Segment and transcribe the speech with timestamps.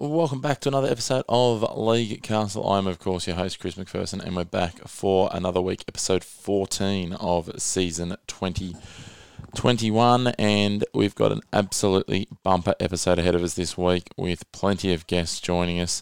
[0.00, 2.72] Welcome back to another episode of League Castle.
[2.72, 7.12] I'm, of course, your host, Chris McPherson, and we're back for another week, episode 14
[7.12, 10.28] of season 2021.
[10.38, 15.06] And we've got an absolutely bumper episode ahead of us this week with plenty of
[15.06, 16.00] guests joining us.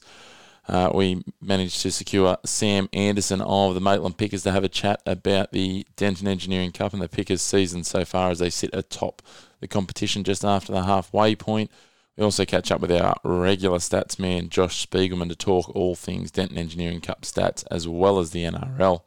[0.69, 5.03] Uh, we managed to secure Sam Anderson of the Maitland Pickers to have a chat
[5.07, 9.23] about the Denton Engineering Cup and the Pickers season so far as they sit atop
[9.59, 11.73] the competition just after the halfway point.
[12.19, 16.33] We also catch up with our regular stats man, Josh Spiegelman, to talk all things
[16.33, 19.03] Denton Engineering Cup stats as well as the NRL.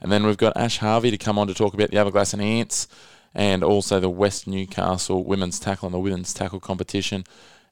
[0.00, 2.88] And then we've got Ash Harvey to come on to talk about the Aberglasslyn Ants
[3.32, 7.22] and also the West Newcastle women's tackle and the women's tackle competition.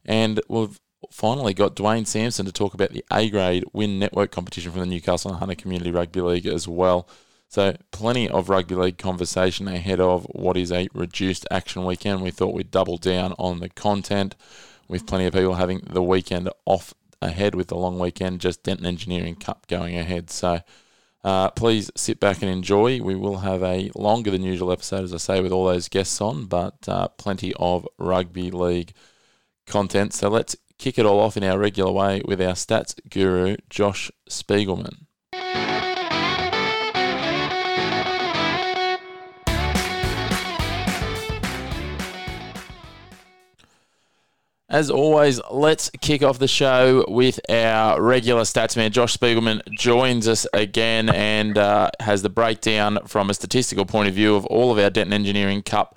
[0.04, 0.78] And we've
[1.10, 4.86] finally got Dwayne Sampson to talk about the A grade win network competition from the
[4.86, 7.08] Newcastle and Hunter Community Rugby League as well.
[7.48, 12.22] So, plenty of rugby league conversation ahead of what is a reduced action weekend.
[12.22, 14.34] We thought we'd double down on the content
[14.88, 18.86] with plenty of people having the weekend off ahead with the long weekend, just Denton
[18.86, 20.30] Engineering Cup going ahead.
[20.30, 20.60] So,
[21.24, 23.00] uh, please sit back and enjoy.
[23.00, 26.20] We will have a longer than usual episode, as I say, with all those guests
[26.20, 28.92] on, but uh, plenty of rugby league
[29.66, 30.12] content.
[30.14, 34.10] So, let's kick it all off in our regular way with our stats guru, Josh
[34.28, 35.06] Spiegelman.
[44.68, 48.90] As always, let's kick off the show with our regular stats man.
[48.90, 54.14] Josh Spiegelman joins us again and uh, has the breakdown from a statistical point of
[54.14, 55.96] view of all of our Denton Engineering Cup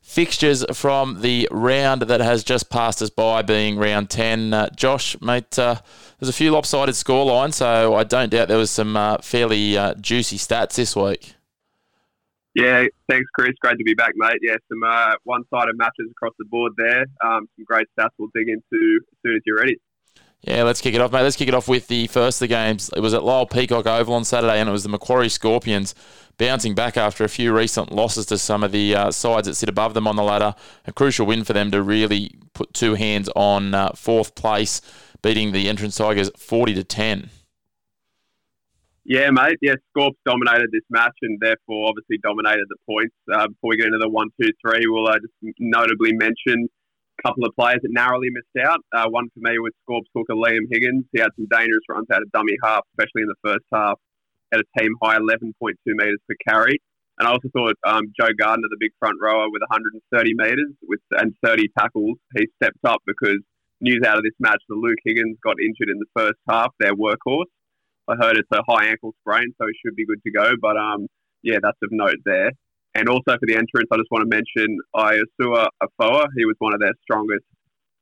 [0.00, 4.54] fixtures from the round that has just passed us by, being round 10.
[4.54, 5.80] Uh, Josh, mate, uh,
[6.20, 9.94] there's a few lopsided scorelines, so I don't doubt there was some uh, fairly uh,
[9.94, 11.33] juicy stats this week.
[12.54, 13.52] Yeah, thanks, Chris.
[13.60, 14.38] Great to be back, mate.
[14.40, 17.04] Yeah, some uh, one-sided matches across the board there.
[17.24, 19.76] Um, some great stats we'll dig into as soon as you're ready.
[20.42, 21.22] Yeah, let's kick it off, mate.
[21.22, 22.90] Let's kick it off with the first of the games.
[22.94, 25.94] It was at Lyall Peacock Oval on Saturday, and it was the Macquarie Scorpions
[26.36, 29.70] bouncing back after a few recent losses to some of the uh, sides that sit
[29.70, 30.54] above them on the ladder.
[30.86, 34.82] A crucial win for them to really put two hands on uh, fourth place,
[35.22, 37.30] beating the Entrance Tigers 40 to 10.
[39.04, 39.58] Yeah, mate.
[39.60, 43.14] Yeah, Scorps dominated this match and therefore obviously dominated the points.
[43.28, 46.68] Uh, before we get into the one, two, three, we'll uh, just notably mention
[47.18, 48.80] a couple of players that narrowly missed out.
[48.96, 51.04] Uh, one for me was Scorps hooker Liam Higgins.
[51.12, 54.00] He had some dangerous runs out of dummy half, especially in the first half,
[54.52, 55.52] at a team high 11.2
[55.84, 56.80] metres per carry.
[57.18, 60.00] And I also thought um, Joe Gardner, the big front rower with 130
[60.34, 63.38] metres with and 30 tackles, he stepped up because
[63.80, 66.94] news out of this match that Luke Higgins got injured in the first half, their
[66.94, 67.52] workhorse.
[68.08, 70.52] I heard it's a high ankle sprain, so he should be good to go.
[70.60, 71.06] But um,
[71.42, 72.50] yeah, that's of note there.
[72.94, 76.26] And also for the entrance, I just want to mention Iosua Afoa.
[76.36, 77.44] He was one of their strongest.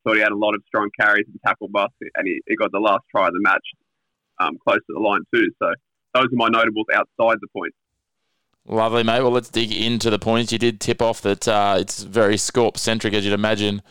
[0.05, 2.73] Thought he had a lot of strong carries and tackle busts, and he, he got
[2.73, 3.65] the last try of the match
[4.41, 5.49] um, close to the line too.
[5.63, 5.73] So
[6.15, 7.77] those are my notables outside the points.
[8.67, 9.23] Lovely, mate.
[9.23, 10.53] Well, let's dig into the points.
[10.53, 13.83] You did tip off that uh, it's very Scorp centric, as you'd imagine,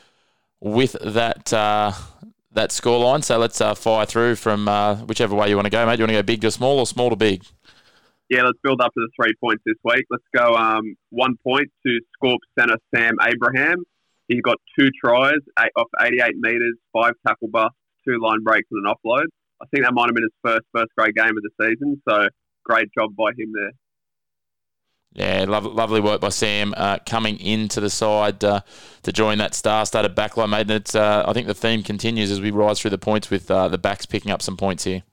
[0.59, 1.91] with that uh,
[2.53, 3.23] that scoreline.
[3.23, 5.99] So let's uh, fire through from uh, whichever way you want to go, mate.
[5.99, 7.43] You want to go big to small or small to big?
[8.29, 10.05] Yeah, let's build up to the three points this week.
[10.09, 13.83] Let's go um, one point to Scorp centre Sam Abraham.
[14.27, 17.75] He got two tries eight, off 88 metres, five tackle busts,
[18.07, 19.25] two line breaks, and an offload.
[19.61, 22.01] I think that might have been his first first grade game of the season.
[22.07, 22.27] So
[22.63, 23.71] great job by him there.
[25.13, 28.61] Yeah, lovely work by Sam uh, coming into the side uh,
[29.03, 30.61] to join that star-studded backline, mate.
[30.61, 33.51] And it's, uh, I think the theme continues as we rise through the points with
[33.51, 35.03] uh, the backs picking up some points here.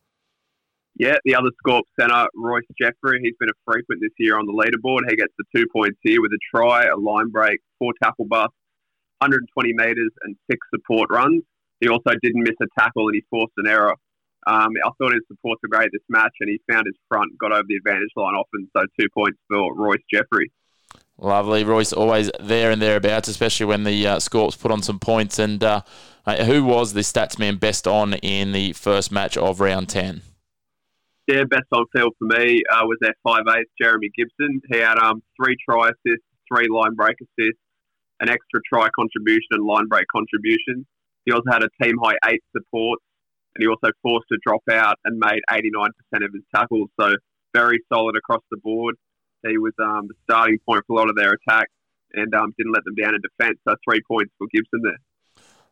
[0.98, 4.52] Yeah, the other Scorp centre, Royce Jeffrey, he's been a frequent this year on the
[4.52, 5.00] leaderboard.
[5.08, 8.54] He gets the two points here with a try, a line break, four tackle busts,
[9.18, 11.42] 120 metres and six support runs.
[11.80, 13.94] He also didn't miss a tackle and he forced an error.
[14.48, 17.52] Um, I thought his supports were great this match, and he found his front, got
[17.52, 18.66] over the advantage line often.
[18.74, 20.50] So two points for Royce Jeffrey.
[21.18, 25.38] Lovely, Royce, always there and thereabouts, especially when the uh, Scorps put on some points.
[25.38, 25.82] And uh,
[26.46, 30.22] who was the statsman best on in the first match of round ten?
[31.26, 34.62] Yeah, best on field for me uh, was their five eight Jeremy Gibson.
[34.72, 37.60] He had um, three try assists, three line break assists,
[38.20, 40.86] an extra try contribution and line break contribution.
[41.26, 43.02] He also had a team high eight supports
[43.54, 46.88] and he also forced a drop out and made 89% of his tackles.
[47.00, 47.14] So
[47.54, 48.96] very solid across the board.
[49.46, 51.68] He was um, the starting point for a lot of their attack
[52.12, 53.58] and um, didn't let them down in defence.
[53.68, 54.98] So three points for Gibson there.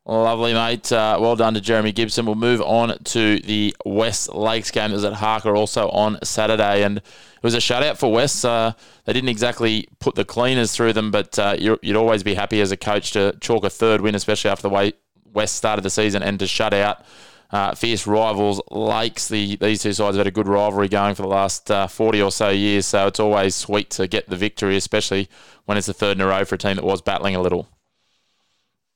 [0.08, 0.92] Lovely, mate.
[0.92, 2.26] Uh, well done to Jeremy Gibson.
[2.26, 6.84] We'll move on to the West Lakes game that was at Harker also on Saturday.
[6.84, 8.44] And it was a shutout for West.
[8.44, 8.72] Uh,
[9.04, 12.70] they didn't exactly put the cleaners through them, but uh, you'd always be happy as
[12.70, 14.92] a coach to chalk a third win, especially after the way
[15.32, 17.04] West started the season, and to shut out
[17.50, 19.28] uh, fierce rivals Lakes.
[19.28, 22.22] The, these two sides have had a good rivalry going for the last uh, 40
[22.22, 25.28] or so years, so it's always sweet to get the victory, especially
[25.64, 27.68] when it's the third in a row for a team that was battling a little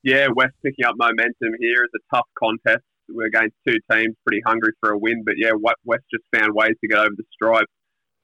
[0.03, 1.83] yeah, West picking up momentum here.
[1.83, 2.83] It's a tough contest.
[3.09, 5.51] We're against two teams pretty hungry for a win, but yeah,
[5.85, 7.67] West just found ways to get over the stripe,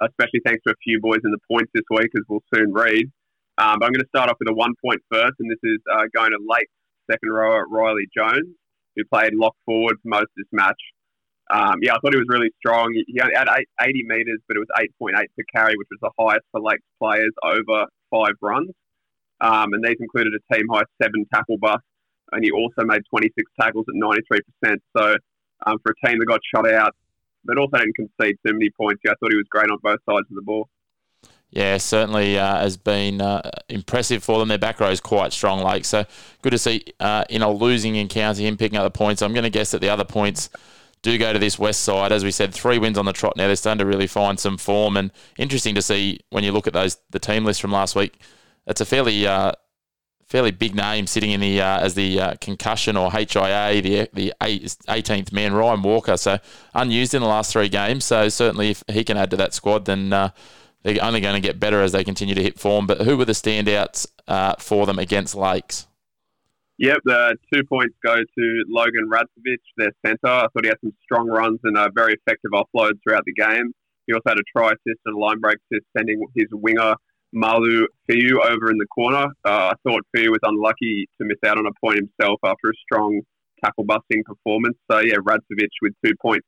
[0.01, 3.11] especially thanks to a few boys in the points this week, as we'll soon read.
[3.57, 5.79] Um, but I'm going to start off with a one point first, and this is
[5.91, 6.69] uh, going to late
[7.11, 8.55] second rower Riley Jones,
[8.97, 10.81] who played lock forward for most of this match.
[11.49, 12.91] Um, yeah, I thought he was really strong.
[12.93, 13.47] He had
[13.81, 14.67] 80 metres, but it was
[15.01, 18.71] 8.8 per carry, which was the highest for Lakes players over five runs.
[19.39, 21.83] Um, and these included a team high seven tackle bust,
[22.31, 24.77] and he also made 26 tackles at 93%.
[24.97, 25.15] So
[25.65, 26.93] um, for a team that got shot out,
[27.45, 29.99] but also didn't concede too many points, yeah, I thought he was great on both
[30.09, 30.67] sides of the ball.
[31.49, 34.49] Yeah, certainly uh, has been uh, impressive for them.
[34.49, 35.85] Their back row is quite strong, Lake.
[35.85, 36.05] So
[36.41, 39.21] good to see uh, in a losing encounter him picking up the points.
[39.21, 40.49] I'm going to guess that the other points
[41.01, 42.11] do go to this West side.
[42.11, 43.47] As we said, three wins on the trot now.
[43.47, 46.73] They're starting to really find some form, and interesting to see when you look at
[46.73, 48.19] those the team list from last week
[48.67, 49.53] it's a fairly uh,
[50.27, 54.33] fairly big name sitting in the uh, as the uh, concussion or HIA, the the
[54.41, 56.17] 18th man, Ryan Walker.
[56.17, 56.37] So
[56.75, 58.05] unused in the last three games.
[58.05, 60.29] So certainly, if he can add to that squad, then uh,
[60.87, 62.87] they're only going to get better as they continue to hit form.
[62.87, 65.85] But who were the standouts uh, for them against Lakes?
[66.77, 70.27] Yep, the two points go to Logan Radzovic, their centre.
[70.27, 73.73] I thought he had some strong runs and a very effective offload throughout the game.
[74.05, 76.95] He also had a try assist and a line break assist, sending his winger
[77.33, 79.25] Malu Fiu over in the corner.
[79.43, 82.73] Uh, I thought Fiu was unlucky to miss out on a point himself after a
[82.85, 83.21] strong
[83.61, 84.77] tackle busting performance.
[84.89, 86.47] So, yeah, Radzovic with two points.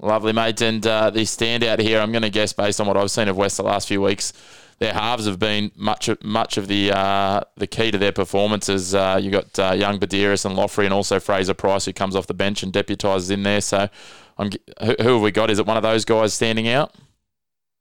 [0.00, 0.60] Lovely, mate.
[0.60, 3.36] And uh, the standout here, I'm going to guess based on what I've seen of
[3.36, 4.32] West the last few weeks,
[4.78, 8.94] their halves have been much of, much of the uh, the key to their performances.
[8.94, 12.26] Uh, you got uh, young Badiris and Loffrey, and also Fraser Price, who comes off
[12.26, 13.60] the bench and deputises in there.
[13.60, 13.88] So,
[14.36, 14.50] I'm,
[14.82, 15.48] who, who have we got?
[15.48, 16.92] Is it one of those guys standing out?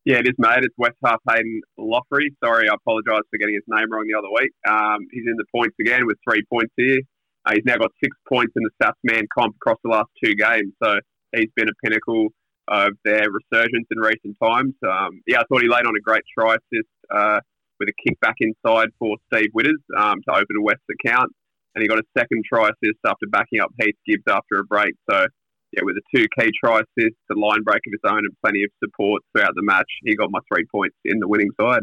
[0.05, 0.63] Yeah, it is, mate.
[0.63, 2.27] It's West Half Hayden Loffrey.
[2.43, 4.51] Sorry, I apologise for getting his name wrong the other week.
[4.67, 6.99] Um, he's in the points again with three points here.
[7.45, 10.35] Uh, he's now got six points in the South Man comp across the last two
[10.35, 10.73] games.
[10.81, 10.99] So
[11.35, 12.29] he's been a pinnacle
[12.67, 14.73] of their resurgence in recent times.
[14.87, 17.39] Um, yeah, I thought he laid on a great try assist uh,
[17.79, 21.31] with a kick back inside for Steve Witters um, to open a West account.
[21.75, 24.93] And he got a second try assist after backing up Heath Gibbs after a break.
[25.09, 25.25] So
[25.73, 28.63] yeah, with a two key try assist, a line break of his own, and plenty
[28.63, 31.81] of support throughout the match, he got my three points in the winning side.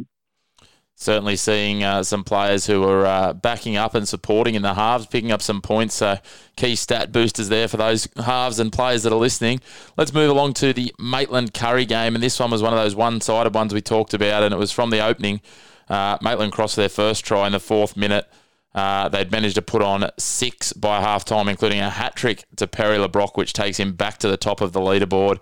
[1.01, 5.07] Certainly seeing uh, some players who are uh, backing up and supporting in the halves,
[5.07, 5.95] picking up some points.
[5.95, 6.19] So
[6.57, 9.63] key stat boosters there for those halves and players that are listening.
[9.97, 12.95] Let's move along to the Maitland Kurri game, and this one was one of those
[12.95, 15.41] one-sided ones we talked about, and it was from the opening.
[15.89, 18.29] Uh, Maitland crossed their first try in the fourth minute.
[18.75, 22.67] Uh, they'd managed to put on six by half time, including a hat trick to
[22.67, 25.39] Perry LeBrock, which takes him back to the top of the leaderboard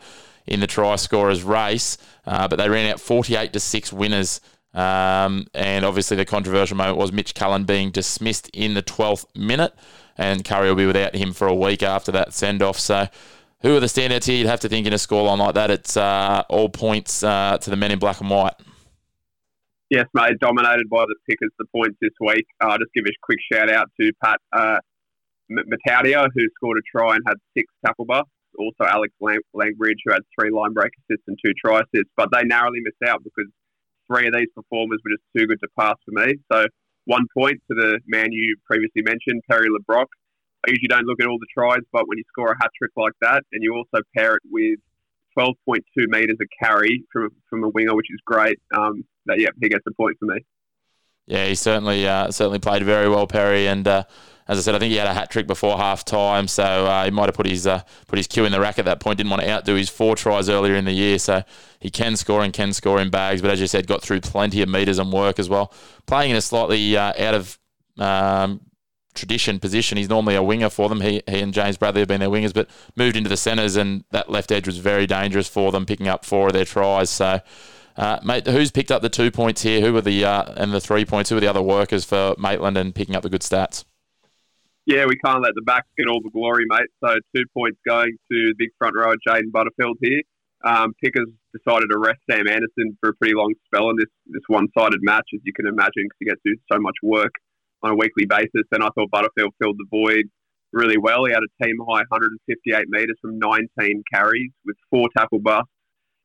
[0.46, 1.98] in the try scorers race.
[2.24, 4.40] Uh, but they ran out 48 to 6 winners.
[4.74, 9.74] Um, and obviously, the controversial moment was Mitch Cullen being dismissed in the 12th minute,
[10.16, 12.78] and Kurri will be without him for a week after that send off.
[12.78, 13.08] So,
[13.62, 14.36] who are the standouts here?
[14.36, 17.70] You'd have to think in a scoreline like that, it's uh, all points uh, to
[17.70, 18.54] the men in black and white.
[19.90, 22.46] Yes, mate, dominated by the Pickers, the points this week.
[22.60, 24.78] I'll uh, just give a quick shout out to Pat uh,
[25.48, 28.30] who scored a try and had six tackle busts.
[28.58, 32.12] Also, Alex Lang- Langbridge, who had three line break assists and two try assists.
[32.16, 33.46] But they narrowly missed out because
[34.08, 36.34] three of these performers were just too good to pass for me.
[36.50, 36.66] So,
[37.04, 40.06] one point to the man you previously mentioned, Perry LeBrock.
[40.66, 42.90] I usually don't look at all the tries, but when you score a hat trick
[42.96, 44.78] like that and you also pair it with
[45.38, 49.68] 12.2 metres of carry from, from a winger, which is great, um, that, yeah, he
[49.68, 50.40] gets the point for me.
[51.28, 54.04] Yeah, he certainly uh, certainly played very well, Perry, and uh,
[54.48, 57.04] as I said, I think he had a hat trick before half time, so uh,
[57.04, 59.18] he might have put his uh, put his cue in the rack at that point.
[59.18, 61.42] Didn't want to outdo his four tries earlier in the year, so
[61.80, 63.42] he can score and can score in bags.
[63.42, 65.70] But as you said, got through plenty of meters and work as well.
[66.06, 67.58] Playing in a slightly uh, out of
[67.98, 68.62] um,
[69.14, 69.98] tradition position.
[69.98, 71.02] He's normally a winger for them.
[71.02, 74.02] He, he and James Bradley have been their wingers, but moved into the centres, and
[74.12, 77.10] that left edge was very dangerous for them, picking up four of their tries.
[77.10, 77.40] So
[77.98, 79.80] uh, mate, who's picked up the two points here?
[79.80, 81.30] Who were the uh, and the three points?
[81.30, 83.84] Who were the other workers for Maitland and picking up the good stats?
[84.86, 86.88] Yeah, we can't let the back get all the glory, mate.
[87.04, 90.22] So two points going to big front rower Jaden Butterfield here.
[90.64, 94.42] Um, Pickers decided to rest Sam Anderson for a pretty long spell in this, this
[94.48, 97.32] one-sided match, as you can imagine, because he gets to do so much work
[97.82, 98.64] on a weekly basis.
[98.72, 100.24] And I thought Butterfield filled the void
[100.72, 101.24] really well.
[101.26, 105.70] He had a team high 158 metres from 19 carries with four tackle busts.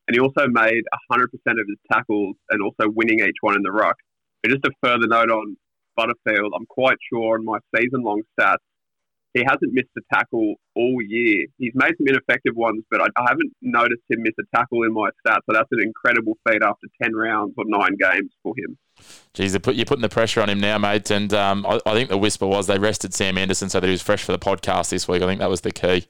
[0.07, 3.71] And he also made 100% of his tackles and also winning each one in the
[3.71, 3.95] ruck.
[4.41, 5.55] But just a further note on
[5.95, 8.57] Butterfield, I'm quite sure on my season long stats,
[9.33, 11.47] he hasn't missed a tackle all year.
[11.57, 14.93] He's made some ineffective ones, but I, I, haven't noticed him miss a tackle in
[14.93, 15.39] my stats.
[15.49, 18.77] So that's an incredible feat after 10 rounds or nine games for him.
[19.33, 21.09] Geez, put, you're putting the pressure on him now, mate.
[21.09, 23.91] And um, I, I, think the whisper was they rested Sam Anderson so that he
[23.91, 25.23] was fresh for the podcast this week.
[25.23, 26.05] I think that was the key.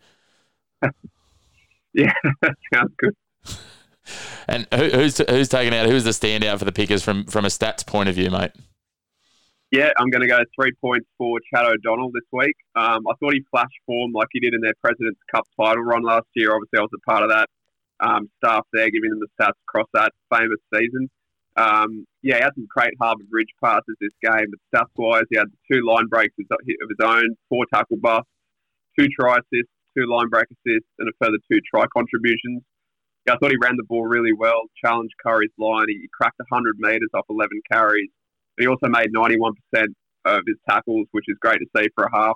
[1.94, 3.16] yeah, that sounds good.
[4.48, 5.88] And who, who's who's taken out?
[5.88, 8.52] Who's the standout for the Pickers from from a stats point of view, mate?
[9.72, 12.56] Yeah, I'm going to go three points for Chad O'Donnell this week.
[12.76, 16.04] Um, I thought he flashed form like he did in their President's Cup title run
[16.04, 16.54] last year.
[16.54, 17.50] Obviously, I was a part of that
[18.00, 21.10] um, staff there, giving them the stats across that famous season.
[21.56, 25.38] Um, yeah, he had some great Harbour Bridge passes this game, but stats wise, he
[25.38, 28.30] had two line breaks of his own, four tackle busts,
[28.98, 32.62] two try assists, two line break assists, and a further two try contributions.
[33.26, 35.86] Yeah, I thought he ran the ball really well, challenged Kurri's line.
[35.88, 38.10] He cracked 100 metres off 11 carries
[38.60, 39.54] he also made 91%
[40.26, 42.36] of his tackles, which is great to see for a half.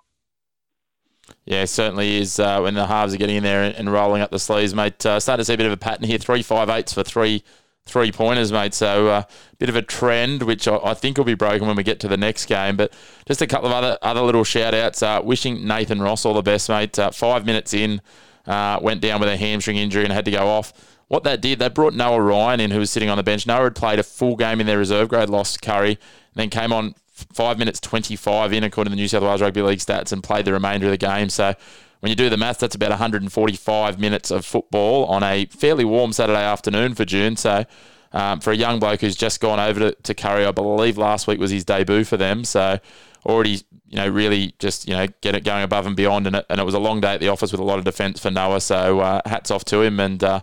[1.45, 4.39] Yeah, certainly is uh, when the halves are getting in there and, rolling up the
[4.39, 5.05] sleeves, mate.
[5.05, 6.17] Uh, starting to see a bit of a pattern here.
[6.17, 7.43] Three five eights for three
[7.85, 8.73] three pointers, mate.
[8.73, 9.23] So a uh,
[9.59, 12.07] bit of a trend, which I, I, think will be broken when we get to
[12.07, 12.77] the next game.
[12.77, 12.93] But
[13.27, 15.03] just a couple of other other little shout outs.
[15.03, 16.97] Uh, wishing Nathan Ross all the best, mate.
[16.97, 18.01] Uh, five minutes in,
[18.47, 20.73] uh, went down with a hamstring injury and had to go off.
[21.07, 23.47] What that did, they brought Noah Ryan in, who was sitting on the bench.
[23.47, 25.97] Noah had played a full game in their reserve grade, lost Kurri, and
[26.35, 26.95] then came on
[27.33, 30.45] five minutes 25 in, according to the New South Wales Rugby League stats, and played
[30.45, 31.29] the remainder of the game.
[31.29, 31.53] So
[32.01, 36.13] when you do the maths, that's about 145 minutes of football on a fairly warm
[36.13, 37.35] Saturday afternoon for June.
[37.37, 37.65] So
[38.11, 41.27] um, for a young bloke who's just gone over to, to Kurri, I believe last
[41.27, 42.43] week was his debut for them.
[42.43, 42.79] So
[43.27, 46.25] already, you know, really just, you know, get it going above and beyond.
[46.25, 47.85] And it, and it was a long day at the office with a lot of
[47.85, 48.61] defence for Noah.
[48.61, 49.99] So uh, hats off to him.
[49.99, 50.41] And, uh,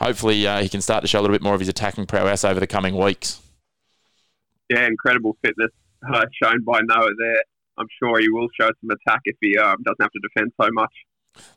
[0.00, 2.44] hopefully uh, he can start to show a little bit more of his attacking prowess
[2.44, 3.40] over the coming weeks.
[4.68, 5.70] Yeah, incredible fitness
[6.12, 7.42] uh, shown by Noah there.
[7.78, 10.68] I'm sure he will show some attack if he um, doesn't have to defend so
[10.72, 10.92] much.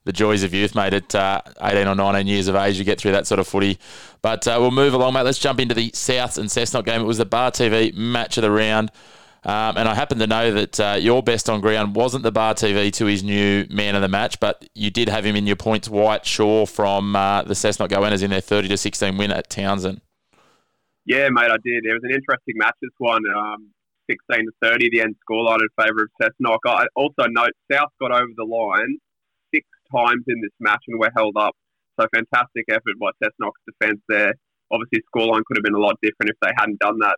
[0.06, 0.94] The joys of youth, mate.
[0.94, 3.80] At uh, 18 or 19 years of age, you get through that sort of footy.
[4.22, 5.24] But uh, we'll move along, mate.
[5.24, 7.02] Let's jump into the Souths and Cessnock game.
[7.02, 8.92] It was the Bar TV match of the round.
[9.46, 12.54] Um, and I happen to know that uh, your best on ground wasn't the Bar
[12.54, 15.58] TV to his new man of the match, but you did have him in your
[15.58, 19.50] points, Wyatt Shaw from uh, the Cessnock Goannas in their 30 to 16 win at
[19.50, 20.00] Townson.
[21.06, 21.86] Yeah, mate, I did.
[21.86, 23.24] It was an interesting match, this one.
[23.36, 23.72] Um,
[24.10, 26.60] 16 to 30, the end scoreline in favour of Cessnock.
[26.66, 28.98] I also note South got over the line
[29.54, 31.56] six times in this match and were held up.
[32.00, 34.34] So fantastic effort by Cessnock's defence there.
[34.72, 37.18] Obviously, scoreline could have been a lot different if they hadn't done that.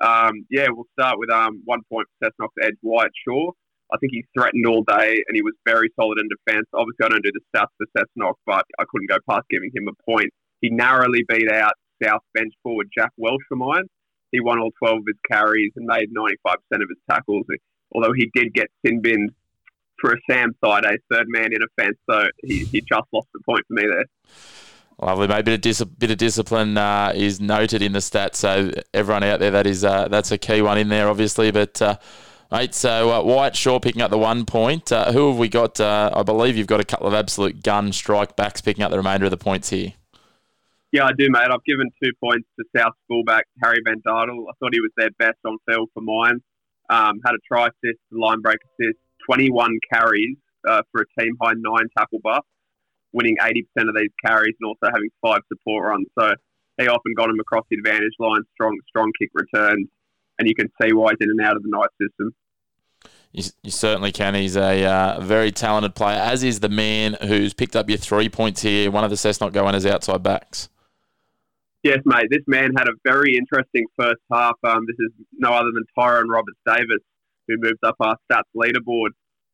[0.00, 3.50] Um, yeah, we'll start with um, one point for Cessnock's edge, Wyatt Shaw.
[3.92, 6.66] I think he threatened all day and he was very solid in defence.
[6.72, 9.88] Obviously, I don't do the stats for Cessnock, but I couldn't go past giving him
[9.88, 10.30] a point.
[10.60, 13.84] He narrowly beat out South bench forward Jack Welsh for mine.
[14.30, 17.44] He won all 12 of his carries and made 95% of his tackles,
[17.94, 19.32] although he did get sin binned
[20.00, 23.40] for a Sam side, a third man in offence, so he, he just lost the
[23.44, 24.06] point for me there.
[25.00, 25.44] Lovely, mate.
[25.44, 28.36] Bit of, dis- bit of discipline uh, is noted in the stats.
[28.36, 31.50] So everyone out there, that is uh, that's a key one in there, obviously.
[31.50, 31.96] But uh,
[32.50, 34.92] mate, so uh, Wyatt Shaw picking up the one point.
[34.92, 35.80] Uh, who have we got?
[35.80, 38.96] Uh, I believe you've got a couple of absolute gun strike backs picking up the
[38.96, 39.92] remainder of the points here.
[40.92, 41.48] Yeah, I do, mate.
[41.50, 44.44] I've given two points to South fullback Harry Van Dardel.
[44.48, 46.40] I thought he was their best on field for mine.
[46.90, 51.88] Um, had a try assist, line break assist, 21 carries for a team high nine
[51.96, 52.51] tackle busts
[53.12, 56.06] winning 80% of these carries and also having five support runs.
[56.18, 56.32] So
[56.78, 59.88] he often got him across the advantage line, strong, strong kick returns,
[60.38, 62.34] and you can see why he's in and out of the Knight system.
[63.32, 64.34] You, you certainly can.
[64.34, 68.28] He's a uh, very talented player, as is the man who's picked up your three
[68.28, 70.68] points here, one of the Cessnock Goannas outside backs.
[71.82, 72.28] Yes, mate.
[72.30, 74.54] This man had a very interesting first half.
[74.62, 77.02] Um, this is no other than Tyrone Roberts Davis,
[77.48, 79.10] who moved up our stats leaderboard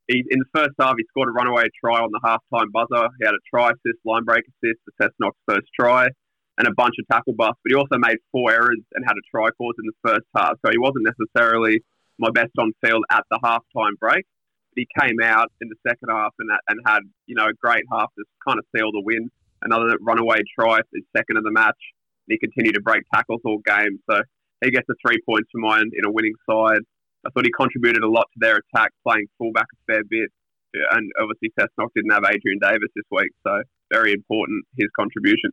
[0.09, 3.09] he, in the first half, he scored a runaway try on the halftime buzzer.
[3.21, 6.09] He had a try assist, line break assist, the Cessnock's first try,
[6.57, 7.61] and a bunch of tackle busts.
[7.63, 10.57] But he also made four errors and had a try cause in the first half.
[10.65, 11.85] So he wasn't necessarily
[12.19, 14.25] my best on field at the halftime break.
[14.73, 17.85] But he came out in the second half and, and had you know a great
[17.93, 19.29] half to kind of seal the win.
[19.61, 21.79] Another runaway try, his second of the match.
[22.27, 24.01] And he continued to break tackles all game.
[24.09, 24.23] So
[24.65, 26.81] he gets the three points for mine in a winning side.
[27.27, 30.31] I thought he contributed a lot to their attack, playing fullback a fair bit.
[30.93, 35.51] And obviously, Cessnock didn't have Adrian Davis this week, so very important his contribution.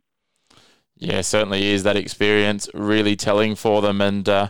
[0.98, 4.48] Yeah, certainly is that experience really telling for them, and uh,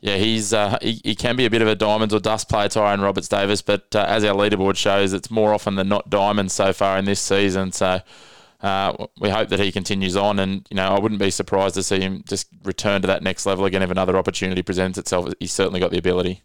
[0.00, 2.68] yeah, he's uh, he, he, can be a bit of a diamonds or dust player,
[2.68, 6.52] Tyrone Roberts Davis, but uh, as our leaderboard shows, it's more often than not diamonds
[6.52, 7.70] so far in this season.
[7.70, 8.00] So
[8.60, 11.82] uh, we hope that he continues on, and you know I wouldn't be surprised to
[11.82, 15.32] see him just return to that next level again if another opportunity presents itself.
[15.38, 16.42] He's certainly got the ability.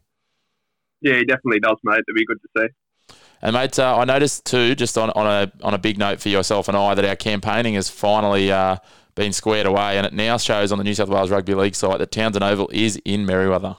[1.01, 2.00] Yeah, he definitely does, mate.
[2.08, 3.15] It'd be good to see.
[3.41, 6.29] And mate, uh, I noticed too, just on, on a on a big note for
[6.29, 8.77] yourself and I, that our campaigning has finally uh,
[9.15, 12.00] been squared away, and it now shows on the New South Wales Rugby League site
[12.00, 13.77] that Townson Oval is in Merewether.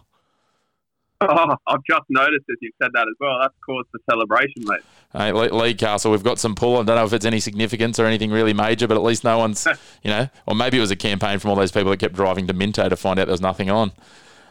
[1.21, 3.39] Oh, I've just noticed as you've said that as well.
[3.41, 4.81] That's caused the celebration, mate.
[5.13, 6.79] Hey, League Castle, we've got some pull.
[6.79, 9.39] I don't know if it's any significance or anything really major, but at least no
[9.39, 9.67] one's,
[10.03, 12.47] you know, or maybe it was a campaign from all those people that kept driving
[12.47, 13.93] to Minto to find out there was nothing on.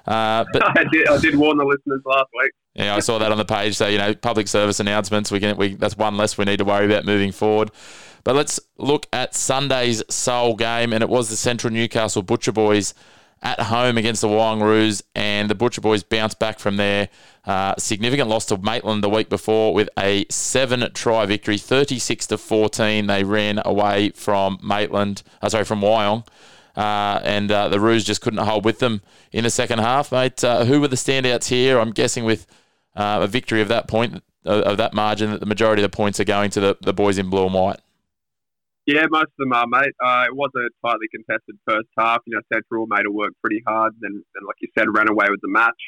[0.07, 2.51] Uh, but I did, I did warn the listeners last week.
[2.75, 3.75] Yeah, I saw that on the page.
[3.75, 5.31] So you know, public service announcements.
[5.31, 7.71] We can we that's one less we need to worry about moving forward.
[8.23, 12.93] But let's look at Sunday's sole game, and it was the Central Newcastle Butcher Boys
[13.41, 17.09] at home against the Wyong Roos, and the Butcher Boys bounced back from their
[17.45, 22.37] uh, significant loss to Maitland the week before with a seven try victory, 36 to
[22.37, 23.07] 14.
[23.07, 26.27] They ran away from Maitland, uh, sorry, from Wyong.
[26.79, 29.01] Uh, and uh, the Roos just couldn't hold with them
[29.33, 30.41] in the second half, mate.
[30.41, 31.77] Uh, who were the standouts here?
[31.77, 32.47] I'm guessing with
[32.95, 36.21] uh, a victory of that point, of that margin, that the majority of the points
[36.21, 37.81] are going to the, the boys in blue and white.
[38.85, 39.91] Yeah, most of them are, mate.
[40.01, 42.21] Uh, it was a tightly contested first half.
[42.25, 45.25] You know, Central made it work pretty hard, and, and like you said, ran away
[45.29, 45.81] with the match.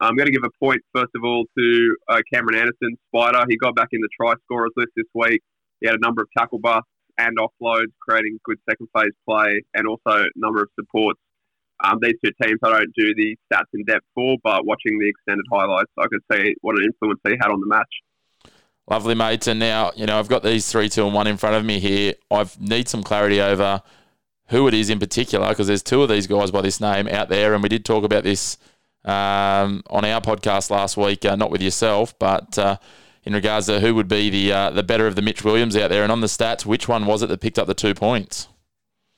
[0.00, 3.46] I'm going to give a point, first of all, to uh, Cameron Anderson, Spider.
[3.48, 5.40] He got back in the try scorers list this week.
[5.80, 9.86] He had a number of tackle busts and offloads, creating good second phase play, and
[9.86, 11.20] also number of supports.
[11.82, 15.08] Um, these two teams I don't do the stats in depth for, but watching the
[15.08, 18.52] extended highlights, I could see what an influence he had on the match.
[18.88, 19.46] Lovely, mates.
[19.46, 21.80] And now, you know, I've got these three, two, and one in front of me
[21.80, 22.14] here.
[22.30, 23.82] I need some clarity over
[24.48, 27.28] who it is in particular because there's two of these guys by this name out
[27.28, 27.54] there.
[27.54, 28.58] And we did talk about this
[29.04, 32.76] um, on our podcast last week, uh, not with yourself, but uh,
[33.24, 35.90] in regards to who would be the uh, the better of the Mitch Williams out
[35.90, 36.02] there.
[36.02, 38.48] And on the stats, which one was it that picked up the two points?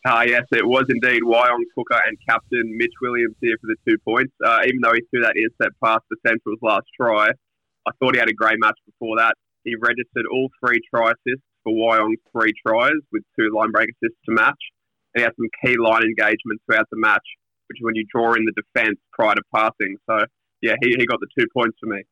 [0.07, 3.99] Uh, yes, it was indeed Wyong hooker and captain Mitch Williams here for the two
[4.05, 4.33] points.
[4.45, 8.21] Uh, even though he threw that intercept pass to Central's last try, I thought he
[8.21, 9.35] had a great match before that.
[9.65, 14.23] He registered all three try assists for Wyong's three tries with two line break assists
[14.27, 14.63] to match.
[15.15, 17.27] And he had some key line engagements throughout the match,
[17.67, 19.97] which is when you draw in the defence prior to passing.
[20.09, 20.23] So,
[20.63, 22.05] yeah, he, he got the two points for me.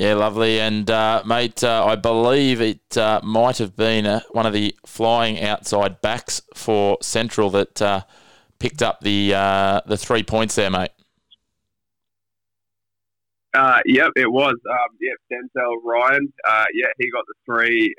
[0.00, 0.58] Yeah, lovely.
[0.58, 4.74] And, uh, mate, uh, I believe it uh, might have been uh, one of the
[4.86, 8.00] flying outside backs for Central that uh,
[8.58, 10.92] picked up the uh, the three points there, mate.
[13.54, 14.54] Yep, it was.
[14.70, 16.32] Um, yep, Denzel Ryan.
[16.72, 17.94] Yeah, he got the three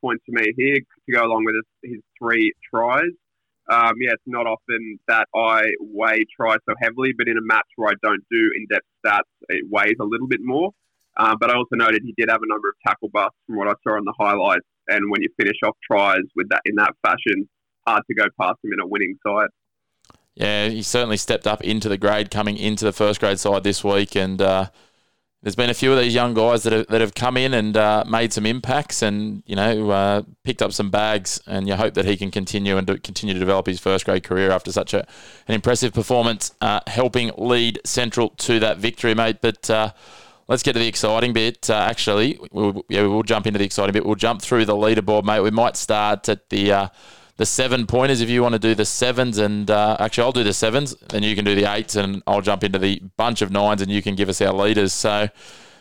[0.00, 3.02] points to me here to go along with his, his three tries.
[3.70, 7.68] Um, yeah, it's not often that I weigh tries so heavily, but in a match
[7.76, 10.72] where I don't do in-depth stats, it weighs a little bit more.
[11.16, 13.68] Uh, but I also noted he did have a number of tackle busts from what
[13.68, 14.66] I saw on the highlights.
[14.88, 17.48] And when you finish off tries with that in that fashion,
[17.86, 19.48] hard to go past him in a winning side.
[20.34, 23.82] Yeah, he certainly stepped up into the grade coming into the first grade side this
[23.82, 24.66] week, and uh,
[25.42, 27.76] there's been a few of these young guys that have, that have come in and
[27.76, 31.94] uh, made some impacts and you know uh, picked up some bags and you hope
[31.94, 34.92] that he can continue and do, continue to develop his first grade career after such
[34.92, 35.06] a,
[35.46, 39.92] an impressive performance uh, helping lead Central to that victory mate but uh,
[40.48, 43.92] let's get to the exciting bit uh, actually we'll, yeah, we'll jump into the exciting
[43.92, 46.88] bit we'll jump through the leaderboard mate we might start at the uh,
[47.36, 49.38] the seven pointers if you want to do the sevens.
[49.38, 52.40] And uh, actually, I'll do the sevens, then you can do the eights, and I'll
[52.40, 54.92] jump into the bunch of nines, and you can give us our leaders.
[54.92, 55.28] So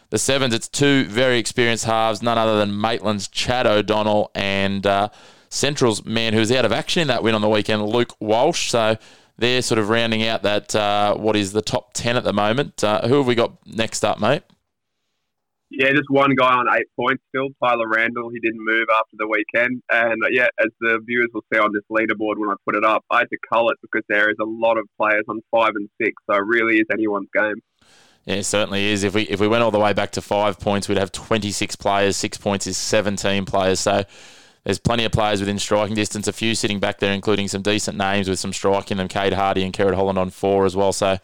[0.10, 5.10] the sevens, it's two very experienced halves, none other than Maitland's Chad O'Donnell and uh,
[5.50, 8.70] Central's man who was out of action in that win on the weekend, Luke Walsh.
[8.70, 8.98] So
[9.38, 12.84] they're sort of rounding out that uh, what is the top 10 at the moment.
[12.84, 14.44] Uh, who have we got next up, mate?
[15.78, 18.30] Yeah, just one guy on eight points still, Tyler Randall.
[18.30, 19.82] He didn't move after the weekend.
[19.92, 22.86] And uh, yeah, as the viewers will see on this leaderboard when I put it
[22.86, 25.74] up, I had to cull it because there is a lot of players on five
[25.76, 26.14] and six.
[26.30, 27.62] So it really is anyone's game.
[28.26, 29.04] Yeah, it certainly is.
[29.04, 31.76] If we if we went all the way back to five points, we'd have 26
[31.76, 32.16] players.
[32.16, 33.82] Six points is 17 players.
[33.82, 34.06] So
[34.64, 36.28] there's plenty of players within striking distance.
[36.28, 39.08] A few sitting back there, including some decent names with some striking them.
[39.08, 40.94] Cade Hardy and Kerrod Holland on four as well.
[40.94, 41.20] So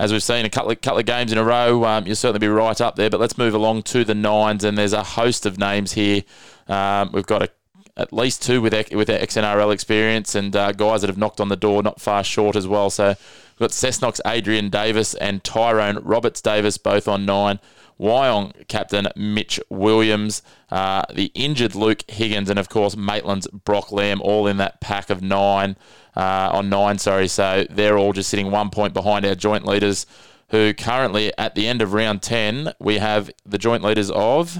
[0.00, 2.38] as we've seen a couple of, couple of games in a row, um, you'll certainly
[2.38, 3.10] be right up there.
[3.10, 6.22] But let's move along to the nines, and there's a host of names here.
[6.68, 7.50] Um, we've got a,
[7.96, 11.56] at least two with with XNRL experience and uh, guys that have knocked on the
[11.56, 12.90] door not far short as well.
[12.90, 13.14] So
[13.60, 17.60] We've got Cessnock's Adrian Davis and Tyrone Roberts Davis both on nine.
[18.00, 24.22] Wyong captain Mitch Williams, uh, the injured Luke Higgins, and of course Maitland's Brock Lamb,
[24.22, 25.76] all in that pack of nine
[26.16, 26.98] uh, on nine.
[26.98, 30.06] Sorry, so they're all just sitting one point behind our joint leaders,
[30.48, 34.58] who currently at the end of round ten we have the joint leaders of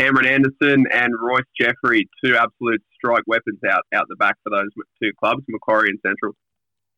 [0.00, 4.70] Cameron Anderson and Royce Jeffrey, two absolute strike weapons out out the back for those
[5.02, 6.32] two clubs, Macquarie and Central.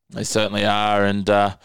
[0.09, 1.29] They certainly are, and.
[1.29, 1.55] Uh,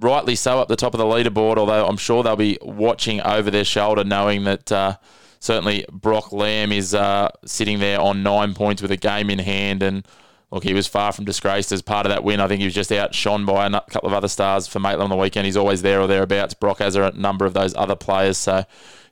[0.00, 3.50] rightly so up the top of the leaderboard, although I'm sure they'll be watching over
[3.50, 4.96] their shoulder, knowing that uh,
[5.40, 9.82] certainly Brock Lamb is uh, sitting there on nine points with a game in hand.
[9.82, 10.06] And
[10.50, 12.40] look, he was far from disgraced as part of that win.
[12.40, 15.10] I think he was just outshone by a couple of other stars for Maitland on
[15.10, 15.46] the weekend.
[15.46, 16.54] He's always there or thereabouts.
[16.54, 18.38] Brock has a number of those other players.
[18.38, 18.64] So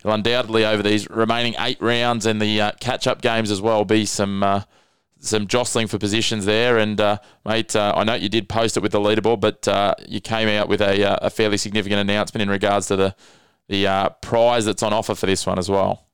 [0.03, 3.85] he'll undoubtedly, over these remaining eight rounds and the uh, catch up games as well,
[3.85, 4.63] be some uh,
[5.21, 6.79] some jostling for positions there.
[6.79, 9.95] And uh, mate, uh, I know you did post it with the leaderboard, but uh,
[10.09, 13.15] you came out with a, uh, a, fairly significant announcement in regards to the
[13.69, 16.07] the uh, prize that's on offer for this one as well.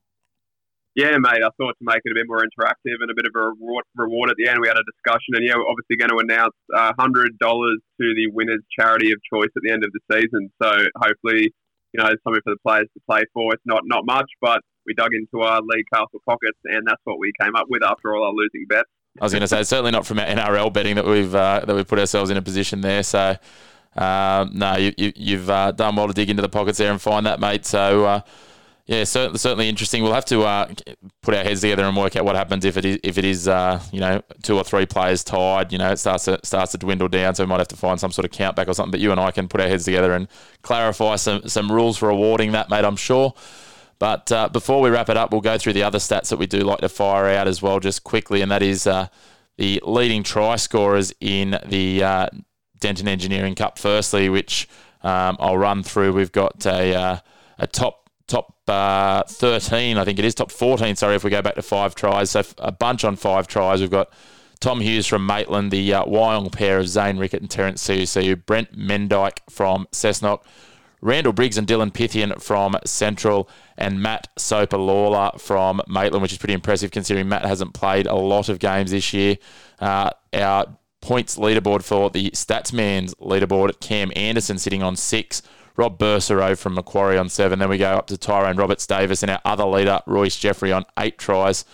[0.95, 1.41] Yeah, mate.
[1.45, 3.85] I thought to make it a bit more interactive and a bit of a reward,
[3.97, 4.61] reward at the end.
[4.61, 8.15] We had a discussion, and yeah, we're obviously going to announce uh, hundred dollars to
[8.15, 10.51] the winners' charity of choice at the end of the season.
[10.61, 11.53] So hopefully,
[11.93, 13.53] you know, something for the players to play for.
[13.53, 17.19] It's not not much, but we dug into our League Castle pockets, and that's what
[17.19, 18.89] we came up with after all our losing bets.
[19.21, 21.63] I was going to say it's certainly not from our NRL betting that we've uh,
[21.67, 23.03] that we've put ourselves in a position there.
[23.03, 23.37] So
[23.97, 27.01] um, no, you, have you, uh, done well to dig into the pockets there and
[27.01, 27.65] find that, mate.
[27.65, 28.21] So uh,
[28.87, 30.03] yeah, certainly certainly interesting.
[30.03, 30.73] We'll have to uh,
[31.23, 33.49] put our heads together and work out what happens if it is if it is
[33.49, 35.73] uh, you know two or three players tied.
[35.73, 37.35] You know, it starts to starts to dwindle down.
[37.35, 38.93] So we might have to find some sort of countback or something.
[38.93, 40.29] But you and I can put our heads together and
[40.63, 42.85] clarify some some rules for awarding that, mate.
[42.85, 43.35] I'm sure.
[43.99, 46.47] But uh, before we wrap it up, we'll go through the other stats that we
[46.47, 49.09] do like to fire out as well, just quickly, and that is uh,
[49.57, 52.29] the leading try scorers in the uh,
[52.79, 53.79] Denton Engineering Cup.
[53.79, 54.69] Firstly, which
[55.03, 56.13] um, I'll run through.
[56.13, 57.19] We've got a uh,
[57.59, 60.97] a top top uh, 13, I think it is top 14.
[60.97, 63.81] Sorry, if we go back to five tries, so a bunch on five tries.
[63.81, 64.13] We've got
[64.61, 68.77] Tom Hughes from Maitland, the uh, Wyong pair of Zane Rickett and Terence Siusiu, Brent
[68.77, 70.43] Mendyke from Cessnock.
[71.07, 76.39] Randall Briggs and Dylan Pythian from Central, and Matt Soper Lawler from Maitland, which is
[76.39, 79.37] pretty impressive considering Matt hasn't played a lot of games this year.
[79.79, 80.67] Uh, our
[81.01, 85.43] points leaderboard for the Statsman's leaderboard, Cam Anderson sitting on six.
[85.77, 87.61] Rob Bursaro from Macquarie on seven.
[87.61, 90.85] Then we go up to Tyrone Roberts Davis and our other leader, Royce Jeffrey, on
[90.99, 91.65] eight tries.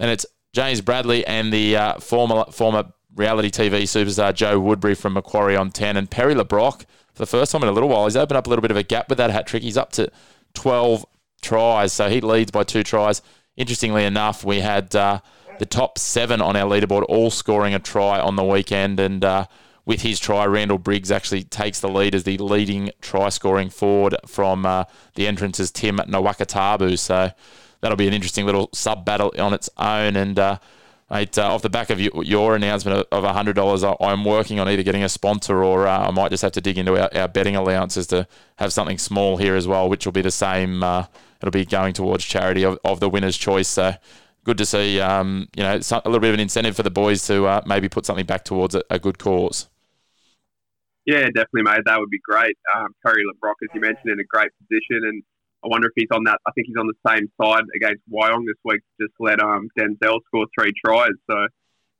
[0.00, 5.12] And it's James Bradley and the uh, former former reality TV superstar Joe Woodbury from
[5.12, 5.96] Macquarie on 10.
[5.96, 8.04] And Perry LeBrock for the first time in a little while.
[8.04, 9.62] He's opened up a little bit of a gap with that hat trick.
[9.62, 10.10] He's up to
[10.54, 11.06] 12
[11.42, 13.22] tries, so he leads by two tries.
[13.56, 15.20] Interestingly enough, we had uh,
[15.58, 19.46] the top seven on our leaderboard all scoring a try on the weekend, and uh,
[19.86, 24.16] with his try, Randall Briggs actually takes the lead as the leading try scoring forward
[24.26, 26.98] from uh, the entrances, Tim Nawakatabu.
[26.98, 27.30] So
[27.80, 30.58] that'll be an interesting little sub battle on its own, and uh,
[31.10, 35.04] Mate, uh, off the back of your announcement of $100, I'm working on either getting
[35.04, 38.06] a sponsor or uh, I might just have to dig into our, our, betting allowances
[38.06, 40.82] to have something small here as well, which will be the same.
[40.82, 41.04] Uh,
[41.42, 43.68] it'll be going towards charity of, of the winner's choice.
[43.68, 43.92] So
[44.44, 47.26] good to see, um, you know, a little bit of an incentive for the boys
[47.26, 49.68] to uh, maybe put something back towards a, a, good cause.
[51.04, 51.82] Yeah, definitely, mate.
[51.84, 52.56] That would be great.
[52.74, 55.22] Um, Curry LeBrock, as you mentioned, in a great position and
[55.64, 56.38] I wonder if he's on that.
[56.46, 58.80] I think he's on the same side against Wyong this week.
[59.00, 61.12] Just let um, Denzel score three tries.
[61.30, 61.36] So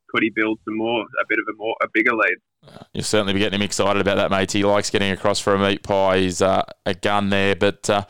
[0.09, 2.37] could he build some more, a bit of a more, a bigger lead?
[2.93, 4.53] You'll certainly be getting him excited about that, mate.
[4.53, 6.19] He likes getting across for a meat pie.
[6.19, 7.89] He's uh, a gun there, but.
[7.89, 8.05] Uh,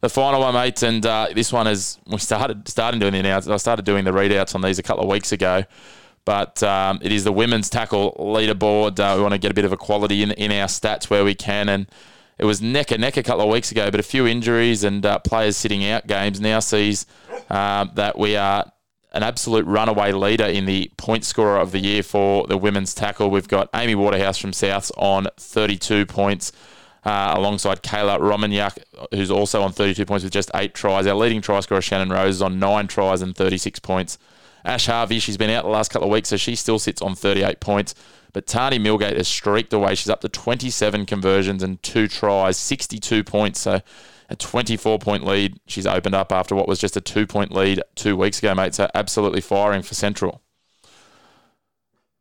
[0.00, 3.62] the final one, mate, and uh, this one is we started starting doing the announcements.
[3.62, 5.64] I started doing the readouts on these a couple of weeks ago,
[6.24, 8.98] but um, it is the women's tackle leaderboard.
[8.98, 11.34] Uh, we want to get a bit of equality in in our stats where we
[11.34, 11.86] can, and
[12.40, 15.04] it was neck and neck a couple of weeks ago, but a few injuries and
[15.04, 17.04] uh, players sitting out games now sees
[17.50, 18.64] um, that we are
[19.12, 23.28] an absolute runaway leader in the point scorer of the year for the women's tackle.
[23.30, 26.52] We've got Amy Waterhouse from Souths on 32 points.
[27.02, 28.76] Uh, alongside Kayla Romaniak,
[29.10, 31.06] who's also on 32 points with just eight tries.
[31.06, 34.18] Our leading try scorer, Shannon Rose, is on nine tries and 36 points.
[34.64, 37.14] Ash Harvey, she's been out the last couple of weeks, so she still sits on
[37.14, 37.94] 38 points.
[38.32, 39.94] But Tani Milgate has streaked away.
[39.94, 43.60] She's up to 27 conversions and two tries, 62 points.
[43.60, 43.80] So
[44.28, 47.82] a 24 point lead she's opened up after what was just a two point lead
[47.96, 48.74] two weeks ago, mate.
[48.74, 50.42] So absolutely firing for Central.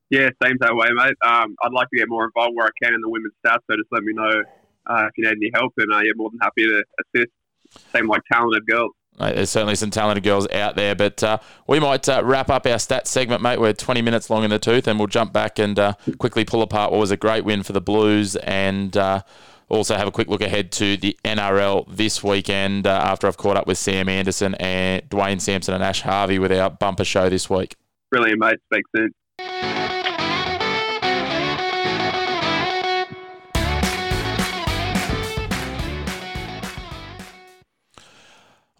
[0.09, 1.15] Yeah, same that way, mate.
[1.23, 3.75] Um, I'd like to get more involved where I can in the women's stats, so
[3.75, 4.43] just let me know
[4.87, 6.83] uh, if you need any help, and uh, you're more than happy to
[7.15, 7.31] assist.
[7.93, 8.91] Same like talented girls.
[9.19, 12.75] There's certainly some talented girls out there, but uh, we might uh, wrap up our
[12.75, 13.59] stats segment, mate.
[13.59, 16.61] We're 20 minutes long in the tooth, and we'll jump back and uh, quickly pull
[16.61, 19.21] apart what was a great win for the Blues and uh,
[19.69, 23.57] also have a quick look ahead to the NRL this weekend uh, after I've caught
[23.57, 27.49] up with Sam Anderson and Dwayne Sampson and Ash Harvey with our bumper show this
[27.49, 27.75] week.
[28.11, 28.57] Brilliant, mate.
[28.71, 29.78] Speak soon.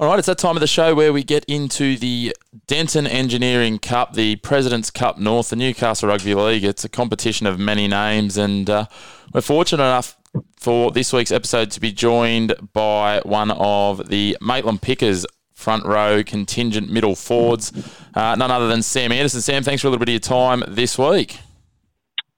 [0.02, 2.34] All right, it's that time of the show where we get into the
[2.68, 6.64] Denton Engineering Cup, the President's Cup North, the Newcastle Rugby League.
[6.64, 8.86] It's a competition of many names, and uh,
[9.34, 10.16] we're fortunate enough
[10.56, 16.24] for this week's episode to be joined by one of the Maitland Pickers front row
[16.24, 17.74] contingent middle forwards,
[18.16, 19.42] uh, none other than Sam Anderson.
[19.42, 21.40] Sam, thanks for a little bit of your time this week.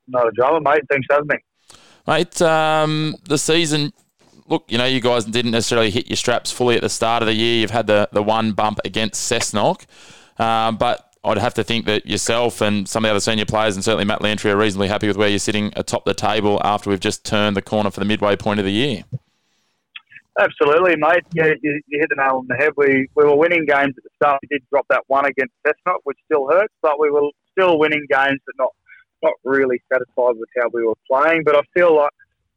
[0.07, 0.81] Not a drama, mate.
[0.89, 1.35] Thanks for having me.
[2.07, 3.93] Mate, um, the season
[4.47, 7.27] look, you know, you guys didn't necessarily hit your straps fully at the start of
[7.27, 7.61] the year.
[7.61, 9.85] You've had the, the one bump against Cessnock.
[10.37, 13.75] Um, but I'd have to think that yourself and some of the other senior players,
[13.75, 16.89] and certainly Matt Lantry, are reasonably happy with where you're sitting atop the table after
[16.89, 19.03] we've just turned the corner for the midway point of the year.
[20.39, 21.23] Absolutely, mate.
[21.33, 22.71] Yeah, you, you hit the nail on the head.
[22.77, 24.39] We, we were winning games at the start.
[24.41, 28.05] We did drop that one against Cessnock, which still hurts, but we were still winning
[28.09, 28.71] games, but not
[29.23, 31.43] not really satisfied with how we were playing.
[31.43, 32.11] But I feel like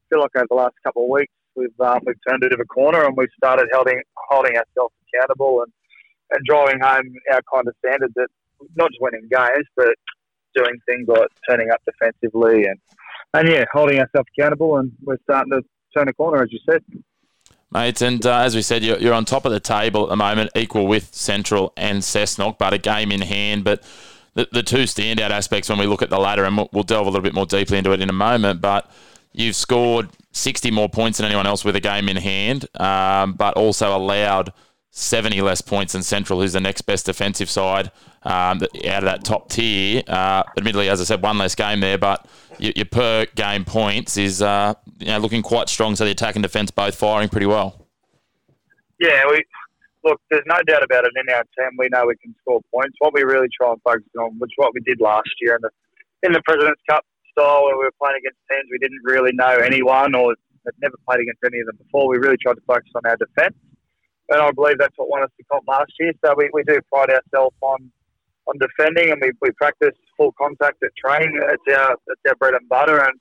[0.08, 2.64] feel like over the last couple of weeks, we've um, we've turned it of a
[2.64, 5.72] corner and we've started holding holding ourselves accountable and,
[6.32, 8.28] and driving home our kind of standard that
[8.76, 9.94] not just winning games but
[10.54, 12.78] doing things like turning up defensively and
[13.34, 15.62] and yeah holding ourselves accountable and we're starting to
[15.96, 16.82] turn a corner as you said.
[17.70, 20.16] Mate, and uh, as we said, you're, you're on top of the table at the
[20.16, 23.64] moment, equal with Central and Cessnock, but a game in hand.
[23.64, 23.82] But
[24.34, 27.08] the, the two standout aspects when we look at the ladder, and we'll, we'll delve
[27.08, 28.88] a little bit more deeply into it in a moment, but
[29.34, 33.54] you've scored 60 more points than anyone else with a game in hand, um, but
[33.54, 34.52] also allowed
[34.90, 37.90] 70 less points than Central, who's the next best defensive side
[38.22, 40.02] um, out of that top tier.
[40.06, 42.26] Uh, admittedly, as I said, one less game there, but
[42.58, 45.96] your, your per game points is uh, you know, looking quite strong.
[45.96, 47.86] So the attack and defence both firing pretty well.
[49.00, 49.42] Yeah, we
[50.04, 50.20] look.
[50.30, 51.10] There's no doubt about it.
[51.16, 52.94] In our team, we know we can score points.
[53.00, 55.70] What we really try and focus on, which what we did last year in the
[56.22, 59.58] in the Presidents Cup, style where we were playing against teams we didn't really know
[59.58, 62.08] anyone or had never played against any of them before.
[62.08, 63.56] We really tried to focus on our defence.
[64.30, 66.12] And I believe that's what won us the comp last year.
[66.24, 67.90] So we, we do pride ourselves on
[68.46, 71.32] on defending and we, we practice full contact at training.
[71.40, 72.98] It's our, it's our bread and butter.
[72.98, 73.14] And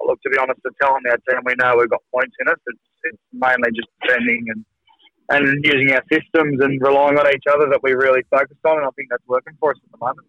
[0.00, 2.48] I look, to be honest, to them our team we know we've got points in
[2.48, 2.58] us.
[2.66, 4.64] It's, it's mainly just defending and,
[5.28, 8.78] and using our systems and relying on each other that we really focused on.
[8.78, 10.26] And I think that's working for us at the moment.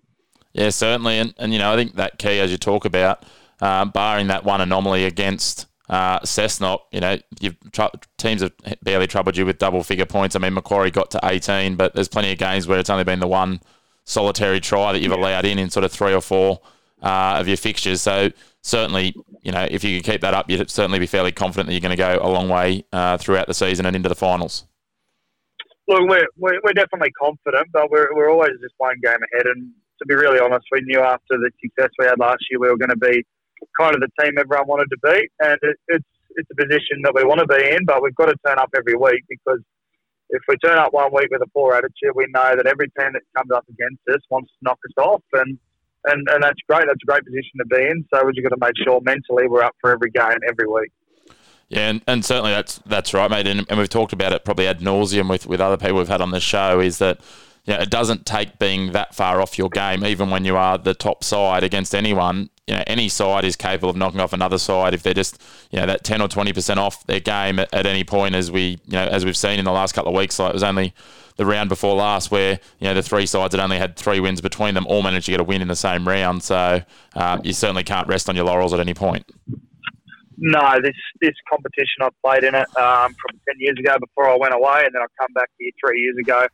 [0.53, 3.25] Yeah, certainly, and and you know I think that key as you talk about,
[3.59, 9.07] um, barring that one anomaly against uh, Cessnock, you know, you've tr- teams have barely
[9.07, 10.35] troubled you with double figure points.
[10.35, 13.19] I mean, Macquarie got to 18, but there's plenty of games where it's only been
[13.19, 13.59] the one
[14.05, 16.61] solitary try that you've allowed in in sort of three or four
[17.01, 18.01] uh, of your fixtures.
[18.01, 18.29] So
[18.61, 21.73] certainly, you know, if you could keep that up, you'd certainly be fairly confident that
[21.73, 24.65] you're going to go a long way uh, throughout the season and into the finals.
[25.87, 29.45] Look, we're, we're, we're definitely confident, but we're, we're always just one game ahead.
[29.47, 29.71] And
[30.03, 32.77] to be really honest, we knew after the success we had last year, we were
[32.77, 33.23] going to be
[33.79, 37.13] kind of the team everyone wanted to be, and it, it's it's a position that
[37.13, 39.59] we want to be in, but we've got to turn up every week because
[40.29, 43.13] if we turn up one week with a poor attitude, we know that every team
[43.13, 45.57] that comes up against us wants to knock us off, and
[46.05, 46.85] and, and that's great.
[46.87, 48.05] That's a great position to be in.
[48.13, 50.91] So we've got to make sure mentally we're up for every game every week.
[51.69, 53.47] Yeah, and, and certainly that's that's right, mate.
[53.47, 56.21] And, and we've talked about it probably ad nauseum with, with other people we've had
[56.21, 56.79] on the show.
[56.79, 57.21] Is that
[57.65, 60.77] you know, it doesn't take being that far off your game, even when you are
[60.77, 62.49] the top side against anyone.
[62.67, 65.79] You know, any side is capable of knocking off another side if they're just, you
[65.79, 68.79] know, that ten or twenty percent off their game at, at, any point, as we,
[68.85, 70.39] you know, as we've seen in the last couple of weeks.
[70.39, 70.93] Like it was only
[71.37, 74.41] the round before last where you know the three sides had only had three wins
[74.41, 76.43] between them, all managed to get a win in the same round.
[76.43, 76.81] So
[77.15, 79.25] um, you certainly can't rest on your laurels at any point.
[80.37, 84.35] No, this this competition I've played in it um, from ten years ago before I
[84.35, 86.47] went away, and then I come back here three years ago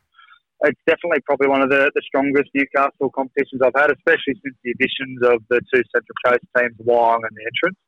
[0.62, 4.72] it's definitely probably one of the, the strongest Newcastle competitions I've had, especially since the
[4.76, 7.78] additions of the two Central Coast teams, Wyong and the entrance.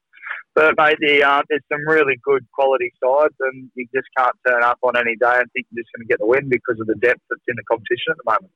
[0.54, 4.62] But mate, the, uh, there's some really good quality sides, and you just can't turn
[4.62, 6.86] up on any day and think you're just going to get the win because of
[6.86, 8.52] the depth that's in the competition at the moment.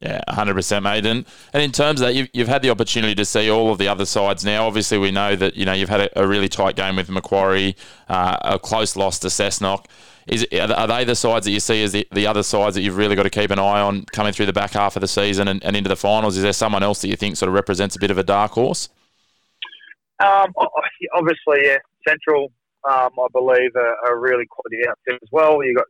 [0.00, 1.06] Yeah, 100%, mate.
[1.06, 3.78] And, and in terms of that, you've, you've had the opportunity to see all of
[3.78, 4.66] the other sides now.
[4.66, 7.76] Obviously, we know that, you know, you've had a, a really tight game with Macquarie,
[8.08, 9.86] uh, a close loss to Cessnock.
[10.26, 12.96] Is are they the sides that you see as the, the other sides that you've
[12.96, 15.46] really got to keep an eye on coming through the back half of the season
[15.46, 16.36] and, and into the finals?
[16.36, 18.52] Is there someone else that you think sort of represents a bit of a dark
[18.52, 18.88] horse?
[20.18, 20.52] Um,
[21.14, 21.76] obviously, yeah.
[22.06, 22.52] Central,
[22.88, 25.62] um, I believe, are, a really quality outfit as well.
[25.64, 25.86] You've got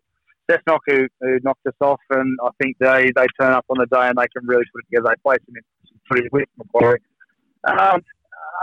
[0.50, 3.87] Cessnock who, who knocked us off, and I think they, they turn up on the
[3.87, 5.14] day and they can really put it together.
[5.14, 5.54] They play some
[6.09, 7.00] pretty with Macquarie.
[7.66, 8.00] Um,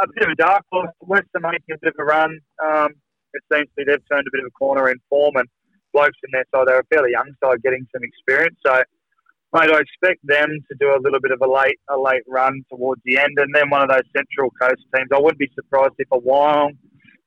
[0.02, 0.89] a bit of a dark horse.
[1.02, 2.39] Western making a bit of a run.
[2.63, 2.89] Um,
[3.34, 5.48] it seems to be they've turned a bit of a corner in form, and
[5.93, 8.58] blokes in their side, they're a fairly young side getting some experience.
[8.65, 8.82] So,
[9.54, 12.63] mate, I expect them to do a little bit of a late a late run
[12.69, 15.10] towards the end, and then one of those Central Coast teams.
[15.13, 16.78] I wouldn't be surprised if a Wyong,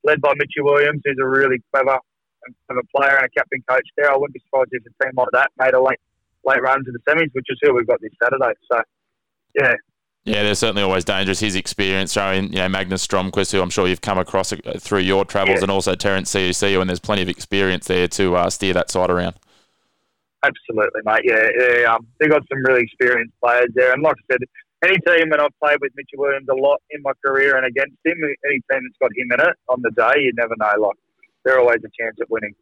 [0.04, 1.98] led by Mitchell Williams, who's a really clever
[2.70, 4.10] of a player and a captain coach there.
[4.10, 6.00] I wouldn't be surprised if a team like that made a late
[6.46, 8.52] late run to the semis, which is who we've got this Saturday.
[8.70, 8.80] So,
[9.58, 9.74] yeah.
[10.24, 11.38] Yeah, they're certainly always dangerous.
[11.38, 15.00] His experience, showing you know Magnus Stromquist, who I'm sure you've come across uh, through
[15.00, 15.62] your travels, yeah.
[15.62, 19.08] and also Terence Ciuciu, and there's plenty of experience there to uh, steer that side
[19.08, 19.36] around.
[20.42, 21.22] Absolutely, mate.
[21.22, 24.40] Yeah, yeah um, they've got some really experienced players there, and like I said,
[24.84, 27.96] any team, and I've played with Mitchell Williams a lot in my career, and against
[28.04, 30.88] him, any team that's got him in it on the day, you never know.
[30.88, 30.96] Like
[31.46, 32.54] they're always a chance at winning.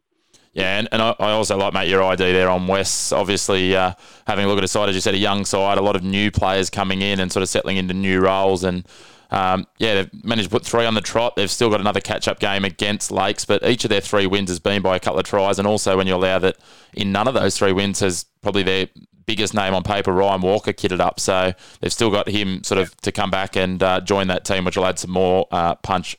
[0.53, 3.11] Yeah, and, and I, also like, mate, your ID there on West.
[3.11, 3.93] Obviously, uh,
[4.25, 6.03] having a look at a side, as you said, a young side, a lot of
[6.03, 8.63] new players coming in and sort of settling into new roles.
[8.63, 8.87] And
[9.31, 11.35] um, yeah, they've managed to put three on the trot.
[11.35, 14.49] They've still got another catch up game against Lakes, but each of their three wins
[14.49, 15.59] has been by a couple of tries.
[15.59, 16.55] And also, when you allow that
[16.93, 18.87] in none of those three wins has probably their
[19.25, 21.19] biggest name on paper, Ryan Walker, kitted up.
[21.19, 24.63] So they've still got him sort of to come back and uh, join that team,
[24.63, 26.17] which will add some more uh, punch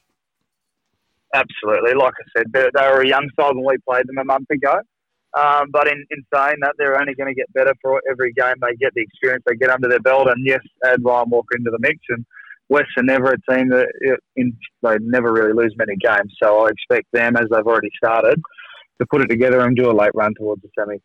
[1.37, 1.95] Absolutely.
[1.95, 4.49] Like I said, they, they were a young side when we played them a month
[4.51, 4.81] ago.
[5.37, 8.55] Um, but in, in saying that, they're only going to get better for every game.
[8.63, 10.29] They get the experience they get under their belt.
[10.29, 11.99] And yes, add Ryan Walker into the mix.
[12.09, 12.25] And
[12.71, 13.89] West are never a team that
[14.37, 16.33] in, they never really lose many games.
[16.43, 18.41] So I expect them, as they've already started,
[18.99, 20.97] to put it together and do a late run towards the semi.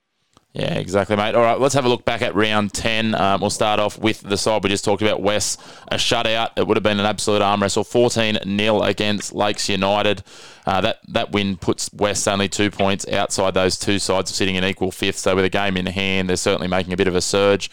[0.54, 1.34] Yeah, exactly, mate.
[1.34, 3.16] All right, let's have a look back at round 10.
[3.16, 5.62] Um, we'll start off with the side we just talked about, West.
[5.88, 6.50] A shutout.
[6.58, 7.86] It would have been an absolute arm wrestle.
[7.86, 10.24] 14 0 against Lakes United.
[10.66, 14.66] Uh, that, that win puts West only two points outside those two sides sitting in
[14.66, 15.20] equal fifth.
[15.20, 17.72] So, with a game in hand, they're certainly making a bit of a surge.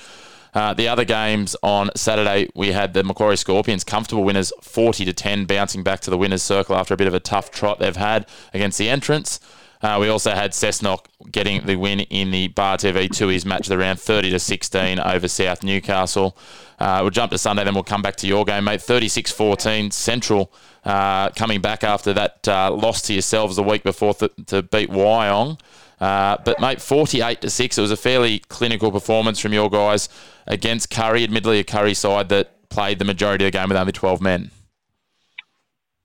[0.55, 5.13] Uh, the other games on Saturday, we had the Macquarie Scorpions, comfortable winners, 40 to
[5.13, 7.97] 10, bouncing back to the winners' circle after a bit of a tough trot they've
[7.97, 9.41] had against the Entrance.
[9.81, 13.69] Uh, we also had Cessnock getting the win in the Bar TV Tooheys match of
[13.69, 16.37] the round, 30 to 16 over South Newcastle.
[16.79, 18.83] Uh, we'll jump to Sunday, then we'll come back to your game, mate.
[18.83, 20.53] 36 14, Central
[20.85, 24.91] uh, coming back after that uh, loss to yourselves the week before th- to beat
[24.91, 25.61] Wyong.
[26.01, 27.77] Uh, but mate, 48 to six.
[27.77, 30.09] It was a fairly clinical performance from your guys
[30.47, 31.25] against Kurri.
[31.25, 34.51] Admittedly, a Kurri side that played the majority of the game with only 12 men.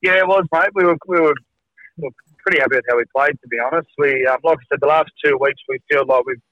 [0.02, 0.70] Yeah, it was, mate.
[0.74, 1.36] We were we were
[2.46, 3.90] pretty happy with how we played, to be honest.
[3.98, 6.44] We, um, like I said, the last two weeks we feel like we've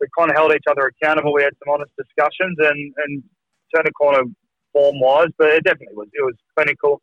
[0.00, 1.34] we kind of held each other accountable.
[1.34, 3.22] We had some honest discussions and, and
[3.74, 4.22] turned a corner
[4.72, 7.02] form wise, but it definitely was it was clinical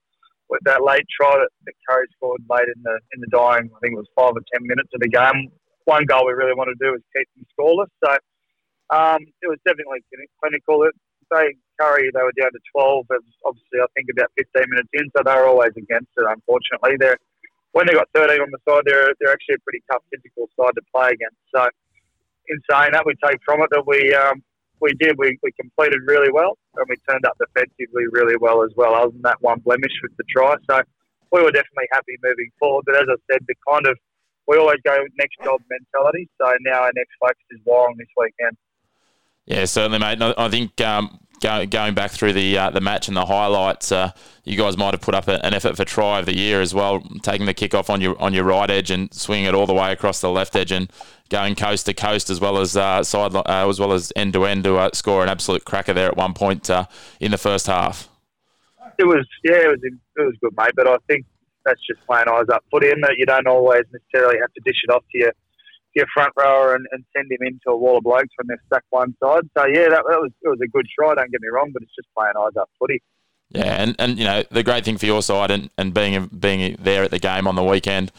[0.50, 3.70] with that late try that, that Kurri scored late in the in the dying.
[3.74, 5.52] I think it was five or ten minutes of the game.
[5.86, 7.92] One goal we really wanted to do was keep them scoreless.
[8.04, 8.12] So
[8.96, 10.02] um, it was definitely
[10.42, 10.84] clinical.
[10.84, 10.96] It,
[11.32, 13.06] they Kurri they were down to twelve.
[13.44, 16.26] obviously I think about fifteen minutes in, so they were always against it.
[16.26, 17.18] Unfortunately, they're
[17.76, 20.72] when they got 13 on the side, they're they're actually a pretty tough physical side
[20.80, 21.36] to play against.
[21.54, 21.68] So,
[22.48, 24.42] in saying that, we take from it that we um,
[24.80, 28.72] we did we, we completed really well and we turned up defensively really well as
[28.78, 28.96] well.
[28.96, 30.80] Other than that one blemish with the try, so
[31.34, 32.86] we were definitely happy moving forward.
[32.88, 33.98] But as I said, the kind of
[34.48, 36.30] we always go next job mentality.
[36.40, 38.56] So now our next focus is Wyong this weekend.
[39.48, 40.22] Yeah, certainly, mate.
[40.22, 44.12] I think um, go, going back through the uh, the match and the highlights, uh,
[44.44, 46.74] you guys might have put up a, an effort for try of the year as
[46.74, 49.68] well, taking the kick off on your on your right edge and swinging it all
[49.68, 50.92] the way across the left edge and
[51.30, 54.46] going coast to coast as well as uh, side uh, as well as end to
[54.46, 56.86] end to uh, score an absolute cracker there at one point uh,
[57.20, 58.10] in the first half.
[58.98, 60.72] It was yeah, it was it was good, mate.
[60.76, 61.26] But I think
[61.64, 64.82] that's just playing eyes up footy, in that you don't always necessarily have to dish
[64.88, 65.32] it off to your
[65.96, 68.84] your front rower and, and send him into a wall of blokes when they're stuck
[68.90, 69.44] one side.
[69.58, 71.16] So yeah, that, that was it was a good try.
[71.16, 73.02] Don't get me wrong, but it's just playing eyes up footy.
[73.50, 76.76] Yeah, and, and you know the great thing for your side and, and being being
[76.80, 78.12] there at the game on the weekend,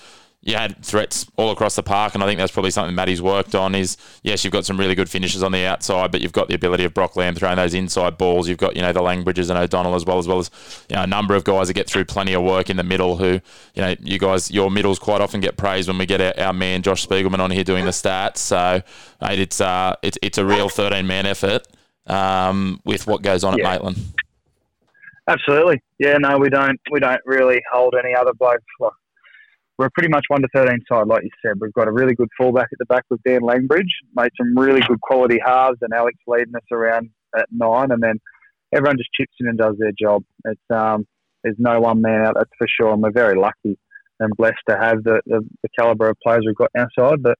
[0.46, 3.56] you had threats all across the park, and I think that's probably something Matty's worked
[3.56, 3.74] on.
[3.74, 6.54] Is yes, you've got some really good finishes on the outside, but you've got the
[6.54, 8.48] ability of Brock Lamb throwing those inside balls.
[8.48, 10.52] You've got you know the Langbridges and O'Donnell as well, as well as
[10.88, 13.16] you know a number of guys that get through plenty of work in the middle.
[13.16, 13.40] Who
[13.74, 16.52] you know you guys your middles quite often get praised when we get our, our
[16.52, 18.38] man Josh Spiegelman on here doing the stats.
[18.38, 18.82] So
[19.20, 21.66] mate, it's uh it's it's a real thirteen man effort
[22.06, 23.64] um, with what goes on yeah.
[23.64, 23.98] at Maitland.
[25.26, 26.18] Absolutely, yeah.
[26.18, 28.62] No, we don't we don't really hold any other blokes
[29.78, 31.54] we're pretty much one to thirteen side, like you said.
[31.60, 34.80] We've got a really good fullback at the back with Dan Langbridge, made some really
[34.80, 38.18] good quality halves, and Alex leading us around at nine, and then
[38.74, 40.24] everyone just chips in and does their job.
[40.44, 41.06] It's um,
[41.42, 43.78] there's no one man out, that's for sure, and we're very lucky
[44.18, 47.22] and blessed to have the, the, the calibre of players we've got on our side.
[47.22, 47.36] But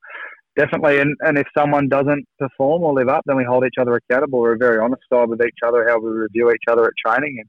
[0.57, 0.99] definitely.
[1.01, 4.41] And, and if someone doesn't perform or live up, then we hold each other accountable.
[4.41, 7.39] We're a very honest side with each other, how we review each other at training,
[7.41, 7.49] and,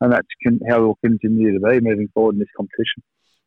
[0.00, 3.02] and that's con- how we'll continue to be moving forward in this competition.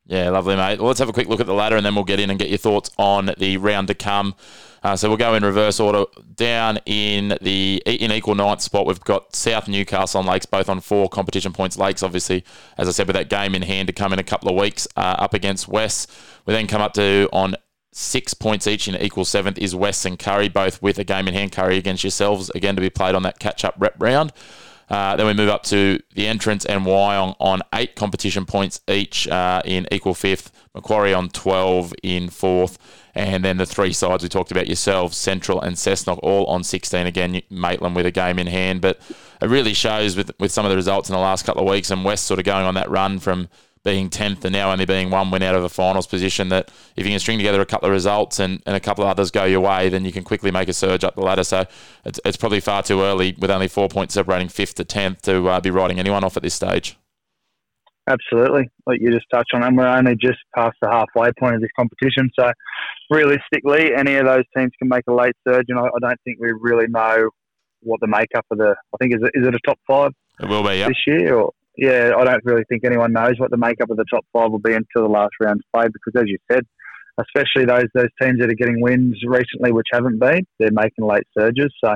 [0.07, 0.79] Yeah, lovely, mate.
[0.79, 2.37] Well, let's have a quick look at the ladder and then we'll get in and
[2.37, 4.35] get your thoughts on the round to come.
[4.83, 6.05] Uh, so we'll go in reverse order.
[6.35, 10.79] Down in the in equal ninth spot, we've got South Newcastle and Lakes both on
[10.79, 11.75] four competition points.
[11.75, 12.43] Lakes, obviously,
[12.77, 14.87] as I said, with that game in hand to come in a couple of weeks
[14.95, 16.11] uh, up against West.
[16.45, 17.55] We then come up to on
[17.93, 21.33] six points each in equal seventh is West and Kurri, both with a game in
[21.33, 21.51] hand.
[21.51, 24.33] Kurri against yourselves again to be played on that catch up rep round.
[24.89, 29.27] Uh, then we move up to the entrance and Wyong on eight competition points each
[29.27, 30.51] uh, in equal fifth.
[30.73, 32.77] Macquarie on 12 in fourth.
[33.15, 37.07] And then the three sides we talked about yourselves, Central and Cessnock, all on 16.
[37.07, 38.81] Again, Maitland with a game in hand.
[38.81, 38.99] But
[39.41, 41.89] it really shows with, with some of the results in the last couple of weeks
[41.91, 43.47] and West sort of going on that run from
[43.85, 47.05] being 10th and now only being one win out of a finals position that if
[47.05, 49.45] you can string together a couple of results and, and a couple of others go
[49.45, 51.43] your way, then you can quickly make a surge up the ladder.
[51.43, 51.65] So
[52.03, 55.47] it's, it's probably far too early with only four points separating 5th to 10th to
[55.47, 56.97] uh, be writing anyone off at this stage.
[58.07, 58.69] Absolutely.
[58.85, 61.71] Like you just touched on, and we're only just past the halfway point of this
[61.75, 62.29] competition.
[62.37, 62.51] So
[63.09, 66.37] realistically, any of those teams can make a late surge, and I, I don't think
[66.39, 67.29] we really know
[67.81, 68.75] what the makeup of the.
[68.93, 70.11] I think is it, is it a top five?
[70.39, 70.87] It will be, yeah.
[70.87, 74.05] This year, or yeah, I don't really think anyone knows what the makeup of the
[74.09, 76.63] top five will be until the last round's played because, as you said,
[77.19, 81.25] especially those those teams that are getting wins recently, which haven't been, they're making late
[81.37, 81.73] surges.
[81.83, 81.95] So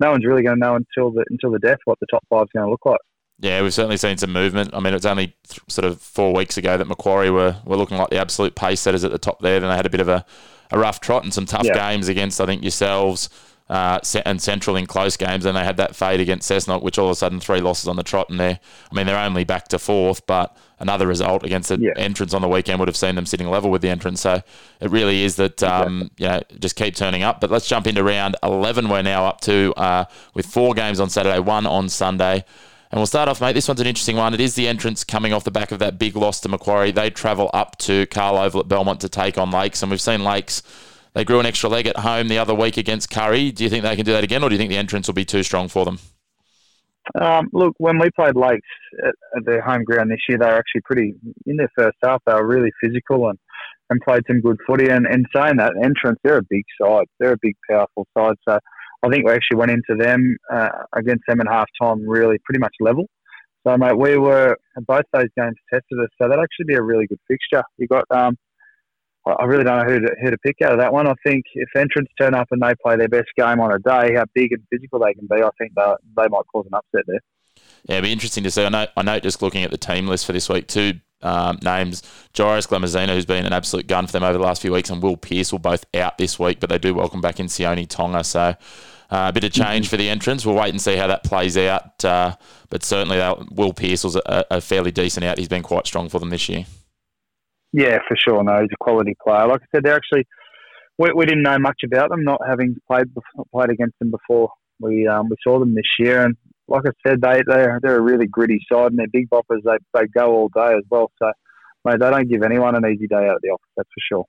[0.00, 2.50] no one's really going to know until the until the death what the top five's
[2.54, 3.00] going to look like.
[3.38, 4.70] Yeah, we've certainly seen some movement.
[4.72, 7.98] I mean, it's only th- sort of four weeks ago that Macquarie were, were looking
[7.98, 9.60] like the absolute pace setters at the top there.
[9.60, 10.24] Then they had a bit of a,
[10.70, 11.74] a rough trot and some tough yeah.
[11.74, 13.28] games against, I think, yourselves,
[13.68, 17.06] uh, and Central in close games, and they had that fade against Cessnock, which all
[17.06, 18.60] of a sudden three losses on the trot, and they're,
[18.90, 21.90] I mean, they're only back to fourth, but another result against the yeah.
[21.96, 24.20] entrance on the weekend would have seen them sitting level with the entrance.
[24.20, 24.42] So
[24.80, 27.40] it really is that, um, you know, just keep turning up.
[27.40, 28.88] But let's jump into round 11.
[28.88, 30.04] We're now up to uh,
[30.34, 32.44] with four games on Saturday, one on Sunday.
[32.92, 33.54] And we'll start off, mate.
[33.54, 34.32] This one's an interesting one.
[34.32, 36.92] It is the entrance coming off the back of that big loss to Macquarie.
[36.92, 40.22] They travel up to Cahill Oval at Belmont to take on Lakes, and we've seen
[40.22, 40.62] Lakes
[41.16, 43.50] they grew an extra leg at home the other week against Kurri.
[43.52, 45.14] Do you think they can do that again, or do you think the entrance will
[45.14, 45.98] be too strong for them?
[47.18, 48.68] Um, look, when we played Lakes
[49.02, 51.14] at, at, their home ground this year, they were actually pretty
[51.46, 52.20] in their first half.
[52.26, 53.38] They were really physical and,
[53.88, 54.90] and played some good footy.
[54.90, 57.06] And, and saying that entrance, they're a big side.
[57.18, 58.34] They're a big, powerful side.
[58.46, 58.58] So
[59.02, 62.60] I think we actually went into them uh, against them in half time really pretty
[62.60, 63.06] much level.
[63.66, 66.08] So mate, we were both those games tested us.
[66.20, 67.62] So that'd actually be a really good fixture.
[67.78, 68.36] You got um,
[69.26, 71.06] I really don't know who to, who to pick out of that one.
[71.06, 74.14] I think if Entrance turn up and they play their best game on a day,
[74.14, 77.04] how big and physical they can be, I think they, they might cause an upset
[77.06, 77.20] there.
[77.84, 78.64] Yeah, it'd be interesting to see.
[78.64, 81.58] I know, I know just looking at the team list for this week, two um,
[81.62, 82.02] names,
[82.36, 85.02] Jairus Glamazina, who's been an absolute gun for them over the last few weeks, and
[85.02, 88.22] Will Pearce will both out this week, but they do welcome back in Sione Tonga.
[88.22, 88.56] So uh,
[89.10, 89.90] a bit of change mm-hmm.
[89.90, 90.44] for the entrance.
[90.44, 92.04] We'll wait and see how that plays out.
[92.04, 92.36] Uh,
[92.70, 93.18] but certainly,
[93.50, 95.38] Will Pearce was a, a fairly decent out.
[95.38, 96.66] He's been quite strong for them this year.
[97.76, 98.42] Yeah, for sure.
[98.42, 99.46] No, he's a quality player.
[99.46, 100.26] Like I said, they're actually
[100.96, 103.08] we, we didn't know much about them, not having played
[103.52, 104.48] played against them before.
[104.80, 106.36] We um, we saw them this year, and
[106.68, 109.60] like I said, they they're, they're a really gritty side, and they're big boppers.
[109.62, 111.12] They they go all day as well.
[111.18, 111.30] So,
[111.84, 113.68] mate, they don't give anyone an easy day out of the office.
[113.76, 114.24] That's for sure.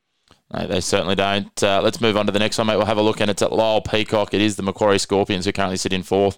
[0.54, 1.64] No, they certainly don't.
[1.64, 2.76] Uh, let's move on to the next one, mate.
[2.76, 4.34] We'll have a look, and it's at Lyall Peacock.
[4.34, 6.38] It is the Macquarie Scorpions who currently sit in fourth,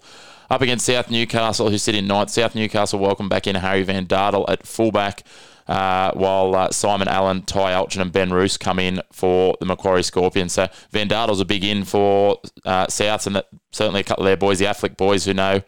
[0.51, 2.29] up against South Newcastle, who sit in ninth.
[2.29, 5.23] South Newcastle welcome back in Harry Van Dardel at fullback
[5.69, 10.01] uh, while uh, Simon Allen, Ty Alchin, and Ben Roos come in for the Macquarie
[10.03, 10.53] Scorpions.
[10.53, 14.27] So Van Dardel's a big in for uh, Souths, and that, certainly a couple of
[14.27, 15.61] their boys, the Affleck boys, who know.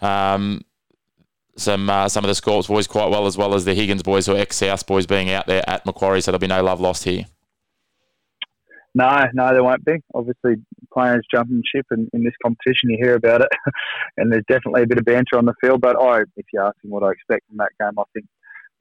[0.00, 0.64] Um,
[1.54, 4.26] some uh, some of the Scorps boys quite well, as well as the Higgins boys
[4.26, 7.04] or ex South boys being out there at Macquarie, so there'll be no love lost
[7.04, 7.26] here.
[8.94, 10.02] No, no, there won't be.
[10.14, 10.54] Obviously,
[10.94, 13.48] players jumping ship, and in this competition, you hear about it,
[14.16, 15.82] and there's definitely a bit of banter on the field.
[15.82, 18.26] But I, if you're asking what I expect from that game, I think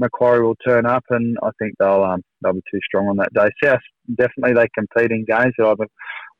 [0.01, 3.33] Macquarie will turn up, and I think they'll um, they'll be too strong on that
[3.33, 3.49] day.
[3.63, 3.79] South
[4.15, 5.53] definitely they compete in games.
[5.57, 5.75] So I,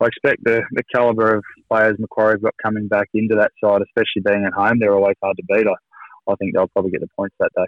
[0.04, 4.24] I expect the the caliber of players Macquarie's got coming back into that side, especially
[4.26, 4.80] being at home.
[4.80, 5.68] They're always hard to beat.
[5.68, 7.66] I, I think they'll probably get the points that day.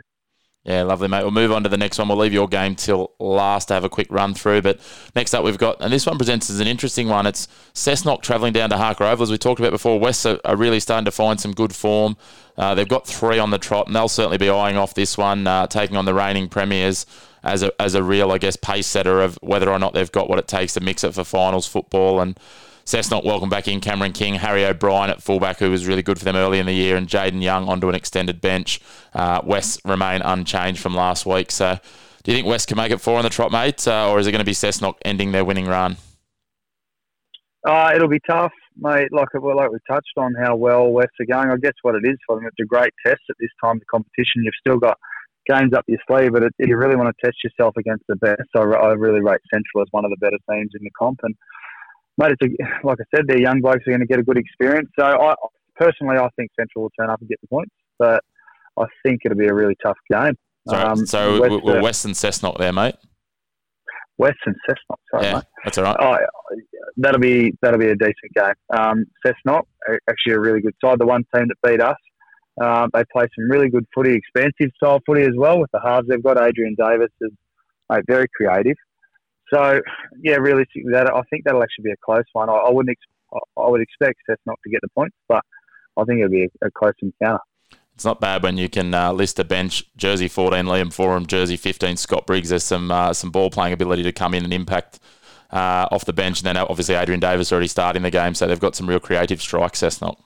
[0.66, 1.24] Yeah, lovely, mate.
[1.24, 2.08] We'll move on to the next one.
[2.08, 4.62] We'll leave your game till last to have a quick run through.
[4.62, 4.80] But
[5.14, 7.26] next up, we've got, and this one presents as an interesting one.
[7.26, 9.24] It's Cessnock travelling down to Harker Oval.
[9.24, 12.16] As we talked about before, West are, are really starting to find some good form.
[12.58, 15.46] Uh, they've got three on the trot, and they'll certainly be eyeing off this one,
[15.48, 17.06] uh, taking on the reigning premiers
[17.44, 20.30] as a, as a real, I guess, pace setter of whether or not they've got
[20.30, 22.22] what it takes to mix it for finals football.
[22.22, 22.40] And
[22.86, 26.26] Cessnock welcome back in Cameron King, Harry O'Brien at fullback, who was really good for
[26.26, 28.82] them early in the year, and Jaden Young onto an extended bench.
[29.14, 31.50] Uh, West remain unchanged from last week.
[31.52, 31.80] So,
[32.24, 34.28] do you think West can make it four on the trot, mate, uh, or is
[34.28, 35.96] it going to be Cessnock ending their winning run?
[37.66, 39.08] Uh, it'll be tough, mate.
[39.14, 41.52] Like well, like we touched on how well West are going.
[41.52, 43.84] I guess what it is for them, it's a great test at this time of
[43.90, 44.44] competition.
[44.44, 44.98] You've still got
[45.48, 48.42] games up your sleeve, but it, you really want to test yourself against the best,
[48.56, 51.20] I, I really rate Central as one of the better teams in the comp.
[51.24, 51.36] And
[52.18, 54.38] mate, it's a, like I said, their young blokes are going to get a good
[54.38, 54.90] experience.
[54.98, 55.36] So I
[55.76, 58.24] personally, I think Central will turn up and get the points, but
[58.80, 60.36] I think it'll be a really tough game.
[60.68, 62.96] So, um, so West, will Western Cessnock there, mate?
[64.18, 65.44] Western Cessnock, sorry, yeah, mate.
[65.64, 65.98] That's all right.
[66.00, 66.18] Oh,
[66.98, 68.54] that'll be that'll be a decent game.
[68.74, 69.64] Um, Cessnock,
[70.10, 71.00] actually a really good side.
[71.00, 71.98] The one team that beat us,
[72.62, 76.08] um, they play some really good footy, expansive style footy as well with the halves.
[76.08, 77.32] They've got Adrian Davis is
[77.90, 78.78] mate, very creative.
[79.52, 79.82] So
[80.22, 82.50] yeah, realistically, that I think that'll actually be a close one.
[82.50, 85.44] I, I wouldn't, ex- I would expect Cessnock to get the points, but
[85.98, 87.40] I think it'll be a, a close encounter.
[87.96, 91.58] It's not bad when you can uh, list a bench: jersey 14, Liam Foran, jersey
[91.58, 92.50] 15, Scott Briggs.
[92.50, 95.00] There's some uh, some ball playing ability to come in and impact
[95.52, 98.60] uh, off the bench, and then obviously Adrian Davis already starting the game, so they've
[98.60, 99.82] got some real creative strikes.
[99.82, 100.18] Cessnock.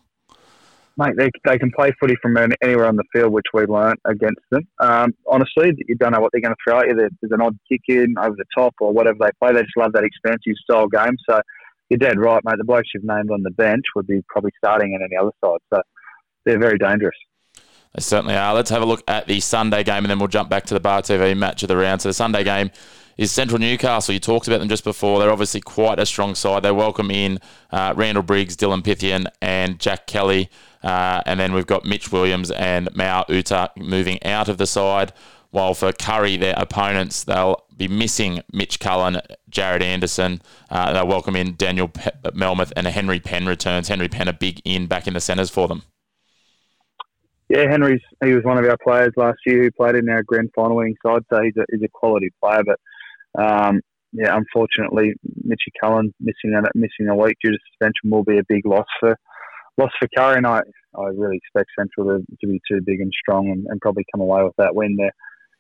[0.98, 4.42] Mate, they, they can play footy from anywhere on the field, which we learnt against
[4.50, 4.68] them.
[4.80, 6.96] Um, honestly, you don't know what they're going to throw at you.
[6.96, 9.54] There's an odd kick in over the top or whatever they play.
[9.54, 11.16] They just love that expansive style game.
[11.30, 11.40] So
[11.90, 12.58] you're dead right, mate.
[12.58, 15.60] The blokes you've named on the bench would be probably starting in any other side.
[15.72, 15.82] So
[16.46, 17.16] they're very dangerous.
[17.94, 18.54] They certainly are.
[18.54, 20.80] Let's have a look at the Sunday game and then we'll jump back to the
[20.80, 22.02] Bar TV match of the round.
[22.02, 22.72] So the Sunday game
[23.18, 24.14] is Central Newcastle.
[24.14, 25.20] You talked about them just before.
[25.20, 26.64] They're obviously quite a strong side.
[26.64, 27.40] They welcome in
[27.72, 30.50] uh, Randall Briggs, Dylan Pythian, and Jack Kelly.
[30.84, 35.14] Uh, and then we've got Mitch Williams and Mao Uta moving out of the side.
[35.50, 40.42] While for Kurri, their opponents, they'll be missing Mitch Cullen, Jared Anderson.
[40.70, 43.88] Uh, they'll welcome in Daniel Melmoth and Henry Penn returns.
[43.88, 45.84] Henry Penn a big in back in the centres for them.
[47.50, 50.52] Yeah, Henry's he was one of our players last year who played in our grand
[50.54, 52.62] final winning side, so he's a, he's a quality player.
[52.66, 52.78] But
[53.38, 53.82] um,
[54.14, 55.14] yeah, unfortunately,
[55.44, 58.88] Mitchy Cullen missing a missing a week due to suspension will be a big loss
[59.00, 59.16] for
[59.78, 60.38] loss for Kurri.
[60.38, 60.62] And I,
[60.98, 64.22] I really expect Central to, to be too big and strong and, and probably come
[64.22, 65.12] away with that win there.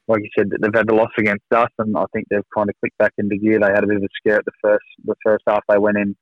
[0.08, 2.76] Like you said, they've had the loss against us, and I think they've kind of
[2.80, 3.60] clicked back into gear.
[3.60, 5.64] They had a bit of a scare at the first the first half.
[5.68, 6.16] They went in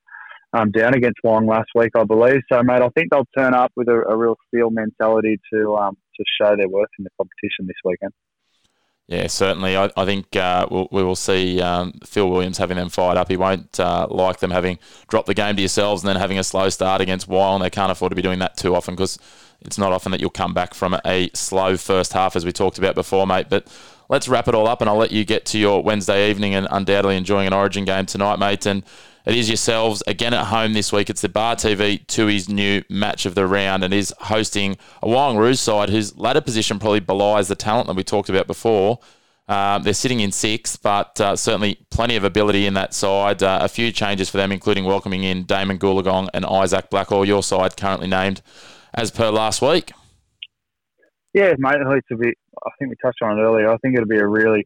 [0.53, 2.41] um, down against Wyong last week, I believe.
[2.51, 5.95] So, mate, I think they'll turn up with a, a real steel mentality to um,
[6.15, 8.11] to show their worth in the competition this weekend.
[9.07, 9.77] Yeah, certainly.
[9.77, 13.29] I, I think uh, we'll, we will see um, Phil Williams having them fired up.
[13.29, 16.43] He won't uh, like them having dropped the game to yourselves and then having a
[16.43, 17.61] slow start against Wyong.
[17.61, 19.19] They can't afford to be doing that too often because
[19.61, 22.79] it's not often that you'll come back from a slow first half, as we talked
[22.79, 23.45] about before, mate.
[23.47, 23.67] But
[24.09, 26.67] let's wrap it all up and I'll let you get to your Wednesday evening and
[26.71, 28.65] undoubtedly enjoying an Origin game tonight, mate.
[28.65, 28.83] And
[29.25, 31.09] it is yourselves again at home this week.
[31.09, 35.57] It's the Bar TV Tooheys New match of the round and is hosting a Wyong
[35.57, 38.99] side whose ladder position probably belies the talent that we talked about before.
[39.47, 43.43] Um, they're sitting in sixth, but uh, certainly plenty of ability in that side.
[43.43, 47.43] Uh, a few changes for them, including welcoming in Damon Goolagong and Isaac Blackall, your
[47.43, 48.41] side currently named
[48.93, 49.91] as per last week.
[51.33, 53.69] Yeah, mate, it's a bit, I think we touched on it earlier.
[53.69, 54.65] I think it'll be a really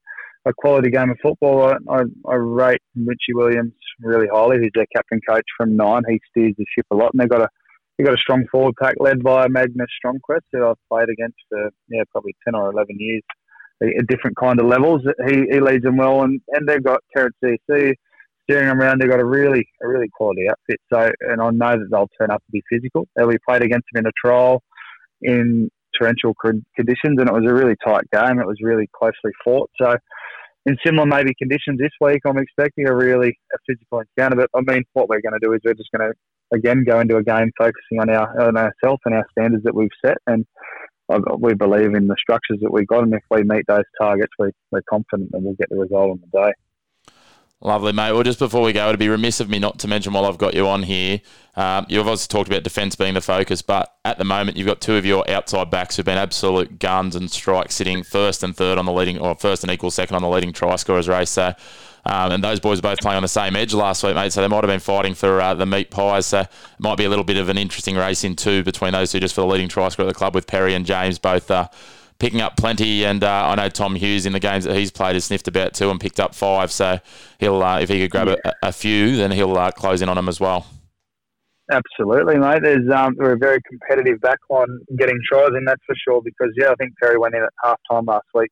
[0.50, 1.64] a quality game of football.
[1.64, 4.58] I, I, I rate Richie Williams really highly.
[4.62, 6.04] He's their captain coach from nine.
[6.08, 7.50] He steers the ship a lot, and they've got a
[7.98, 11.70] they've got a strong forward pack led by Magnus Stromquist, who I've played against for
[11.90, 13.22] yeah probably ten or eleven years
[13.82, 15.02] at different kind of levels.
[15.28, 17.94] He, he leads them well, and, and they've got Carrot CC
[18.44, 19.00] steering them around.
[19.00, 20.80] They've got a really a really quality outfit.
[20.92, 23.08] So, and I know that they'll turn up to be physical.
[23.20, 24.64] Uh, they'll played against them in a trial
[25.22, 26.34] in torrential
[26.76, 28.40] conditions, and it was a really tight game.
[28.40, 29.70] It was really closely fought.
[29.82, 29.96] So,
[30.66, 34.36] in similar maybe conditions this week, I'm expecting a really a physical encounter.
[34.36, 37.00] But I mean, what we're going to do is we're just going to again go
[37.00, 40.46] into a game focusing on our on ourselves and our standards that we've set, and
[41.40, 43.04] we believe in the structures that we've got.
[43.04, 46.22] And if we meet those targets, we, we're confident that we'll get the result on
[46.22, 46.52] the day.
[47.62, 48.14] Lovely, mate.
[48.14, 50.38] Well, just before we go, it'd be remiss of me not to mention while I've
[50.38, 51.20] got you on here.
[51.58, 54.80] Um, you've obviously talked about defence being the focus, but at the moment, you've got
[54.80, 58.78] two of your outside backs who've been absolute guns and strikes, sitting first and third
[58.78, 61.32] on the leading, or first and equal second on the leading try scorers race.
[61.32, 61.54] So,
[62.06, 64.32] um, and those boys are both playing on the same edge last week, mate.
[64.32, 66.28] So they might have been fighting for uh, the meat pies.
[66.28, 66.50] So it
[66.80, 69.36] might be a little bit of an interesting race in two between those two, just
[69.36, 71.52] for the leading try scorer at the club, with Perry and James both.
[71.52, 71.68] Uh,
[72.20, 73.06] picking up plenty.
[73.06, 75.74] And uh, I know Tom Hughes in the games that he's played has sniffed about
[75.74, 76.72] two and picked up five.
[76.72, 77.00] So
[77.40, 80.16] he'll uh, if he could grab a, a, few, then he'll uh, close in on
[80.16, 80.68] them as well.
[81.72, 82.62] Absolutely, mate.
[82.64, 86.22] There's um, we're a very competitive backline getting tries in, that's for sure.
[86.24, 88.52] Because yeah, I think Perry went in at half time last week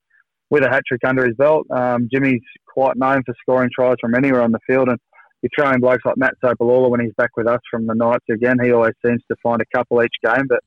[0.49, 1.65] with a hat trick under his belt.
[1.71, 4.99] Um, Jimmy's quite known for scoring tries from anywhere on the field, and
[5.41, 8.57] you're throwing blokes like Matt Sopalola when he's back with us from the Knights again.
[8.61, 10.59] He always seems to find a couple each game, but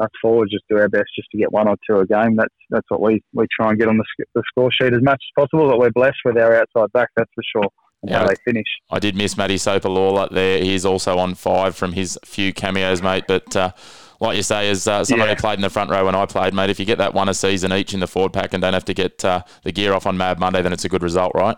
[0.00, 2.36] us forwards just do our best just to get one or two a game.
[2.36, 5.22] That's that's what we, we try and get on the, the score sheet as much
[5.22, 5.68] as possible.
[5.68, 7.68] But we're blessed with our outside back, that's for sure.
[8.02, 8.28] and how Yeah.
[8.28, 8.66] they finish.
[8.90, 10.62] I did miss Matty Sopalala there.
[10.62, 13.24] He's also on five from his few cameos, mate.
[13.28, 13.72] But uh,
[14.20, 15.34] like you say, as uh, someone Yeah.
[15.34, 17.28] who played in the front row when I played, mate, if you get that one
[17.28, 19.92] a season each in the forward pack and don't have to get uh, the gear
[19.92, 21.56] off on Mad Monday, then it's a good result, right?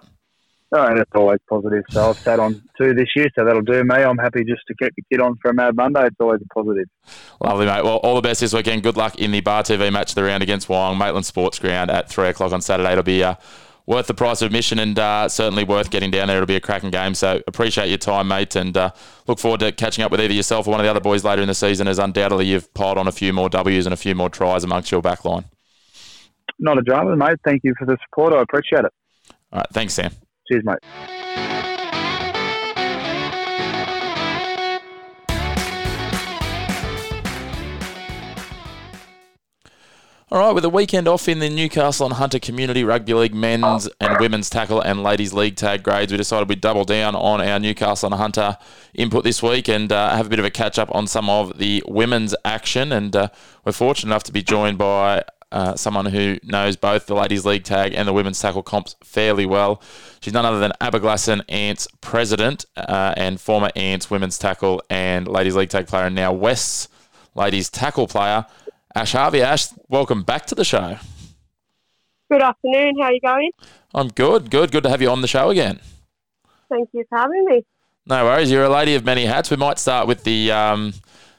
[0.75, 1.85] Oh, and it's always positive.
[1.91, 3.97] So I've sat on two this year, so that'll do me.
[3.97, 6.07] I'm happy just to keep the kid on for a Mad Monday.
[6.07, 6.87] It's always a positive.
[7.43, 7.85] Lovely, mate.
[7.85, 8.83] Well, all the best this weekend.
[8.83, 11.91] Good luck in the Bar TV match of the round against Wyong, Maitland Sports Ground
[11.91, 12.91] at 3 o'clock on Saturday.
[12.93, 13.35] It'll be uh,
[13.85, 16.39] worth the price of admission and uh, certainly worth getting down there.
[16.39, 17.15] It'll be a cracking game.
[17.15, 18.93] So appreciate your time, mate, and uh,
[19.27, 21.43] look forward to catching up with either yourself or one of the other boys later
[21.43, 24.15] in the season as undoubtedly you've piled on a few more W's and a few
[24.15, 25.45] more tries amongst your back line.
[26.59, 27.39] Not a drama, mate.
[27.45, 28.33] Thank you for the support.
[28.33, 28.93] I appreciate it.
[29.53, 30.13] All right, thanks, Sam.
[30.53, 30.79] Cheers, mate.
[40.31, 43.89] All right, with a weekend off in the Newcastle and Hunter Community Rugby League men's
[43.99, 47.59] and women's tackle and ladies league tag grades, we decided we'd double down on our
[47.59, 48.59] Newcastle and Hunter
[48.93, 51.57] input this week and uh, have a bit of a catch up on some of
[51.57, 52.93] the women's action.
[52.93, 53.29] And uh,
[53.65, 57.65] we're fortunate enough to be joined by uh, someone who knows both the ladies league
[57.65, 59.81] tag and the women's tackle comps fairly well.
[60.21, 65.55] She's none other than Aberglasslyn Ants president uh, and former Ants women's tackle and ladies
[65.55, 66.89] league tag player, and now West's
[67.35, 68.47] ladies tackle player.
[68.95, 69.43] Ash Harvey.
[69.43, 70.97] Ash, welcome back to the show.
[72.31, 72.95] Good afternoon.
[72.99, 73.51] How are you going?
[73.95, 75.81] I'm good, good, good to have you on the show again.
[76.71, 77.65] Thank you for having me.
[78.07, 78.51] No worries.
[78.51, 79.51] You're a lady of many hats.
[79.51, 80.95] We might start with the um,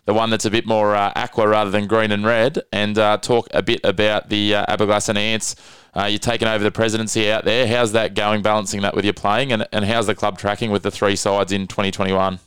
[0.06, 3.18] the one that's a bit more uh, aqua rather than green and red, and uh,
[3.18, 5.56] talk a bit about the uh, Aberglasslyn Ants.
[5.96, 7.68] Uh, you're taking over the presidency out there.
[7.68, 8.42] How's that going?
[8.42, 11.52] Balancing that with your playing, and, and how's the club tracking with the three sides
[11.52, 12.40] in 2021?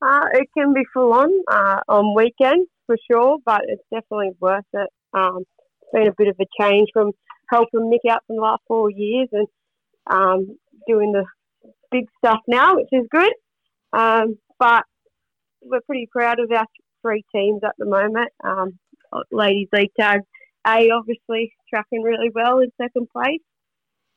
[0.00, 4.64] Uh, it can be full on uh, on weekends for sure, but it's definitely worth
[4.72, 4.88] it.
[5.12, 5.44] Um,
[5.82, 7.12] it's been a bit of a change from
[7.50, 9.46] helping Nick out for the last four years and
[10.06, 11.24] um, doing the
[11.90, 13.32] big stuff now, which is good.
[13.92, 14.84] Um, but
[15.62, 16.66] we're pretty proud of our
[17.02, 18.30] three teams at the moment.
[18.44, 18.78] Um,
[19.30, 20.20] Ladies League Tag
[20.66, 23.40] A, obviously, tracking really well in second place.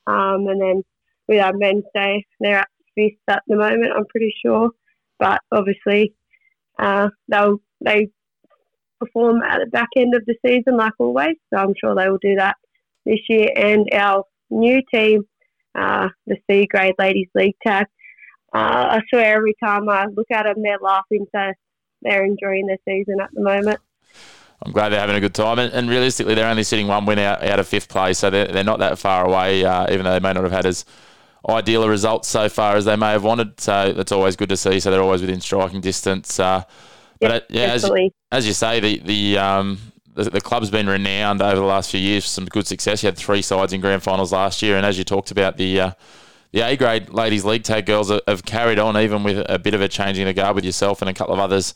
[0.08, 0.84] Um, and then
[1.28, 4.72] with our men's day, they're at fifth at the moment, I'm pretty sure.
[5.20, 6.14] But obviously,
[6.80, 8.10] uh, they'll they
[9.00, 11.36] perform at the back end of the season like always.
[11.52, 12.56] So I'm sure they will do that
[13.06, 13.50] this year.
[13.56, 15.24] And our new team,
[15.76, 17.88] uh, the C Grade Ladies League Tag,
[18.54, 21.26] uh, I swear every time I look at them, they're laughing.
[21.34, 21.52] So
[22.02, 23.80] they're enjoying their season at the moment.
[24.64, 25.60] I'm glad they're having a good time.
[25.60, 28.48] And, and realistically, they're only sitting one win out, out of fifth place, so they're,
[28.48, 30.86] they're not that far away, uh, even though they may not have had as
[31.50, 33.60] ideal a result so far as they may have wanted.
[33.60, 34.80] So that's always good to see.
[34.80, 36.40] So they're always within striking distance.
[36.40, 36.64] Uh,
[37.20, 37.92] but Yep, uh, yeah, as,
[38.32, 39.80] as you say, the the, um,
[40.14, 43.02] the the club's been renowned over the last few years for some good success.
[43.02, 45.82] You had three sides in grand finals last year, and as you talked about, the
[45.82, 45.92] uh,
[46.52, 49.82] the A grade ladies league tag girls have, carried on, even with a bit of
[49.82, 51.74] a changing of the guard with yourself and a couple of others.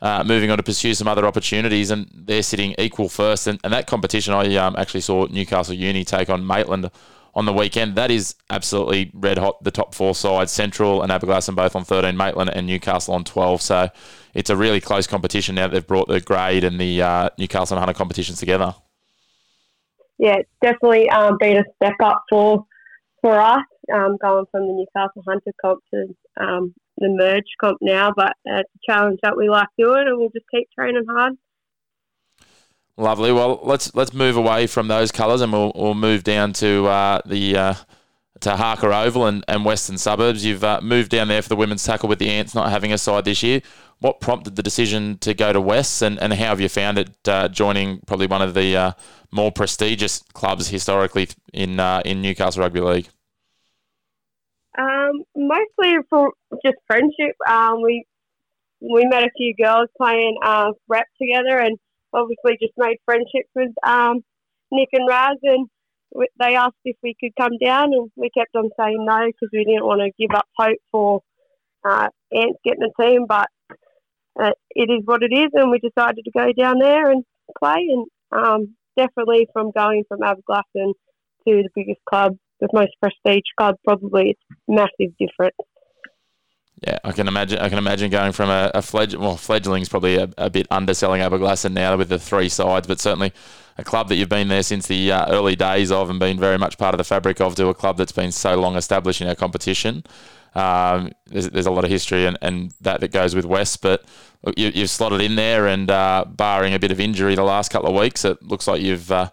[0.00, 3.46] Uh, moving on to pursue some other opportunities, and they're sitting equal first.
[3.46, 6.90] And, and that competition, I um, actually saw Newcastle Uni take on Maitland
[7.34, 7.94] on the weekend.
[7.94, 9.62] That is absolutely red hot.
[9.62, 13.62] The top four sides, Central and Aberglasslyn, both on 13, Maitland and Newcastle on 12.
[13.62, 13.88] So
[14.34, 17.76] it's a really close competition now that they've brought the grade and the uh, Newcastle
[17.76, 18.74] and Hunter competitions together.
[20.18, 22.66] yeah, it's definitely um, been a step up for
[23.20, 23.62] for us,
[23.92, 28.12] um, going from the Newcastle Hunter comp to um, the merge comp now.
[28.14, 31.34] But it's a challenge that we like doing, and we'll just keep training hard.
[32.96, 33.32] Lovely.
[33.32, 37.20] Well, let's let's move away from those colours and we'll, we'll move down to uh,
[37.24, 37.74] the uh,
[38.40, 40.44] to Harker Oval and, and Western Suburbs.
[40.44, 42.98] You've uh, moved down there for the women's tackle with the Ants not having a
[42.98, 43.62] side this year.
[44.00, 47.10] What prompted the decision to go to Wests and, and how have you found it
[47.26, 48.92] uh, joining probably one of the uh,
[49.30, 53.08] more prestigious clubs historically in uh, in Newcastle Rugby League?
[54.78, 56.32] Um, mostly for
[56.64, 57.36] just friendship.
[57.48, 58.04] Um, we
[58.80, 61.78] we met a few girls playing uh, rep together, and
[62.12, 64.20] obviously just made friendships with um,
[64.70, 65.36] Nick and Raz.
[65.42, 65.68] And
[66.38, 69.64] they asked if we could come down, and we kept on saying no because we
[69.64, 71.20] didn't want to give up hope for
[71.84, 73.26] uh, Ants getting a team.
[73.28, 73.48] But
[74.40, 77.24] uh, it is what it is, and we decided to go down there and
[77.58, 77.88] play.
[77.90, 80.94] And um, definitely from going from Aberglasslyn
[81.46, 85.56] to the biggest club, the most prestige club, probably it's massive difference.
[86.86, 87.58] Yeah, I can imagine.
[87.58, 91.20] I can imagine going from a, a fledg well, fledgling's probably a, a bit underselling
[91.20, 93.32] Aberglasslyn now with the three sides, but certainly
[93.78, 96.58] a club that you've been there since the uh, early days of and been very
[96.58, 99.28] much part of the fabric of to a club that's been so long established in
[99.28, 100.02] our competition.
[100.54, 104.04] Um, there's, there's a lot of history and, and that that goes with West, but
[104.56, 107.88] you, you've slotted in there, and uh, barring a bit of injury the last couple
[107.88, 109.30] of weeks, it looks like you've uh,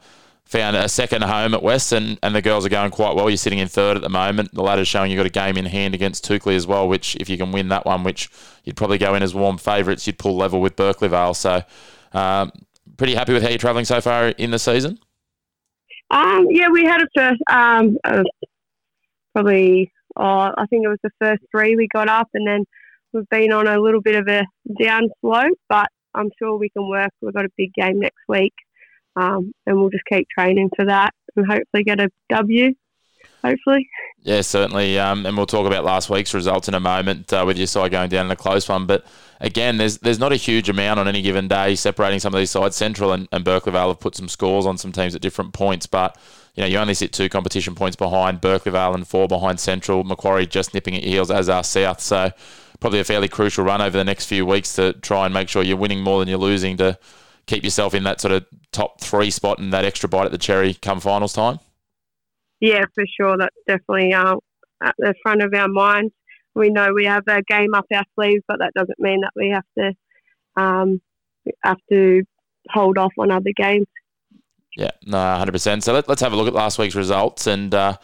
[0.49, 3.29] found a second home at West, and, and the girls are going quite well.
[3.29, 4.51] You're sitting in third at the moment.
[4.51, 7.29] The ladder's showing you've got a game in hand against Toukley as well, which if
[7.29, 8.31] you can win that one, which
[8.63, 11.35] you'd probably go in as warm favourites, you'd pull level with Berkeley Vale.
[11.35, 11.61] So,
[12.13, 12.51] um,
[12.97, 14.97] pretty happy with how you're travelling so far in the season.
[16.09, 18.23] Um, yeah, we had a first, um, uh,
[19.33, 22.65] probably, oh, I think it was the first three we got up, and then
[23.13, 24.43] we've been on a little bit of a
[24.83, 27.11] down slope, but I'm sure we can work.
[27.21, 28.55] We've got a big game next week
[29.19, 32.73] um, and we'll just keep training for that and hopefully get a W.
[33.43, 33.89] Hopefully.
[34.23, 34.99] Yeah, certainly.
[34.99, 37.91] Um, and we'll talk about last week's results in a moment uh, with your side
[37.91, 38.85] going down in a close one.
[38.85, 39.05] But
[39.39, 42.51] again, there's there's not a huge amount on any given day separating some of these
[42.51, 42.75] sides.
[42.75, 45.85] Central and, and Berkeley Vale have put some scores on some teams at different points,
[45.85, 46.17] but
[46.55, 50.03] you know you only sit two competition points behind Berkeley Vale and four behind Central.
[50.03, 52.01] Macquarie just nipping at your heels, as are South.
[52.01, 52.31] So
[52.81, 55.63] probably a fairly crucial run over the next few weeks to try and make sure
[55.63, 56.97] you're winning more than you're losing to
[57.49, 60.37] keep yourself in that sort of top three spot and that extra bite at the
[60.37, 61.59] cherry come finals time?
[62.59, 63.37] Yeah, for sure.
[63.37, 64.35] That's definitely uh,
[64.83, 66.13] at the front of our minds.
[66.55, 69.49] We know we have a game up our sleeves, but that doesn't mean that we
[69.49, 71.01] have to um,
[71.63, 72.23] have to
[72.69, 73.87] hold off on other games.
[74.77, 75.83] Yeah, no, hundred percent.
[75.83, 77.97] So let, us have a look at last week's results, and uh,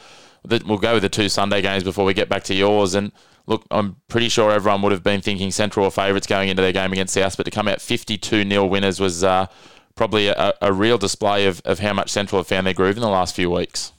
[0.48, 2.96] we'll go with the two Sunday games before we get back to yours.
[2.96, 3.12] And
[3.48, 6.72] look, I'm pretty sure everyone would have been thinking Central were favourites going into their
[6.72, 9.48] game against South, but to come out 52 0 winners was uh,
[9.96, 13.02] probably a, a, real display of, of how much Central have found their groove in
[13.02, 13.94] the last few weeks.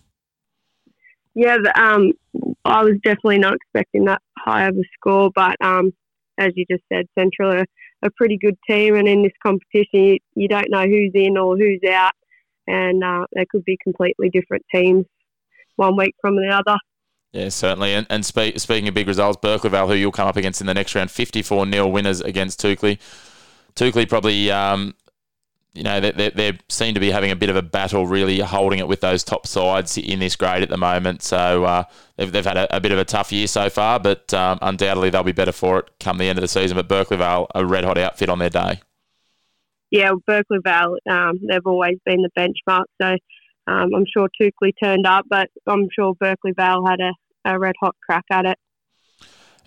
[1.34, 2.12] Yeah, um,
[2.64, 5.92] I was definitely not expecting that high of a score, but um,
[6.38, 7.66] as you just said, Central are
[8.02, 11.56] a pretty good team, and in this competition, you, you don't know who's in or
[11.56, 12.12] who's out,
[12.66, 15.04] and uh, they could be completely different teams
[15.76, 16.78] one week from the other.
[17.32, 17.92] Yeah, certainly.
[17.92, 20.66] And, and spe- speaking of big results, Berkeley Vale, who you'll come up against in
[20.66, 22.98] the next round, 54 0 winners against Toukley.
[23.74, 24.94] Toukley probably, um,
[25.74, 28.40] you know, they, they, they, seem to be having a bit of a battle, really
[28.40, 31.22] holding it with those top sides in this grade at the moment.
[31.22, 31.84] So uh,
[32.16, 35.10] they've, they've had a, a, bit of a tough year so far, but um, undoubtedly
[35.10, 36.76] they'll be better for it come the end of the season.
[36.76, 38.80] But Berkeley Vale, a red hot outfit on their day.
[39.90, 42.84] Yeah, Berkeley Vale, um, they've always been the benchmark.
[43.00, 43.16] So
[43.66, 47.12] um, I'm sure Toukley turned up, but I'm sure Berkeley Vale had a,
[47.44, 48.58] a red hot crack at it.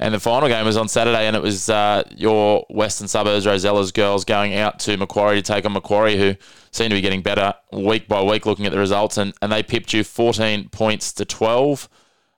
[0.01, 3.93] And the final game was on Saturday, and it was uh, your Western Suburbs Rosellas
[3.93, 6.35] girls going out to Macquarie to take on Macquarie, who
[6.71, 9.61] seem to be getting better week by week looking at the results, and, and they
[9.61, 11.89] pipped you 14 points to 12.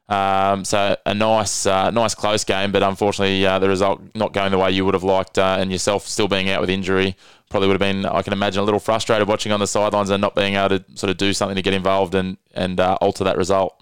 [0.10, 4.52] Um, so a nice, uh, nice close game, but unfortunately uh, the result not going
[4.52, 7.16] the way you would have liked, uh, and yourself still being out with injury
[7.52, 10.22] probably would have been, I can imagine, a little frustrated watching on the sidelines and
[10.22, 13.24] not being able to sort of do something to get involved and and uh, alter
[13.24, 13.82] that result.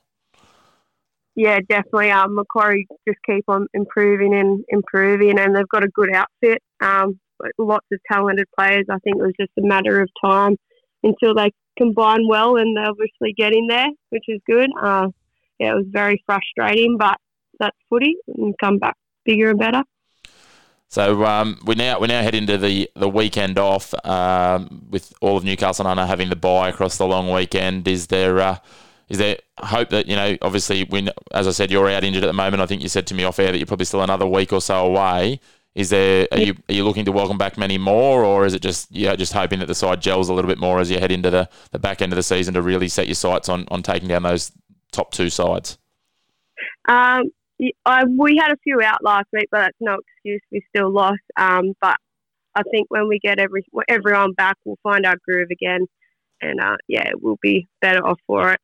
[1.35, 2.11] Yeah, definitely.
[2.11, 6.61] Um, Macquarie just keep on improving and improving, and they've got a good outfit.
[6.81, 7.19] Um,
[7.57, 8.85] lots of talented players.
[8.89, 10.57] I think it was just a matter of time
[11.03, 14.69] until they combine well, and they're obviously getting there, which is good.
[14.81, 15.07] Uh,
[15.59, 17.17] yeah, it was very frustrating, but
[17.59, 18.95] that's footy and come back
[19.25, 19.83] bigger and better.
[20.89, 25.37] So um, we now we now head into the, the weekend off um, with all
[25.37, 27.87] of Newcastle and Hunter having the bye across the long weekend.
[27.87, 28.57] Is there uh,
[29.07, 30.35] is there hope that you know?
[30.41, 32.63] Obviously, when as I said, you're out injured at the moment.
[32.63, 34.61] I think you said to me off air that you're probably still another week or
[34.61, 35.39] so away.
[35.75, 38.63] Is there are you are you looking to welcome back many more, or is it
[38.63, 41.11] just yeah just hoping that the side gels a little bit more as you head
[41.11, 43.83] into the, the back end of the season to really set your sights on on
[43.83, 44.51] taking down those
[44.91, 45.77] top two sides?
[46.87, 47.29] Um,
[47.85, 50.41] I, we had a few out last week, but that's no excuse.
[50.51, 51.21] We still lost.
[51.37, 51.97] Um, but
[52.55, 55.85] I think when we get every everyone back, we'll find our groove again,
[56.41, 58.59] and uh, yeah, we'll be better off for it.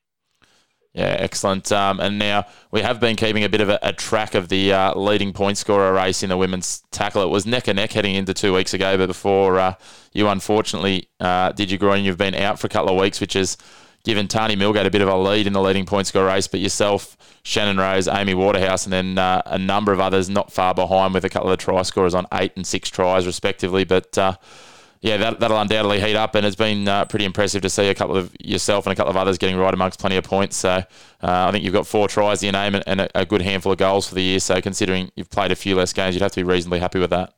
[0.94, 1.74] Yeah, excellent.
[1.74, 4.72] Um, and now we have been keeping a bit of a, a track of the
[4.72, 7.22] uh, leading point scorer race in the women's tackle.
[7.22, 9.74] It was neck and neck heading into two weeks ago, but before uh,
[10.14, 13.36] you unfortunately uh, did your groin, you've been out for a couple of weeks, which
[13.36, 13.58] is
[14.06, 16.62] given Tani Milgate a bit of a lead in the leading point score race, but
[16.62, 21.14] yourself, Shannon Rose, Amy Waterhouse, and then uh, a number of others not far behind
[21.14, 23.84] with a couple of try scorers on eight and six tries respectively.
[23.84, 24.38] But uh,
[25.02, 27.94] yeah, that, will undoubtedly heat up, and it's been uh, pretty impressive to see a
[27.94, 30.56] couple of yourself and a couple of others getting right amongst plenty of points.
[30.58, 30.84] So uh,
[31.22, 33.78] I think you've got four tries in your name and, and a good handful of
[33.78, 34.40] goals for the year.
[34.40, 37.12] So considering you've played a few less games, you'd have to be reasonably happy with
[37.12, 37.35] that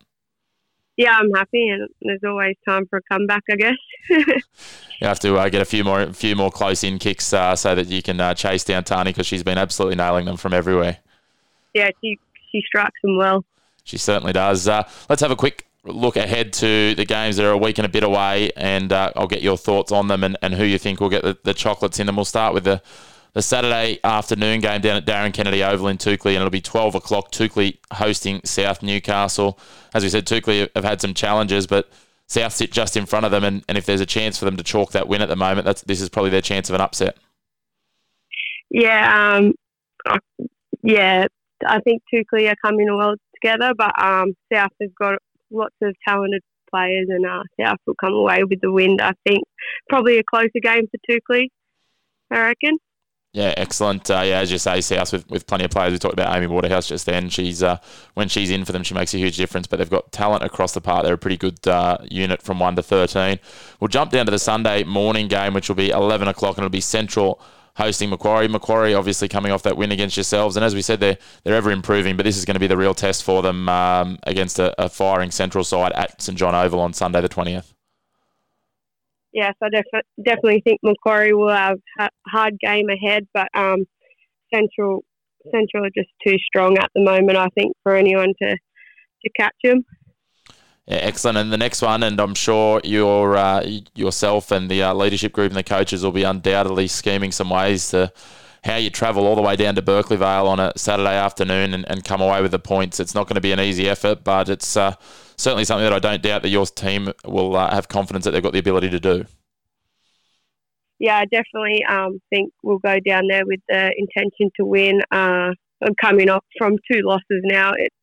[0.97, 3.75] yeah, I'm happy, and there's always time for a comeback, I guess.
[4.09, 4.41] you
[5.01, 7.75] have to uh, get a few more, a few more close in kicks uh, so
[7.75, 10.97] that you can uh, chase down Tani because she's been absolutely nailing them from everywhere.
[11.75, 12.19] Yeah, she
[12.51, 13.45] she strikes them well.
[13.83, 14.67] She certainly does.
[14.67, 17.85] Uh, let's have a quick look ahead to the games that are a week and
[17.85, 20.79] a bit away, and uh, I'll get your thoughts on them and, and who you
[20.79, 22.15] think will get the, the chocolates in them.
[22.15, 22.81] We'll start with the
[23.37, 26.95] the Saturday afternoon game down at Darren Kennedy Oval in Toukley, and it'll be 12
[26.95, 27.31] o'clock.
[27.31, 29.59] Toukley hosting South Newcastle.
[29.93, 31.87] As we said, Toukley have had some challenges, but
[32.25, 34.57] South sit just in front of them, and, and if there's a chance for them
[34.57, 36.81] to chalk that win at the moment, that's this is probably their chance of an
[36.81, 37.15] upset.
[38.71, 39.53] Yeah, um,
[40.81, 41.27] yeah,
[41.63, 45.19] I think Toukley are coming well together, but um, South have got
[45.51, 48.97] lots of talented players, and uh, South will come away with the win.
[48.99, 49.43] I think
[49.89, 51.49] probably a closer game for Toukley,
[52.31, 52.79] I reckon.
[53.37, 54.09] Yeah, excellent.
[54.09, 55.91] Uh, yeah, as you say, South with, with plenty of players.
[55.91, 57.29] We talked about Amy Waterhouse just then.
[57.29, 57.77] She's uh,
[58.15, 59.67] when she's in for them, she makes a huge difference.
[59.67, 61.03] But they've got talent across the park.
[61.03, 63.37] They're a pretty good uh, unit from one to thirteen.
[63.79, 66.71] We'll jump down to the Sunday morning game, which will be eleven o'clock, and it'll
[66.71, 67.39] be Central
[67.75, 68.47] hosting Macquarie.
[68.47, 71.69] Macquarie obviously coming off that win against yourselves, and as we said, they're they're ever
[71.69, 72.17] improving.
[72.17, 74.89] But this is going to be the real test for them um, against a, a,
[74.89, 77.76] firing Central side at St John Oval on Sunday the twentieth.
[79.37, 83.85] Yes, I def- definitely think Macquarie will have a hard game ahead, but um,
[84.51, 85.03] Central
[85.51, 87.37] Central are just too strong at the moment.
[87.37, 89.83] I think for anyone to to catch them.
[90.87, 91.37] Yeah, excellent.
[91.37, 93.63] And the next one, and I'm sure your uh,
[93.93, 97.91] yourself and the uh, leadership group and the coaches will be undoubtedly scheming some ways
[97.91, 98.11] to
[98.63, 101.87] how you travel all the way down to Berkeley Vale on a Saturday afternoon and,
[101.87, 102.99] and come away with the points.
[102.99, 104.95] It's not going to be an easy effort, but it's uh,
[105.37, 108.43] certainly something that I don't doubt that your team will uh, have confidence that they've
[108.43, 109.25] got the ability to do.
[110.99, 115.01] Yeah, I definitely um, think we'll go down there with the intention to win.
[115.11, 115.51] Uh,
[116.01, 117.73] coming off from two losses now.
[117.73, 117.93] It,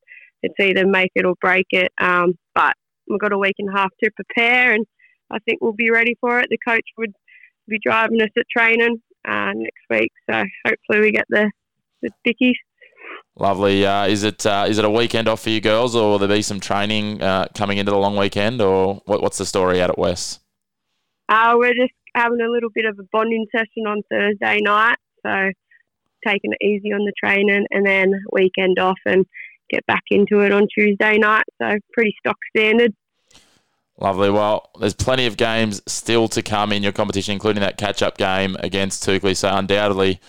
[0.42, 1.92] it's either make it or break it.
[2.00, 2.74] Um, but
[3.08, 4.86] we've got a week and a half to prepare, and
[5.30, 6.46] I think we'll be ready for it.
[6.50, 7.12] The coach would
[7.68, 11.50] be driving us at training uh, next week, so hopefully we get the
[12.02, 12.56] the dickies.
[13.36, 13.84] Lovely.
[13.84, 16.28] Uh, is it uh, is it a weekend off for you girls, or will there
[16.28, 19.90] be some training uh, coming into the long weekend, or what, what's the story out
[19.90, 20.40] at West?
[21.28, 25.50] Uh, we're just having a little bit of a bonding session on Thursday night, so
[26.24, 29.26] taking it easy on the training, and then weekend off and
[29.68, 31.44] get back into it on Tuesday night.
[31.60, 32.94] So pretty stock standard.
[33.98, 34.30] Lovely.
[34.30, 38.56] Well, there's plenty of games still to come in your competition, including that catch-up game
[38.60, 39.36] against Toukley.
[39.36, 40.20] So undoubtedly,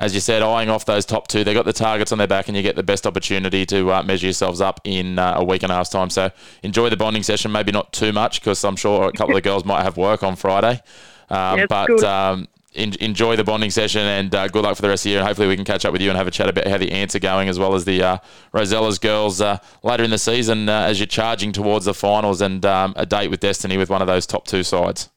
[0.00, 2.48] as you said, eyeing off those top two, they've got the targets on their back,
[2.48, 5.62] and you get the best opportunity to uh, measure yourselves up in uh, a week
[5.62, 6.08] and a half's time.
[6.08, 6.30] So
[6.62, 7.52] enjoy the bonding session.
[7.52, 10.22] Maybe not too much because I'm sure a couple of the girls might have work
[10.22, 10.80] on Friday.
[11.28, 15.02] Um, but um, in, enjoy the bonding session and uh, good luck for the rest
[15.02, 15.18] of the year.
[15.18, 16.90] And hopefully, we can catch up with you and have a chat about how the
[16.92, 18.18] ants are going, as well as the uh,
[18.54, 22.64] Rosella's girls uh, later in the season uh, as you're charging towards the finals and
[22.64, 25.10] um, a date with Destiny with one of those top two sides.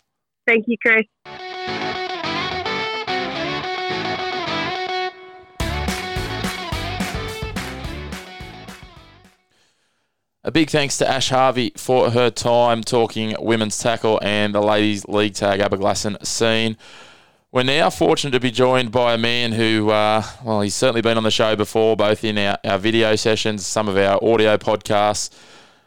[0.46, 1.06] Thank you, Chris.
[10.46, 15.08] A big thanks to Ash Harvey for her time talking women's tackle and the ladies'
[15.08, 16.76] league tag Aberglasslyn scene.
[17.54, 21.16] We're now fortunate to be joined by a man who, uh, well, he's certainly been
[21.16, 25.30] on the show before, both in our, our video sessions, some of our audio podcasts,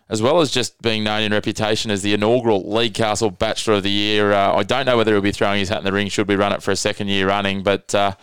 [0.08, 3.82] as well as just being known in reputation as the inaugural League Castle Bachelor of
[3.82, 4.32] the Year.
[4.32, 6.36] Uh, I don't know whether he'll be throwing his hat in the ring should we
[6.36, 8.14] run it for a second year running, but uh,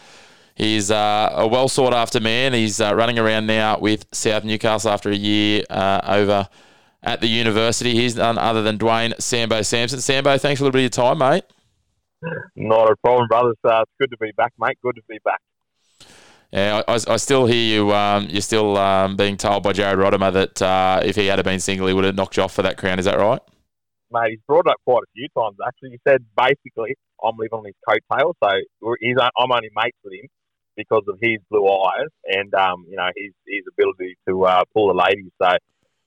[0.56, 2.54] he's uh, a well sought after man.
[2.54, 6.48] He's uh, running around now with South Newcastle after a year uh, over
[7.04, 7.94] at the university.
[7.94, 10.02] He's none other than Dwayne Sambo Sampson.
[10.02, 11.44] Sambo, thanks for a little bit of your time, mate.
[12.56, 13.58] Not a problem, brothers.
[13.64, 14.78] Uh, it's good to be back, mate.
[14.82, 15.40] Good to be back.
[16.52, 17.92] Yeah, I, I still hear you.
[17.92, 21.60] Um, you're still um, being told by Jared Rodimer that uh, if he had been
[21.60, 23.00] single, he would have knocked you off for that crown.
[23.00, 23.42] Is that right?
[24.12, 25.58] Mate, he's brought it up quite a few times.
[25.66, 30.14] Actually, he said basically I'm living on his coattails, so he's I'm only mates with
[30.14, 30.30] him
[30.76, 34.88] because of his blue eyes and um, you know his his ability to uh, pull
[34.88, 35.32] the ladies.
[35.42, 35.58] So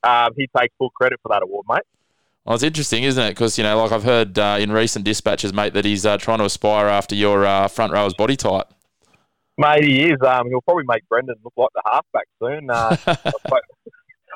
[0.03, 1.83] um, he takes full credit for that award, mate.
[2.45, 3.29] Well, it's interesting, isn't it?
[3.31, 6.37] Because you know, like I've heard uh, in recent dispatches, mate, that he's uh, trying
[6.39, 8.73] to aspire after your uh, front rower's body type.
[9.57, 10.17] Mate, he is.
[10.21, 12.69] Um, he'll probably make Brendan look like the halfback soon.
[12.69, 12.95] Uh,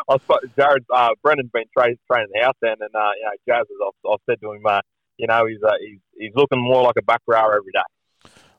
[0.10, 3.32] I suppose Jared, uh, Brendan's been tra- training the house down, and uh, you know,
[3.48, 4.82] Jazz, I've, I've said to him, uh,
[5.18, 7.80] you know, he's, uh, he's he's looking more like a back rower every day.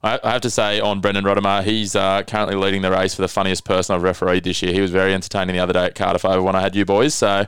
[0.04, 3.28] I have to say on Brendan Rodimer, he's uh, currently leading the race for the
[3.28, 4.72] funniest person I've refereed this year.
[4.72, 7.14] He was very entertaining the other day at Cardiff over when I had you boys.
[7.14, 7.46] So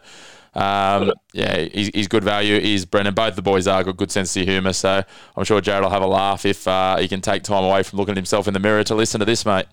[0.55, 2.61] um, yeah, he's, he's, good value.
[2.61, 3.15] He's Brendan?
[3.15, 4.73] Both the boys are got good sense of humour.
[4.73, 5.03] So
[5.37, 7.99] I'm sure Jared will have a laugh if uh, he can take time away from
[7.99, 9.67] looking at himself in the mirror to listen to this, mate.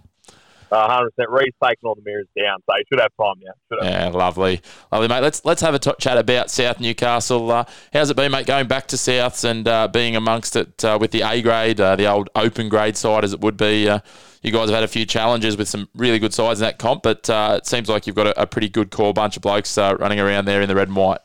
[0.71, 0.87] Uh,
[1.19, 1.25] 100%.
[1.27, 3.77] Reed's taking all the mirrors down, so you should have time now.
[3.81, 5.19] yeah, lovely, lovely, mate.
[5.19, 7.51] Let's let's have a t- chat about South Newcastle.
[7.51, 8.45] Uh, how's it been, mate?
[8.45, 11.97] Going back to Souths and uh, being amongst it uh, with the A grade, uh,
[11.97, 13.89] the old open grade side, as it would be.
[13.89, 13.99] Uh,
[14.43, 17.03] you guys have had a few challenges with some really good sides in that comp,
[17.03, 20.19] but it seems like you've got a, a, pretty good core bunch of blokes running
[20.19, 21.19] around there in the red and white.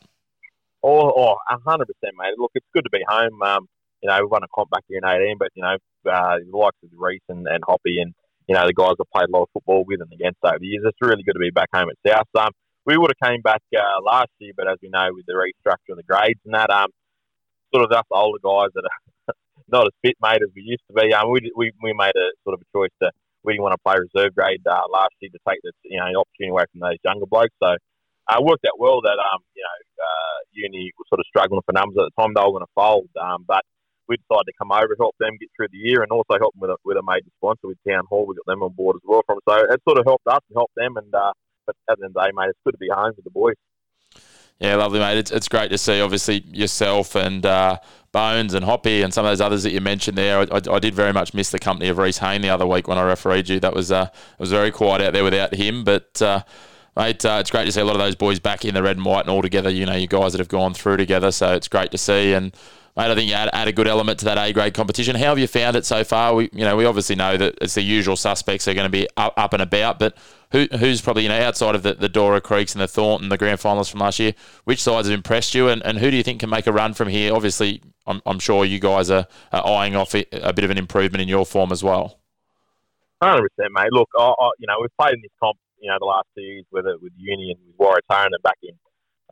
[0.83, 1.35] Oh, oh,
[1.65, 2.33] 100%, mate.
[2.37, 3.41] Look, it's good to be home.
[3.41, 3.67] Um,
[4.03, 6.77] you know, we won a comp back here in 18, but, you know, the likes
[6.83, 8.13] of Reese and, and Hoppy and
[8.47, 10.67] you know, the guys I've played a lot of football with and against over the
[10.67, 10.83] years.
[10.85, 12.27] It's really good to be back home at South.
[12.37, 12.51] Um,
[12.85, 15.91] we would have came back uh, last year, but as we know, with the restructure
[15.91, 16.87] of the grades and that, um,
[17.73, 19.35] sort of us older guys that are
[19.67, 21.13] not as fit, mate, as we used to be.
[21.13, 23.11] Um, we, we we made a sort of a choice to
[23.43, 26.07] we didn't want to play reserve grade uh, last year to take the you know
[26.23, 27.55] opportunity away from those younger blokes.
[27.61, 31.61] So uh, worked out well that um you know uh, uni was sort of struggling
[31.65, 32.31] for numbers at the time.
[32.33, 33.63] They were going to fold, um, but
[34.07, 36.61] we decided to come over, help them get through the year, and also help them
[36.61, 38.25] with a, with a major sponsor with Town Hall.
[38.25, 39.39] We got them on board as well from.
[39.47, 40.97] So it sort of helped us and helped them.
[40.97, 41.33] And uh,
[41.65, 43.31] but at the end of the day, mate, it's good to be home with the
[43.31, 43.55] boys.
[44.59, 45.17] Yeah, lovely, mate.
[45.17, 47.77] It's, it's great to see, obviously, yourself and uh,
[48.11, 50.39] Bones and Hoppy and some of those others that you mentioned there.
[50.39, 52.87] I, I, I did very much miss the company of Reese Hayne the other week
[52.87, 53.59] when I refereed you.
[53.59, 55.83] That was uh, it was very quiet out there without him.
[55.83, 56.41] But, uh,
[56.95, 58.97] mate, uh, it's great to see a lot of those boys back in the red
[58.97, 59.69] and white and all together.
[59.69, 61.31] You know, you guys that have gone through together.
[61.31, 62.33] So it's great to see.
[62.33, 62.55] And,
[62.97, 65.15] mate, I think you add, add a good element to that A grade competition.
[65.15, 66.33] How have you found it so far?
[66.33, 69.07] We, you know, we obviously know that it's the usual suspects are going to be
[69.15, 70.17] up, up and about, but
[70.51, 73.31] who, who's probably you know outside of the, the Dora Creeks and the Thornton, and
[73.31, 74.33] the grand finalists from last year,
[74.63, 76.93] which sides have impressed you, and, and who do you think can make a run
[76.93, 77.33] from here?
[77.33, 81.21] Obviously, I'm, I'm sure you guys are, are eyeing off a bit of an improvement
[81.21, 82.19] in your form as well.
[83.21, 83.91] Hundred percent, mate.
[83.91, 86.41] Look, I, I, you know we've played in this comp, you know, the last two
[86.41, 88.73] years, whether with Union, with Waratah, and back in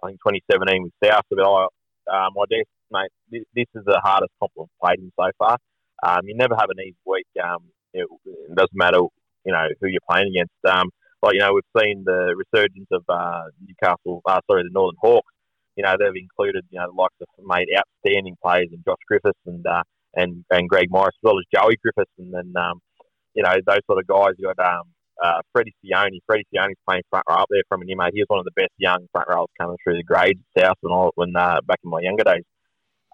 [0.03, 1.23] I think 2017 with South.
[1.29, 1.63] But I,
[2.11, 5.57] um, I guess, mate, this, this is the hardest comp we've played in so far.
[6.03, 7.27] Um, you never have an easy week.
[7.43, 8.99] Um, it, it doesn't matter,
[9.45, 10.53] you know, who you're playing against.
[10.67, 10.89] Um,
[11.33, 14.21] you know, we've seen the resurgence of uh, Newcastle.
[14.25, 15.33] Uh, sorry, the Northern Hawks.
[15.75, 19.39] You know, they've included you know the likes of made outstanding players and Josh Griffiths
[19.45, 19.83] and uh,
[20.15, 22.79] and and Greg Morris as well as Joey Griffiths, and then um,
[23.33, 24.35] you know those sort of guys.
[24.37, 24.83] You got um,
[25.21, 26.19] uh, Freddie Sione.
[26.25, 28.13] Freddie Sione's playing front row up there from an mate.
[28.13, 30.93] He was one of the best young front rows coming through the grades south when
[30.93, 32.43] I when uh, back in my younger days.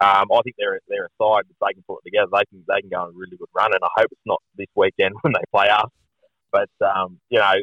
[0.02, 2.30] Um, I think they're they're a side if they can put it together.
[2.32, 4.42] They can they can go on a really good run, and I hope it's not
[4.56, 5.90] this weekend when they play us.
[6.50, 7.54] But um, you know,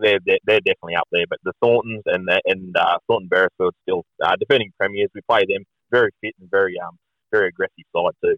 [0.00, 1.24] they're, they're, they're definitely up there.
[1.28, 5.10] But the Thorntons and and uh, Thornton Beresfield still uh, defending premiers.
[5.14, 6.98] We play them very fit and very um
[7.32, 8.36] very aggressive side too.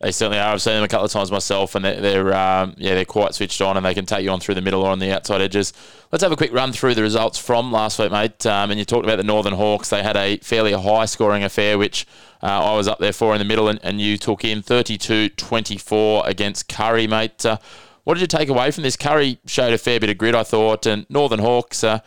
[0.00, 0.52] They certainly are.
[0.52, 3.34] I've seen them a couple of times myself, and they're, they're um, yeah they're quite
[3.34, 5.40] switched on, and they can take you on through the middle or on the outside
[5.40, 5.72] edges.
[6.10, 8.44] Let's have a quick run through the results from last week, mate.
[8.44, 9.90] Um, and you talked about the Northern Hawks.
[9.90, 12.06] They had a fairly high scoring affair, which
[12.42, 16.26] uh, I was up there for in the middle, and, and you took in 32-24
[16.26, 17.46] against Kurri, mate.
[17.46, 17.58] Uh,
[18.02, 18.96] what did you take away from this?
[18.96, 21.82] Kurri showed a fair bit of grit, I thought, and Northern Hawks.
[21.82, 22.00] Uh,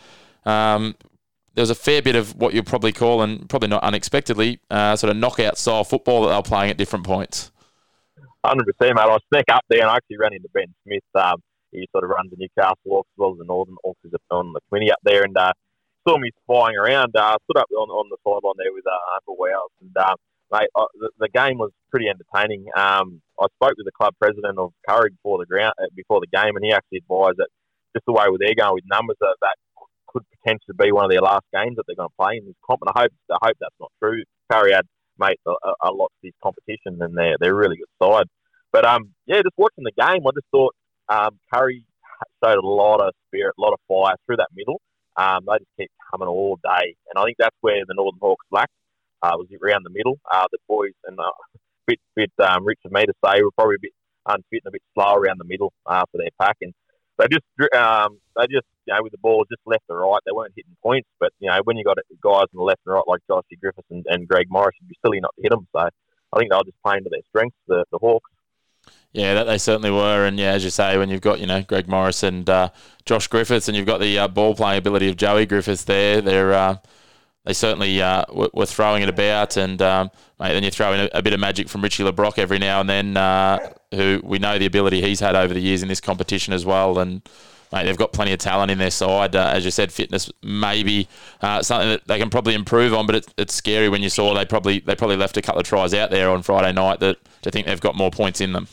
[0.44, 0.94] um,
[1.54, 4.94] there was a fair bit of what you'd probably call, and probably not unexpectedly, uh,
[4.94, 7.50] sort of knockout style football that they were playing at different points.
[8.44, 9.02] Hundred percent, mate.
[9.02, 11.02] I snuck up there and I actually ran into Ben Smith.
[11.14, 14.60] Um, he sort of runs the Newcastle as well as the Northern Hawks on the
[14.68, 15.52] committee up there, and uh,
[16.06, 17.14] saw me spying around.
[17.16, 20.14] Uh, stood up on, on the sideline there with uh, Uncle Wells, and uh,
[20.52, 22.66] mate, uh, the, the, game was pretty entertaining.
[22.76, 26.30] Um, I spoke with the club president of Kurri before the ground uh, before the
[26.30, 27.48] game, and he actually advised that
[27.94, 29.56] just the way they're going with numbers that that
[30.06, 32.56] could potentially be one of their last games that they're going to play in this
[32.64, 32.80] comp.
[32.82, 34.22] And I hope I hope that's not true.
[34.50, 34.86] Kurri had
[35.18, 35.52] made a,
[35.82, 38.26] a lot of this competition, and they're they're a really good side.
[38.72, 40.74] But um, yeah, just watching the game, I just thought
[41.08, 41.82] um, Kurri
[42.42, 44.80] showed a lot of spirit, a lot of fire through that middle.
[45.16, 48.46] Um, they just kept coming all day, and I think that's where the Northern Hawks
[48.50, 48.72] lacked.
[49.20, 50.16] Uh, was around the middle.
[50.32, 51.30] Uh, the boys and uh,
[51.86, 53.92] bit bit um, rich of me to say were probably a bit
[54.26, 56.72] unfit and a bit slow around the middle uh, for their pack, and
[57.18, 57.44] they just
[57.74, 60.20] um, they just you know with the ball just left and right.
[60.24, 62.94] They weren't hitting points, but you know when you got guys on the left and
[62.94, 65.66] right like Joshy Griffiths and, and Greg Morris, it'd be silly not to hit them.
[65.72, 65.80] So
[66.32, 68.30] I think they were just playing to their strengths, the, the Hawks.
[69.12, 71.62] Yeah, that they certainly were, and yeah, as you say, when you've got you know
[71.62, 72.70] Greg Morris and uh,
[73.04, 76.52] Josh Griffiths, and you've got the uh, ball playing ability of Joey Griffiths there, they're
[76.54, 76.76] uh,
[77.44, 81.08] they certainly uh, were throwing it about, and um, mate, then you throw in a,
[81.14, 83.58] a, bit of magic from Richie LeBrock every now and then, uh,
[83.94, 86.98] who we know the ability he's had over the years in this competition as well,
[86.98, 87.22] and
[87.72, 89.36] mate, they've got plenty of talent in their side.
[89.36, 91.08] Uh, as you said, fitness maybe
[91.40, 94.34] uh, something that they can probably improve on, but it's, it's scary when you saw
[94.34, 97.18] they probably they probably left a couple of tries out there on Friday night that
[97.42, 98.68] to think they've got more points in them.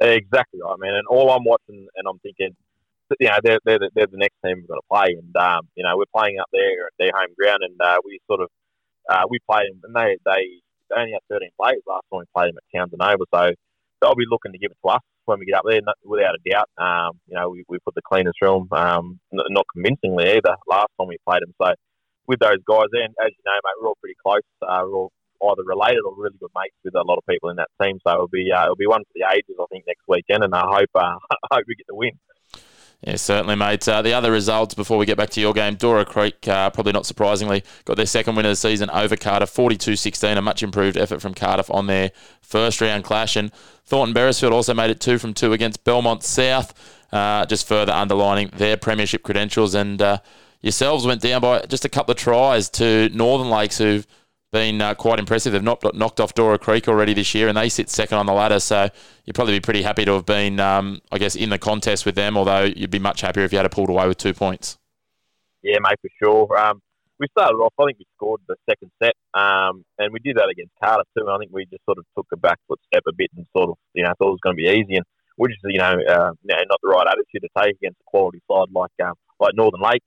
[0.00, 0.94] Exactly right, man.
[0.94, 2.54] And all I'm watching, and I'm thinking,
[3.18, 5.16] you know, they're, they're, the, they're the next team we're going to play.
[5.16, 8.20] And, um, you know, we're playing up there at their home ground, and uh, we
[8.26, 8.48] sort of,
[9.08, 10.60] uh, we played them, and they, they,
[10.94, 13.26] only had 13 players last time we played them at Townson Oval.
[13.34, 13.54] So
[14.00, 16.50] they'll be looking to give it to us when we get up there, without a
[16.50, 16.70] doubt.
[16.78, 21.08] Um, you know, we, we put the cleanest room, um, not convincingly either, last time
[21.08, 21.54] we played them.
[21.60, 21.74] So
[22.26, 24.42] with those guys, and as you know, mate, we're all pretty close.
[24.62, 25.12] Uh, we're all
[25.42, 27.98] either related or really good mates with a lot of people in that team.
[28.06, 30.54] So it'll be uh, it'll be one for the ages, I think, next weekend, and
[30.54, 31.18] I hope uh,
[31.50, 32.12] I hope we get the win.
[33.06, 33.86] Yeah, certainly, mate.
[33.86, 36.90] Uh, the other results before we get back to your game, Dora Creek, uh, probably
[36.90, 40.64] not surprisingly, got their second win of the season over Cardiff, 42 16, a much
[40.64, 42.10] improved effort from Cardiff on their
[42.42, 43.36] first round clash.
[43.36, 43.52] And
[43.84, 46.74] Thornton Beresfield also made it two from two against Belmont South,
[47.12, 49.76] uh, just further underlining their premiership credentials.
[49.76, 50.18] And uh,
[50.60, 54.04] yourselves went down by just a couple of tries to Northern Lakes, who've
[54.56, 55.52] been uh, quite impressive.
[55.52, 58.32] They've knocked, knocked off Dora Creek already this year, and they sit second on the
[58.32, 58.58] ladder.
[58.58, 58.88] So
[59.24, 62.14] you'd probably be pretty happy to have been, um, I guess, in the contest with
[62.14, 62.38] them.
[62.38, 64.78] Although you'd be much happier if you had pulled away with two points.
[65.62, 66.58] Yeah, mate, for sure.
[66.58, 66.80] Um,
[67.20, 67.74] we started off.
[67.78, 71.24] I think we scored the second set, um, and we did that against Cardiff too.
[71.26, 73.46] And I think we just sort of took a back foot step a bit and
[73.54, 75.04] sort of, you know, thought it was going to be easy, and
[75.36, 78.68] which is, you know, uh, not the right attitude to take against a quality side
[78.72, 80.06] like um, like Northern Lakes.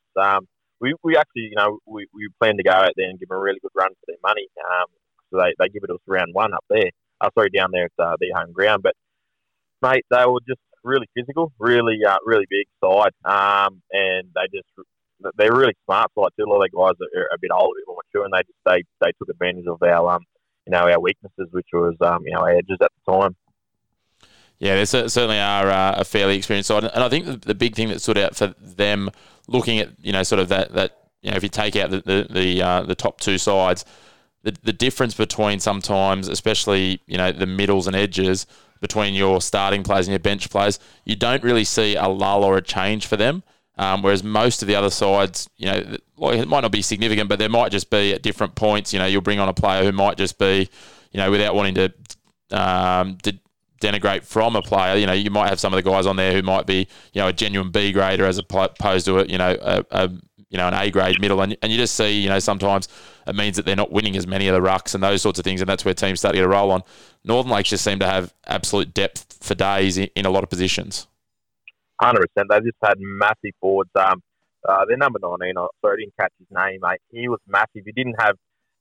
[0.81, 3.37] We, we actually, you know, we, we plan to go out there and give them
[3.37, 4.47] a really good run for their money.
[4.63, 4.87] Um,
[5.29, 6.89] so they, they give it us round one up there.
[7.21, 8.81] Uh, sorry, down there at uh, their home ground.
[8.81, 8.95] But,
[9.81, 13.11] mate, they were just really physical, really, uh, really big side.
[13.25, 14.69] Um, and they just,
[15.37, 16.45] they're really smart side too.
[16.45, 18.39] A lot of their guys are a bit older, a bit more mature, and they
[18.39, 20.23] just, they, they took advantage of our, um,
[20.65, 23.35] you know, our weaknesses, which was, um, you know, our edges at the time.
[24.59, 27.87] Yeah, they certainly are uh, a fairly experienced side, and I think the big thing
[27.89, 29.09] that stood out for them,
[29.47, 32.01] looking at you know sort of that that you know if you take out the
[32.01, 33.85] the the, uh, the top two sides,
[34.43, 38.45] the the difference between sometimes, especially you know the middles and edges
[38.81, 42.57] between your starting players and your bench players, you don't really see a lull or
[42.57, 43.43] a change for them.
[43.77, 45.97] Um, whereas most of the other sides, you know,
[46.33, 48.91] it might not be significant, but there might just be at different points.
[48.91, 50.69] You know, you'll bring on a player who might just be,
[51.13, 51.93] you know, without wanting to
[52.51, 53.39] um, to
[53.79, 54.95] denigrate from a player.
[54.97, 57.21] You know, you might have some of the guys on there who might be, you
[57.21, 60.09] know, a genuine B grader as opposed to a, you know, a, a
[60.49, 62.87] you know, an A grade middle, and, and you just see, you know, sometimes
[63.27, 65.45] it means that they're not winning as many of the rucks and those sorts of
[65.45, 66.81] things, and that's where teams start to get a roll on.
[67.23, 70.49] Northern Lakes just seem to have absolute depth for days in, in a lot of
[70.49, 71.07] positions.
[72.01, 72.49] Hundred percent.
[72.49, 73.91] They just had massive forwards.
[73.95, 74.23] Um,
[74.67, 75.53] uh, their number nineteen.
[75.57, 76.99] Oh, sorry, I didn't catch his name, mate.
[77.11, 77.83] He was massive.
[77.85, 78.35] He didn't have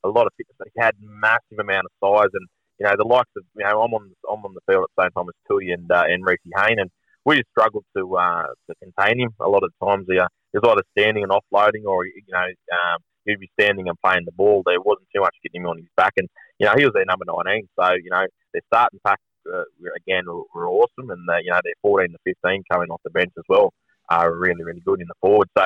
[0.04, 2.46] a lot of fitness, but he had massive amount of size and
[2.78, 5.02] you know, the likes of, you know, I'm on, I'm on the field at the
[5.04, 6.90] same time as Tui and, uh, and Reese Hayne, and
[7.24, 9.30] we just struggled to, uh, to contain him.
[9.40, 12.46] A lot of times he, uh, he was either standing and offloading or, you know,
[12.46, 14.62] um, he'd be standing and playing the ball.
[14.64, 16.14] There wasn't too much getting him on his back.
[16.16, 17.68] And, you know, he was their number 19.
[17.78, 19.20] So, you know, their starting pack,
[19.52, 19.64] uh,
[19.96, 21.10] again, were, were awesome.
[21.10, 23.72] And, uh, you know, they're 14 to 15 coming off the bench as well
[24.10, 25.48] are really, really good in the forward.
[25.56, 25.64] So,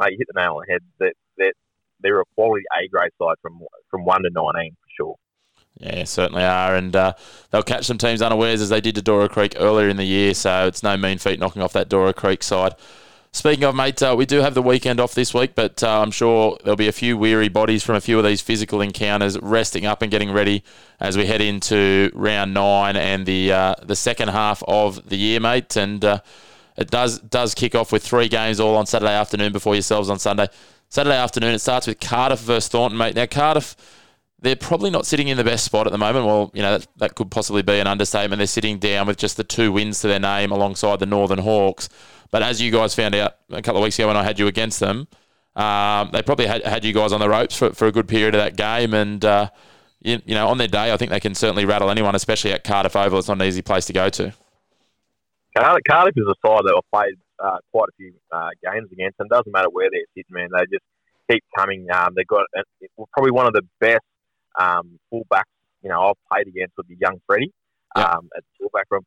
[0.00, 0.82] mate, you hit the nail on the head.
[0.98, 1.52] That, that
[2.00, 3.60] they're a quality A grade side from,
[3.90, 5.16] from 1 to 19 for sure.
[5.80, 7.14] Yeah, certainly are, and uh,
[7.50, 10.32] they'll catch some teams unawares as they did to Dora Creek earlier in the year.
[10.32, 12.74] So it's no mean feat knocking off that Dora Creek side.
[13.32, 16.12] Speaking of, mate, uh, we do have the weekend off this week, but uh, I'm
[16.12, 19.84] sure there'll be a few weary bodies from a few of these physical encounters resting
[19.86, 20.62] up and getting ready
[21.00, 25.40] as we head into round nine and the uh, the second half of the year,
[25.40, 25.74] mate.
[25.74, 26.20] And uh,
[26.76, 30.20] it does does kick off with three games all on Saturday afternoon before yourselves on
[30.20, 30.46] Sunday.
[30.88, 33.16] Saturday afternoon, it starts with Cardiff versus Thornton, mate.
[33.16, 33.74] Now, Cardiff
[34.44, 36.26] they're probably not sitting in the best spot at the moment.
[36.26, 38.38] Well, you know, that, that could possibly be an understatement.
[38.38, 41.88] They're sitting down with just the two wins to their name alongside the Northern Hawks.
[42.30, 44.46] But as you guys found out a couple of weeks ago when I had you
[44.46, 45.08] against them,
[45.56, 48.34] um, they probably had, had you guys on the ropes for, for a good period
[48.34, 48.92] of that game.
[48.92, 49.50] And, uh,
[50.00, 52.64] you, you, know, on their day, I think they can certainly rattle anyone, especially at
[52.64, 53.18] Cardiff Oval.
[53.18, 54.34] It's not an easy place to go to.
[55.56, 59.30] Cardiff is a side that I've played uh, quite a few uh, games against, and
[59.30, 60.48] doesn't matter where they're sitting, man.
[60.52, 60.84] They just
[61.30, 61.86] keep coming.
[61.92, 62.62] Um, they've got uh,
[63.12, 64.04] probably one of the best
[64.58, 65.52] um, fullbacks,
[65.82, 67.52] you know, I've played against would be young Freddie
[67.96, 68.08] yep.
[68.08, 69.04] um, at fullback room.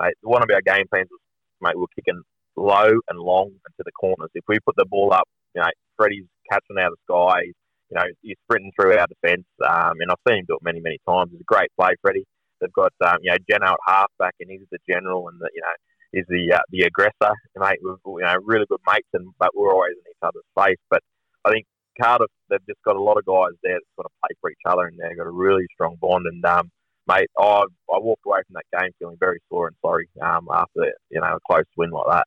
[0.00, 1.20] Mate, one of our game plans was,
[1.60, 2.22] mate, we're kicking
[2.56, 4.30] low and long into the corners.
[4.34, 7.52] If we put the ball up, you know, Freddie's catching out of the sky.
[7.88, 10.80] You know, he's sprinting through our defence, um, and I've seen him do it many,
[10.80, 11.30] many times.
[11.32, 12.26] It's a great play, Freddie.
[12.60, 15.60] They've got, um, you know, Geno at halfback, and he's the general, and the, you
[15.62, 15.76] know,
[16.12, 17.34] he's the uh, the aggressor.
[17.56, 20.82] Mate, we've you know really good mates, and but we're always in each other's face.
[20.90, 21.00] But
[21.44, 21.66] I think
[22.00, 24.66] Cardiff, they've just got a lot of guys there that sort of play for each
[24.66, 26.26] other, and they've got a really strong bond.
[26.26, 26.70] And um,
[27.06, 30.92] mate, I I walked away from that game feeling very sore and sorry um, after
[31.10, 32.26] you know a close win like that.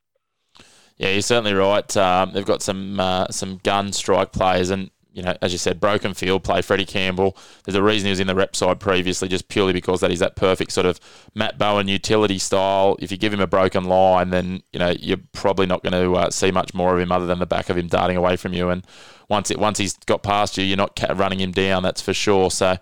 [0.97, 1.95] Yeah, you're certainly right.
[1.95, 5.79] Um, they've got some uh, some gun strike players, and you know, as you said,
[5.79, 6.61] broken field play.
[6.61, 7.35] Freddie Campbell.
[7.63, 10.19] There's a reason he was in the rep side previously, just purely because that is
[10.19, 10.99] that perfect sort of
[11.33, 12.95] Matt Bowen utility style.
[12.99, 16.15] If you give him a broken line, then you know you're probably not going to
[16.15, 18.53] uh, see much more of him other than the back of him darting away from
[18.53, 18.69] you.
[18.69, 18.85] And
[19.29, 21.83] once it once he's got past you, you're not running him down.
[21.83, 22.51] That's for sure.
[22.51, 22.77] So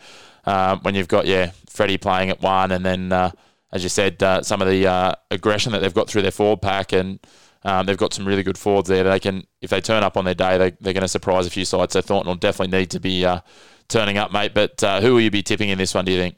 [0.45, 3.31] uh, when you've got yeah Freddie playing at one, and then uh,
[3.71, 6.61] as you said, uh, some of the uh, aggression that they've got through their forward
[6.61, 7.19] pack and
[7.63, 9.03] um, they've got some really good forwards there.
[9.03, 11.49] They can, if they turn up on their day, they, they're going to surprise a
[11.49, 11.93] few sides.
[11.93, 13.41] So Thornton will definitely need to be uh,
[13.88, 14.53] turning up, mate.
[14.53, 16.05] But uh, who will you be tipping in this one?
[16.05, 16.38] Do you think?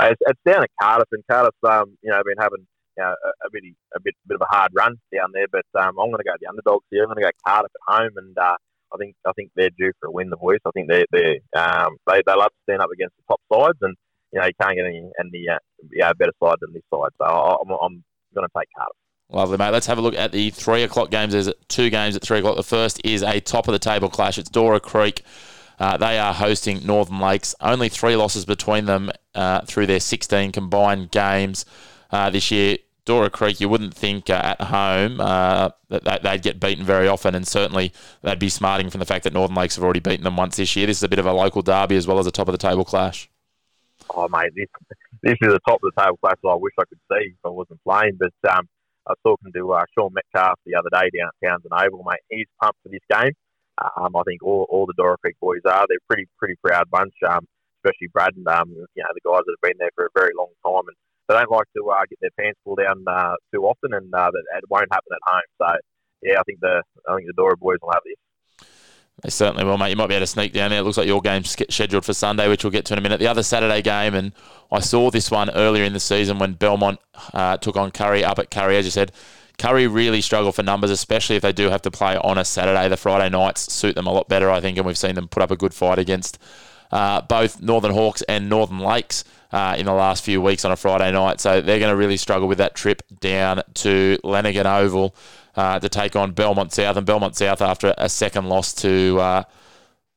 [0.00, 2.66] It's, it's down at Cardiff, and Cardiff, um, you know, been having
[2.96, 3.62] you know, a, a bit
[3.96, 5.46] a bit bit of a hard run down there.
[5.50, 7.02] But um, I'm going to go the underdogs here.
[7.02, 8.56] I'm going to go Cardiff at home, and uh,
[8.92, 10.30] I think I think they're due for a win.
[10.30, 10.60] The voice.
[10.66, 13.78] I think they they um, they they love to stand up against the top sides,
[13.82, 13.96] and
[14.32, 15.58] you know you can't get any any uh,
[15.92, 17.10] yeah better side than this side.
[17.18, 18.04] So I'm, I'm
[18.34, 18.96] going to take Cardiff.
[19.30, 19.70] Lovely, mate.
[19.70, 21.34] Let's have a look at the three o'clock games.
[21.34, 22.56] There's two games at three o'clock.
[22.56, 24.38] The first is a top of the table clash.
[24.38, 25.22] It's Dora Creek.
[25.78, 27.54] Uh, they are hosting Northern Lakes.
[27.60, 31.66] Only three losses between them uh, through their 16 combined games
[32.10, 32.78] uh, this year.
[33.04, 37.34] Dora Creek, you wouldn't think uh, at home uh, that they'd get beaten very often,
[37.34, 37.92] and certainly
[38.22, 40.74] they'd be smarting from the fact that Northern Lakes have already beaten them once this
[40.76, 40.86] year.
[40.86, 42.58] This is a bit of a local derby as well as a top of the
[42.58, 43.30] table clash.
[44.10, 44.68] Oh, mate, this,
[45.22, 47.48] this is a top of the table clash I wish I could see if I
[47.48, 48.18] wasn't playing.
[48.18, 48.68] But um,
[49.08, 52.20] I was talking to uh, Sean Metcalf the other day down at Townson Oval, mate.
[52.28, 53.32] He's pumped for this game.
[53.80, 55.86] Um, I think all, all the Dora Creek boys are.
[55.88, 57.46] They're pretty pretty proud bunch, um,
[57.80, 60.32] especially Brad and um, you know the guys that have been there for a very
[60.36, 60.84] long time.
[60.88, 60.96] And
[61.28, 64.30] they don't like to uh, get their pants pulled down uh, too often, and uh,
[64.30, 65.48] that it won't happen at home.
[65.56, 65.68] So
[66.22, 68.20] yeah, I think the I think the Dora boys will have this.
[69.22, 69.90] They certainly will, mate.
[69.90, 70.80] You might be able to sneak down there.
[70.80, 73.18] It looks like your game's scheduled for Sunday, which we'll get to in a minute.
[73.18, 74.32] The other Saturday game, and
[74.70, 77.00] I saw this one earlier in the season when Belmont
[77.34, 78.74] uh, took on Kurri up at Kurri.
[78.78, 79.10] As you said,
[79.58, 82.88] Kurri really struggle for numbers, especially if they do have to play on a Saturday.
[82.88, 85.42] The Friday nights suit them a lot better, I think, and we've seen them put
[85.42, 86.38] up a good fight against
[86.92, 90.76] uh, both Northern Hawks and Northern Lakes uh, in the last few weeks on a
[90.76, 91.40] Friday night.
[91.40, 95.14] So they're going to really struggle with that trip down to Lenaghan Oval
[95.56, 96.96] uh, to take on Belmont South.
[96.96, 99.42] And Belmont South, after a second loss to uh,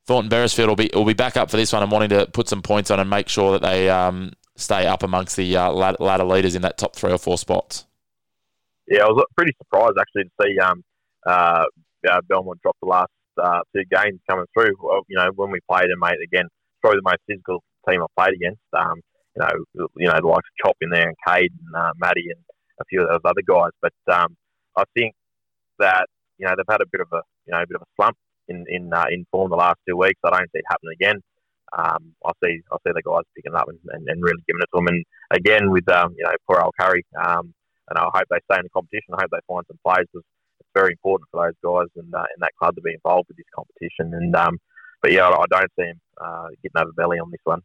[0.06, 2.50] Thornton Beresfield, will be will be back up for this one and wanting to put
[2.50, 6.26] some points on and make sure that they um, stay up amongst the uh, ladder
[6.26, 7.86] leaders in that top three or four spots.
[8.88, 10.84] Yeah, I was pretty surprised actually to see um,
[11.26, 11.64] uh,
[12.28, 13.12] Belmont drop the last
[13.74, 14.76] two games coming through.
[14.82, 16.50] Well, you know, when we played them, mate, again,
[16.82, 18.60] probably the most physical team I've played against.
[18.78, 19.02] Um,
[19.36, 22.30] you know, you know, the likes of Chop in there and Cade and uh, Maddie
[22.30, 22.44] and
[22.80, 23.72] a few of those other guys.
[23.82, 24.36] But um,
[24.76, 25.16] I think
[25.80, 27.92] that you know they've had a bit of a you know a bit of a
[27.96, 28.18] slump
[28.48, 30.20] in in uh, in form the last two weeks.
[30.24, 31.22] I don't see it happening again.
[31.78, 34.68] Um, I see I see the guys picking up and, and, and, really giving it
[34.76, 34.88] to them.
[34.88, 37.54] And again with um, you know poor Al Kurri, um,
[37.90, 39.14] and I hope they stay in the competition.
[39.14, 40.26] I hope they find some players because
[40.60, 43.38] it's very important for those guys and uh, and that club to be involved with
[43.38, 44.14] this competition.
[44.14, 44.60] And um,
[45.02, 47.62] but yeah, I, I don't see him uh, getting over belly on this one.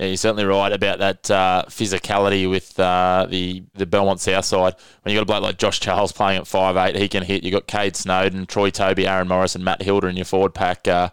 [0.00, 4.74] Yeah, you're certainly right about that uh, physicality with uh, the the Belmont South side.
[5.02, 7.44] When you've got a bloke like Josh Charles playing at five eight, he can hit.
[7.44, 10.88] You've got Kade Snowden, Troy Toby, Aaron Morris, and Matt Hilder in your forward pack.
[10.88, 11.10] Uh,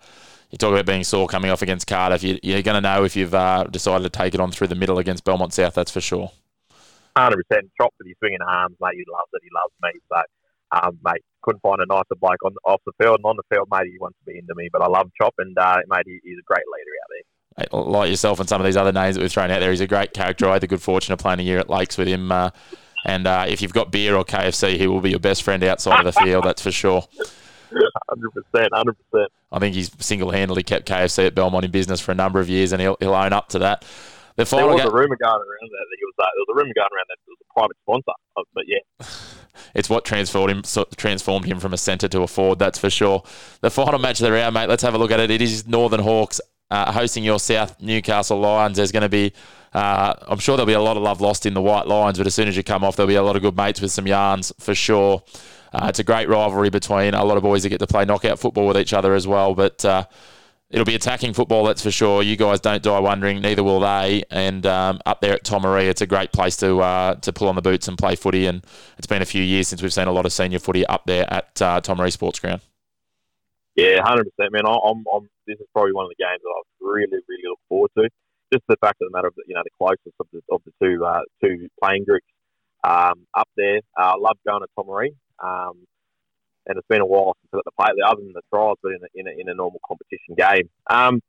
[0.52, 2.24] you talk about being sore coming off against Cardiff.
[2.24, 4.76] You, are going to know if you've uh, decided to take it on through the
[4.76, 5.74] middle against Belmont South.
[5.74, 6.32] That's for sure.
[7.18, 7.70] Hundred percent.
[7.78, 8.94] Chop with his swinging arms, mate.
[8.94, 9.42] He loves it.
[9.44, 10.00] He loves me.
[10.10, 13.44] So, um, mate, couldn't find a nicer bloke on off the field and on the
[13.54, 13.92] field, mate.
[13.92, 16.40] He wants to be into me, but I love Chop, and uh, mate, he, he's
[16.40, 17.28] a great leader out there
[17.72, 19.88] like yourself and some of these other names that we've thrown out there, he's a
[19.88, 20.48] great character.
[20.48, 22.32] I had the good fortune of playing a year at Lakes with him.
[22.32, 22.52] Uh,
[23.06, 26.06] and uh, if you've got beer or KFC, he will be your best friend outside
[26.06, 27.04] of the field, that's for sure.
[27.72, 29.26] 100%, 100%.
[29.52, 32.50] I think he's single handedly kept KFC at Belmont in business for a number of
[32.50, 33.86] years, and he'll, he'll own up to that.
[34.36, 36.56] The there was ga- a rumour going around that he was, uh, there was a
[36.56, 39.08] rumour going around that it was a private sponsor, uh, but yeah.
[39.74, 43.24] it's what transformed him transformed him from a centre to a forward, that's for sure.
[43.62, 45.32] The final match of the round, mate, let's have a look at it.
[45.32, 48.78] It is Northern Hawks uh, hosting your South Newcastle Lions.
[48.78, 49.34] There's going to be,
[49.74, 52.28] uh, I'm sure there'll be a lot of love lost in the White Lions, but
[52.28, 54.08] as soon as you come off, there'll be a lot of good mates with some
[54.08, 55.24] yarns for sure.
[55.74, 58.40] Uh, it's a great rivalry between a lot of boys that get to play knockout
[58.40, 60.06] football with each other as well, but uh,
[60.70, 62.24] it'll be attacking football, that's for sure.
[62.24, 64.24] You guys don't die wondering, neither will they.
[64.32, 67.56] And um, up there at Tomaree, it's a great place to uh, to pull on
[67.56, 68.46] the boots and play footy.
[68.46, 68.66] And
[68.98, 71.32] it's been a few years since we've seen a lot of senior footy up there
[71.32, 72.62] at uh, Tomaree Sports Ground.
[73.76, 74.64] Yeah, hundred percent, man.
[74.66, 75.30] I'm, I'm.
[75.48, 78.10] This is probably one of the games that I really, really look forward to.
[78.54, 80.72] Just the fact of the matter of you know the closest of the of the
[80.82, 82.28] two uh, two playing groups
[82.84, 83.82] um, up there.
[83.98, 85.84] I uh, love going to Tomaree, um,
[86.68, 88.94] and it's been a while since I've got to play other than the trials, but
[88.94, 90.70] in a, in a, in a normal competition game.
[90.90, 91.22] Um,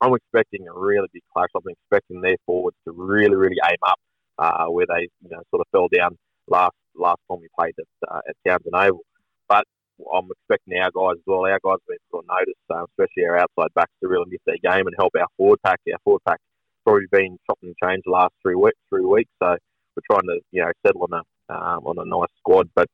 [0.00, 1.48] I'm expecting a really big clash.
[1.54, 4.00] I'm expecting their forwards to really, really aim up
[4.38, 6.16] uh, where they you know sort of fell down
[6.48, 9.04] last last time we played at uh, at Townson Oval.
[9.48, 9.64] But
[10.12, 11.46] I'm expecting our guys as well.
[11.46, 14.40] Our guys have been put on notice, uh, especially our outside backs, to really miss
[14.46, 15.80] their game and help our forward pack.
[15.92, 18.78] Our forward pack has probably been chopped and changed the last three weeks.
[18.88, 19.56] Three weeks, so
[19.96, 22.68] we're trying to you know settle on a um, on a nice squad.
[22.74, 22.88] But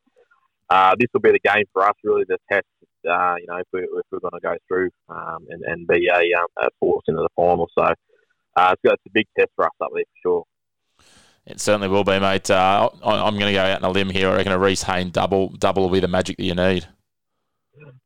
[0.70, 2.66] uh, this will be the game for us, really, the test.
[3.08, 6.40] Uh, you know, if, we, we're going to go through um, and, and be a,
[6.40, 9.70] um, a force into the final, so uh, it's, it's a big test for us
[9.80, 10.44] up there for sure.
[11.46, 12.50] It certainly will be, mate.
[12.50, 14.28] Uh, I'm going to go out on a limb here.
[14.28, 16.88] I reckon a Reese Hayne double double will be the magic that you need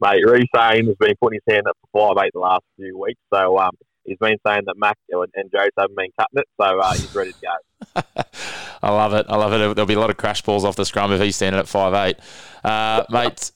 [0.01, 2.99] mate, Reece Haynes has been putting his hand up for five eight the last few
[2.99, 3.21] weeks.
[3.33, 3.73] So um,
[4.05, 7.33] he's been saying that Mac and Jace haven't been cutting it, so uh, he's ready
[7.33, 8.03] to go.
[8.83, 9.27] I love it.
[9.29, 9.75] I love it.
[9.75, 11.95] There'll be a lot of crash balls off the scrum if he's standing at five
[11.95, 12.17] eight,
[12.65, 13.53] uh, mate.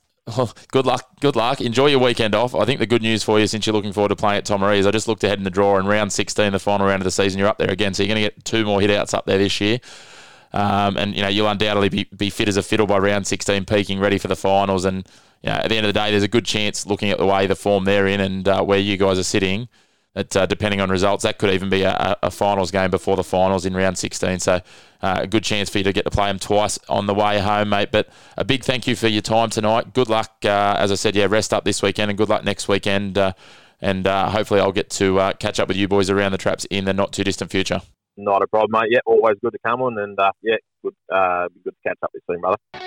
[0.70, 1.20] good luck.
[1.20, 1.60] Good luck.
[1.60, 2.54] Enjoy your weekend off.
[2.54, 4.78] I think the good news for you, since you're looking forward to playing at Tomaree,
[4.78, 7.04] is I just looked ahead in the draw and round 16, the final round of
[7.04, 7.38] the season.
[7.38, 9.38] You're up there again, so you're going to get two more hit outs up there
[9.38, 9.80] this year.
[10.54, 13.64] Um, and you know you'll undoubtedly be, be fit as a fiddle by round 16,
[13.64, 14.84] peaking ready for the finals.
[14.84, 15.06] And
[15.44, 17.26] you know, at the end of the day, there's a good chance, looking at the
[17.26, 19.68] way the form they're in and uh, where you guys are sitting,
[20.14, 23.22] that uh, depending on results, that could even be a, a, finals game before the
[23.22, 24.38] finals in round 16.
[24.38, 24.54] So
[25.02, 27.40] uh, a good chance for you to get to play them twice on the way
[27.40, 27.90] home, mate.
[27.92, 28.08] But
[28.38, 29.92] a big thank you for your time tonight.
[29.92, 32.66] Good luck, uh, as I said, yeah, rest up this weekend and good luck next
[32.66, 33.18] weekend.
[33.18, 33.34] Uh,
[33.82, 36.86] and uh, hopefully, I'll get to catch up with you boys around the traps in
[36.86, 37.82] the not too distant future.
[38.16, 38.92] Not a problem, mate.
[38.92, 42.34] Yeah, always good to come on, and yeah, good, good to catch up with you
[42.34, 42.84] soon, brother.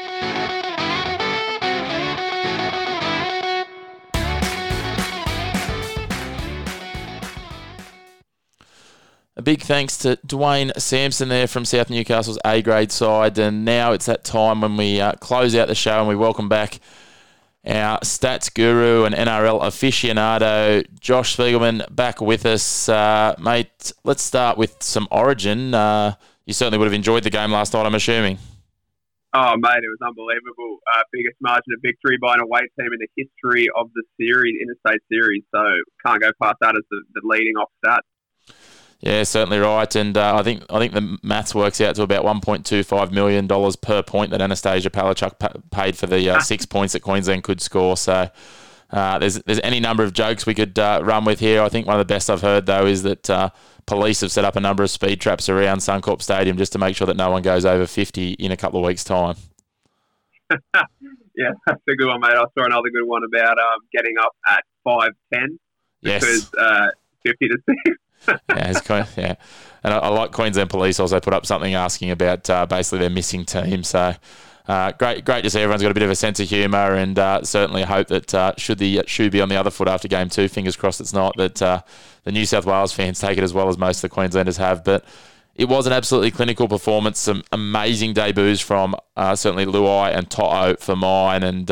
[9.38, 13.38] A big thanks to Dwayne Sampson there from South Newcastle's A grade side.
[13.38, 16.50] And now it's that time when we uh, close out the show and we welcome
[16.50, 16.80] back
[17.64, 22.90] our stats guru and NRL aficionado, Josh Spiegelman, back with us.
[22.90, 25.76] Uh, mate, let's start with some origin.
[25.76, 26.16] Uh,
[26.48, 28.40] you certainly would have enjoyed the game last night, I'm assuming.
[29.36, 30.80] Oh, mate, it was unbelievable.
[30.96, 34.56] Uh, biggest margin of victory by an away team in the history of the series,
[34.60, 35.44] interstate series.
[35.54, 35.62] So
[36.04, 38.02] can't go past that as the, the leading off stat.
[39.00, 42.24] Yeah, certainly right, and uh, I think I think the maths works out to about
[42.24, 46.30] one point two five million dollars per point that Annastacia Palaszczuk pa- paid for the
[46.30, 47.96] uh, six points that Queensland could score.
[47.96, 48.32] So
[48.90, 51.62] uh, there's there's any number of jokes we could uh, run with here.
[51.62, 53.52] I think one of the best I've heard though is that uh,
[53.86, 56.96] police have set up a number of speed traps around Suncorp Stadium just to make
[56.96, 59.36] sure that no one goes over fifty in a couple of weeks' time.
[60.50, 62.32] yeah, that's a good one, mate.
[62.32, 65.60] I saw another good one about um, getting up at five ten
[66.02, 66.22] yes.
[66.22, 66.88] because uh,
[67.24, 69.36] fifty to six yeah, it's quite, yeah,
[69.84, 73.10] and I, I, like Queensland Police also put up something asking about uh, basically their
[73.10, 73.84] missing team.
[73.84, 74.14] So
[74.68, 77.18] uh, great, great to see everyone's got a bit of a sense of humour, and
[77.18, 80.28] uh, certainly hope that uh, should the shoe be on the other foot after game
[80.30, 81.82] two, fingers crossed it's not that uh,
[82.24, 84.84] the New South Wales fans take it as well as most of the Queenslanders have,
[84.84, 85.04] but.
[85.56, 87.18] It was an absolutely clinical performance.
[87.18, 91.68] Some amazing debuts from uh, certainly Luai and To'o for mine, and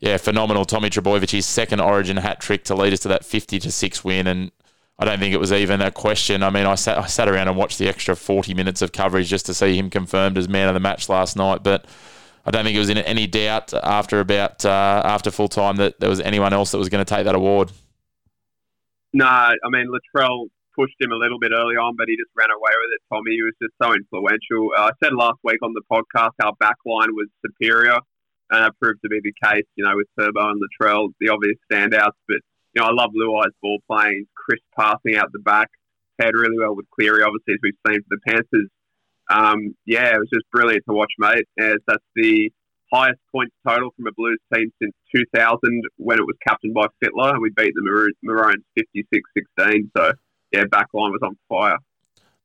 [0.00, 0.64] yeah, phenomenal.
[0.64, 4.26] Tommy Trbojevic, second Origin hat trick to lead us to that fifty to six win,
[4.26, 4.50] and
[4.98, 6.42] I don't think it was even a question.
[6.42, 9.28] I mean, I sat I sat around and watched the extra 40 minutes of coverage
[9.28, 11.62] just to see him confirmed as man of the match last night.
[11.62, 11.84] But
[12.46, 16.00] I don't think it was in any doubt after about uh, after full time that
[16.00, 17.72] there was anyone else that was going to take that award.
[19.12, 22.50] No, I mean Latrell pushed him a little bit early on, but he just ran
[22.50, 23.00] away with it.
[23.12, 24.72] Tommy, he was just so influential.
[24.76, 27.96] Uh, I said last week on the podcast how backline was superior,
[28.50, 29.66] and that proved to be the case.
[29.76, 32.40] You know, with Turbo and Latrell, the obvious standouts, but
[32.80, 35.68] know, I love Luai's ball playing, crisp passing out the back,
[36.20, 38.68] paired really well with Cleary, obviously, as we've seen for the Panthers.
[39.28, 41.46] Um, yeah, it was just brilliant to watch, mate.
[41.58, 42.52] As that's the
[42.92, 47.32] highest points total from a Blues team since 2000 when it was captained by Fittler,
[47.32, 49.90] and we beat the Maroons 56-16.
[49.96, 50.12] So,
[50.52, 51.78] yeah, backline was on fire.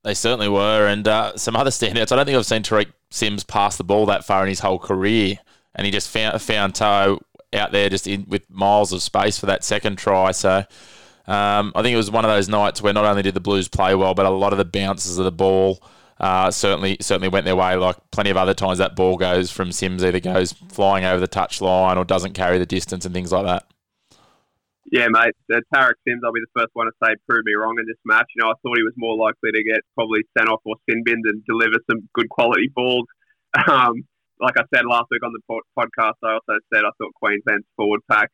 [0.04, 2.10] They certainly were, and uh, some other standouts.
[2.10, 4.80] I don't think I've seen Tariq Sims pass the ball that far in his whole
[4.80, 5.36] career,
[5.76, 7.20] and he just found found To'o
[7.54, 10.32] out there just in with miles of space for that second try.
[10.32, 10.64] So
[11.26, 13.68] um, I think it was one of those nights where not only did the Blues
[13.68, 15.82] play well, but a lot of the bounces of the ball
[16.18, 17.74] uh, certainly certainly went their way.
[17.76, 21.28] Like plenty of other times, that ball goes from Sims either goes flying over the
[21.28, 23.66] touch line or doesn't carry the distance and things like that.
[24.90, 25.34] Yeah, mate.
[25.52, 27.96] Uh, Tariq Sims, I'll be the first one to say, proved me wrong in this
[28.04, 28.26] match.
[28.36, 31.02] You know, I thought he was more likely to get probably sent off or sin
[31.04, 33.06] binned and deliver some good quality balls.
[33.68, 34.04] Um,
[34.42, 38.00] like I said last week on the podcast, I also said I thought Queensland's forward
[38.10, 38.28] pack,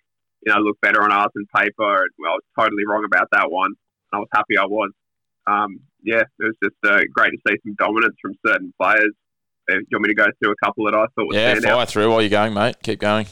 [0.45, 2.07] you know, looked better on ours than paper.
[2.19, 3.75] Well, I was totally wrong about that one.
[4.13, 4.91] I was happy I was.
[5.47, 9.13] Um, yeah, it was just uh, great to see some dominance from certain players.
[9.71, 11.55] Uh, do you want me to go through a couple that I thought was yeah,
[11.61, 11.89] fire out?
[11.89, 12.77] through while you're going, mate.
[12.83, 13.27] Keep going.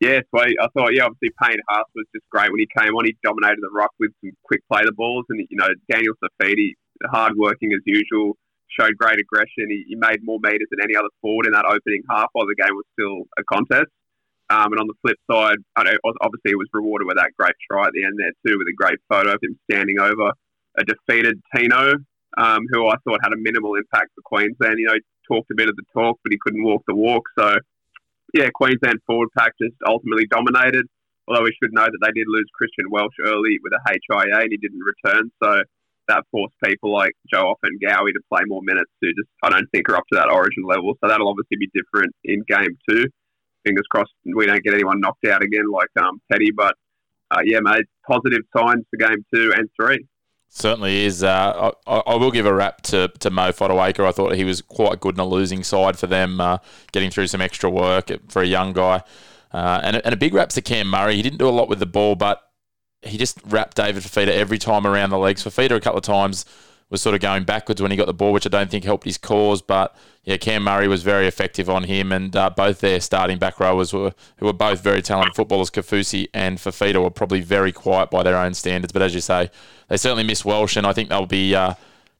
[0.00, 0.56] Yeah, sweet.
[0.60, 3.04] I thought, yeah, obviously Payne Haas was just great when he came on.
[3.04, 6.72] He dominated the rock with some quick play the balls, and you know Daniel Saifiti,
[7.06, 8.36] hard working as usual
[8.78, 9.70] showed great aggression.
[9.70, 12.54] He, he, made more meters than any other forward in that opening half while the
[12.54, 13.90] game was still a contest.
[14.50, 17.86] Um, and on the flip side, know, obviously he was rewarded with that great try
[17.86, 20.32] at the end there too, with a great photo of him standing over
[20.76, 21.94] a defeated Tino,
[22.36, 24.78] um, who I thought had a minimal impact for Queensland.
[24.78, 27.24] You know, he talked a bit of the talk, but he couldn't walk the walk.
[27.38, 27.56] So,
[28.34, 30.86] yeah, Queensland forward pack just ultimately dominated.
[31.26, 34.50] Although we should know that they did lose Christian Welch early with a HIA and
[34.50, 35.30] he didn't return.
[35.42, 35.62] So
[36.08, 39.50] that forced people like Joe Off and Gowie to play more minutes who just I
[39.50, 40.94] don't think are up to that origin level.
[41.00, 43.06] So that'll obviously be different in game two.
[43.64, 46.50] Fingers crossed we don't get anyone knocked out again like um, Petty.
[46.54, 46.74] But
[47.30, 50.06] uh, yeah, mate, positive signs for game two and three.
[50.48, 51.24] Certainly is.
[51.24, 54.06] Uh, I, I, will give a rap to, to Mo Fotuaika.
[54.06, 56.58] I thought he was quite good in a losing side for them, uh,
[56.92, 59.02] getting through some extra work for a young guy.
[59.52, 61.16] Uh, and, and a big rap to Cam Murray.
[61.16, 62.40] He didn't do a lot with the ball, but
[63.04, 65.44] he just wrapped David Fifita every time around the legs.
[65.44, 66.44] Fifita a couple of times
[66.90, 69.04] was sort of going backwards when he got the ball, which I don't think helped
[69.04, 69.62] his cause.
[69.62, 73.58] But yeah, Cam Murray was very effective on him, and uh, both their starting back
[73.58, 75.70] rowers were who were both very talented footballers.
[75.70, 79.50] Kaufusi and Fifita were probably very quiet by their own standards, but as you say,
[79.88, 81.54] they certainly miss Welch, and I think they'll be.
[81.54, 81.74] Uh,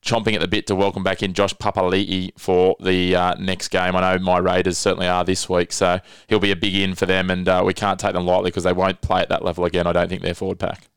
[0.05, 3.97] chomping at the bit to welcome back in Josh Papali'i for the uh, next game.
[3.97, 7.07] I know my Raiders certainly are this week, so he'll be a big in for
[7.07, 9.65] them, and uh, we can't take them lightly because they won't play at that level
[9.65, 9.87] again.
[9.87, 10.89] I don't think their forward pack.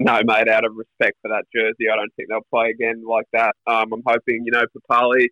[0.00, 0.48] No, mate.
[0.48, 3.54] Out of respect for that jersey, I don't think they'll play again like that.
[3.66, 5.26] Um, I'm hoping, you know, Papali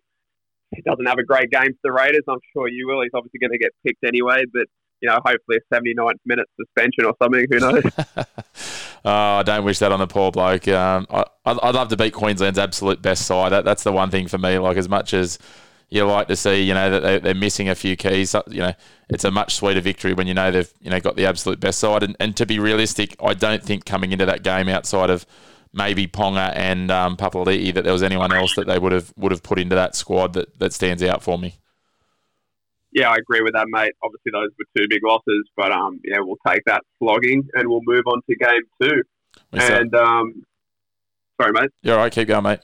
[0.85, 2.23] doesn't have a great game for the Raiders.
[2.29, 3.01] I'm sure you will.
[3.01, 4.67] He's obviously going to get picked anyway, but
[5.01, 7.45] you know, hopefully a 79th minute suspension or something.
[7.49, 7.83] Who knows?
[9.05, 10.67] oh, I don't wish that on the poor bloke.
[10.67, 13.51] Um, I, I'd love to beat Queensland's absolute best side.
[13.51, 14.59] That, that's the one thing for me.
[14.59, 15.39] Like as much as
[15.89, 18.35] you like to see, you know, that they, they're missing a few keys.
[18.47, 18.73] You know,
[19.09, 21.79] it's a much sweeter victory when you know they've you know got the absolute best
[21.79, 22.03] side.
[22.03, 25.25] And, and to be realistic, I don't think coming into that game outside of
[25.73, 29.31] maybe Ponga and um, Papali'i that there was anyone else that they would have would
[29.31, 31.59] have put into that squad that, that stands out for me
[32.91, 33.93] yeah, I agree with that, mate.
[34.03, 37.81] Obviously, those were two big losses, but um, yeah, we'll take that flogging and we'll
[37.83, 39.03] move on to game two.
[39.53, 40.43] and um,
[41.39, 41.69] sorry, mate.
[41.83, 42.11] Yeah, all right.
[42.11, 42.59] Keep going, mate.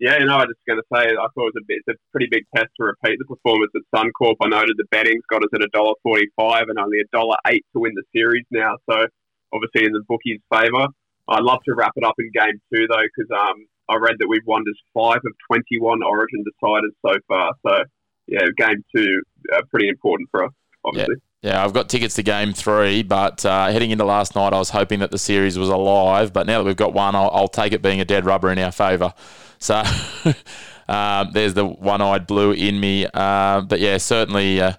[0.00, 1.82] Yeah, you know, I was just going to say, I thought it was a bit,
[1.84, 4.36] it's a pretty big test to repeat the performance at Suncorp.
[4.40, 7.66] I noted the betting's got us at a dollar forty-five and only a dollar eight
[7.72, 8.76] to win the series now.
[8.88, 9.06] So
[9.52, 10.86] obviously in the bookies' favour.
[11.28, 14.28] I'd love to wrap it up in game two though, because um, I read that
[14.28, 17.52] we've won just five of twenty-one Origin deciders so far.
[17.66, 17.84] So
[18.28, 19.22] yeah, game two
[19.52, 20.52] uh, pretty important for us,
[20.84, 21.16] obviously.
[21.42, 21.52] Yeah.
[21.54, 21.64] yeah.
[21.64, 25.00] I've got tickets to game three, but uh, heading into last night, I was hoping
[25.00, 26.32] that the series was alive.
[26.32, 28.58] But now that we've got one, I'll, I'll take it being a dead rubber in
[28.58, 29.14] our favour.
[29.58, 29.82] So
[30.88, 33.06] um, there's the one eyed blue in me.
[33.12, 34.74] Uh, but yeah, certainly, uh,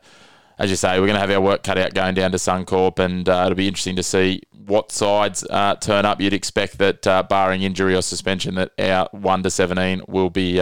[0.60, 3.00] as you say, we're going to have our work cut out going down to Suncorp,
[3.00, 6.22] and uh, it'll be interesting to see what sides uh, turn up.
[6.22, 10.62] You'd expect that, barring injury or suspension, that our 1 to 17 will be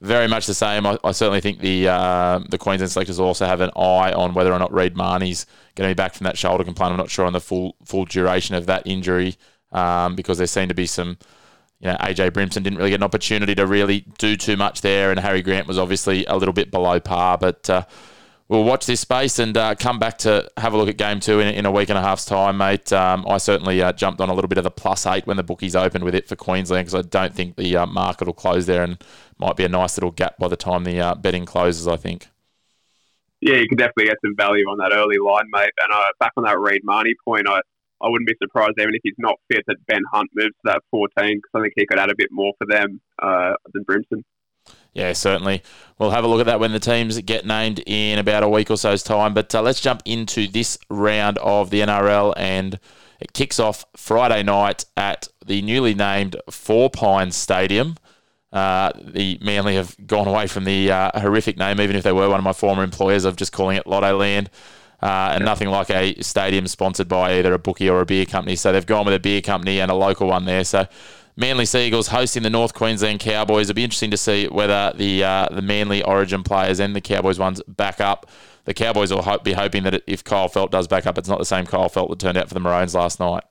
[0.00, 0.86] very much the same.
[0.86, 4.52] I, I certainly think the uh, the Queensland selectors also have an eye on whether
[4.52, 6.92] or not Reed Mahoney's going to be back from that shoulder complaint.
[6.92, 9.36] I'm not sure on the full full duration of that injury
[9.72, 11.18] um, because there seemed to be some.
[11.80, 15.10] You know, AJ Brimson didn't really get an opportunity to really do too much there,
[15.10, 17.38] and Harry Grant was obviously a little bit below par.
[17.38, 17.86] But uh,
[18.50, 21.38] we'll watch this space and uh, come back to have a look at game two
[21.38, 22.92] in, in a week and a half's time, mate.
[22.92, 25.44] Um, I certainly uh, jumped on a little bit of the plus eight when the
[25.44, 28.66] bookies opened with it for Queensland because I don't think the uh, market will close
[28.66, 29.02] there and
[29.38, 32.26] might be a nice little gap by the time the uh, betting closes, I think.
[33.40, 35.70] Yeah, you can definitely get some value on that early line, mate.
[35.82, 37.60] And uh, back on that Reed Mahoney point, I,
[38.02, 40.82] I wouldn't be surprised even if he's not fit that Ben Hunt moves to that
[40.90, 44.24] 14 because I think he could add a bit more for them uh, than Brimson.
[44.92, 45.62] Yeah, certainly.
[45.98, 48.70] We'll have a look at that when the teams get named in about a week
[48.70, 49.34] or so's time.
[49.34, 52.78] But uh, let's jump into this round of the NRL, and
[53.20, 57.96] it kicks off Friday night at the newly named Four Pines Stadium.
[58.52, 62.28] Uh, the Manly have gone away from the uh, horrific name, even if they were
[62.28, 64.48] one of my former employers, of just calling it Lottoland.
[65.02, 68.54] Uh, and nothing like a stadium sponsored by either a bookie or a beer company.
[68.54, 70.62] So they've gone with a beer company and a local one there.
[70.62, 70.86] So
[71.40, 73.70] Manly Sea Eagles hosting the North Queensland Cowboys.
[73.70, 77.38] It'll be interesting to see whether the uh, the Manly Origin players and the Cowboys
[77.38, 78.30] ones back up.
[78.66, 81.38] The Cowboys will hope, be hoping that if Kyle Feldt does back up, it's not
[81.38, 83.42] the same Kyle Feldt that turned out for the Maroons last night.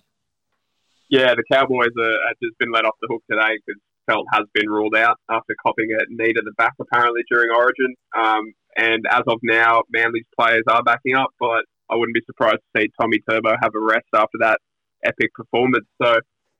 [1.09, 4.69] Yeah, the Cowboys have just been let off the hook today because Feldt has been
[4.69, 7.95] ruled out after copping a knee to the back apparently during Origin.
[8.15, 12.59] Um, and as of now, Manly's players are backing up, but I wouldn't be surprised
[12.75, 14.59] to see Tommy Turbo have a rest after that
[15.03, 15.87] epic performance.
[15.99, 16.19] So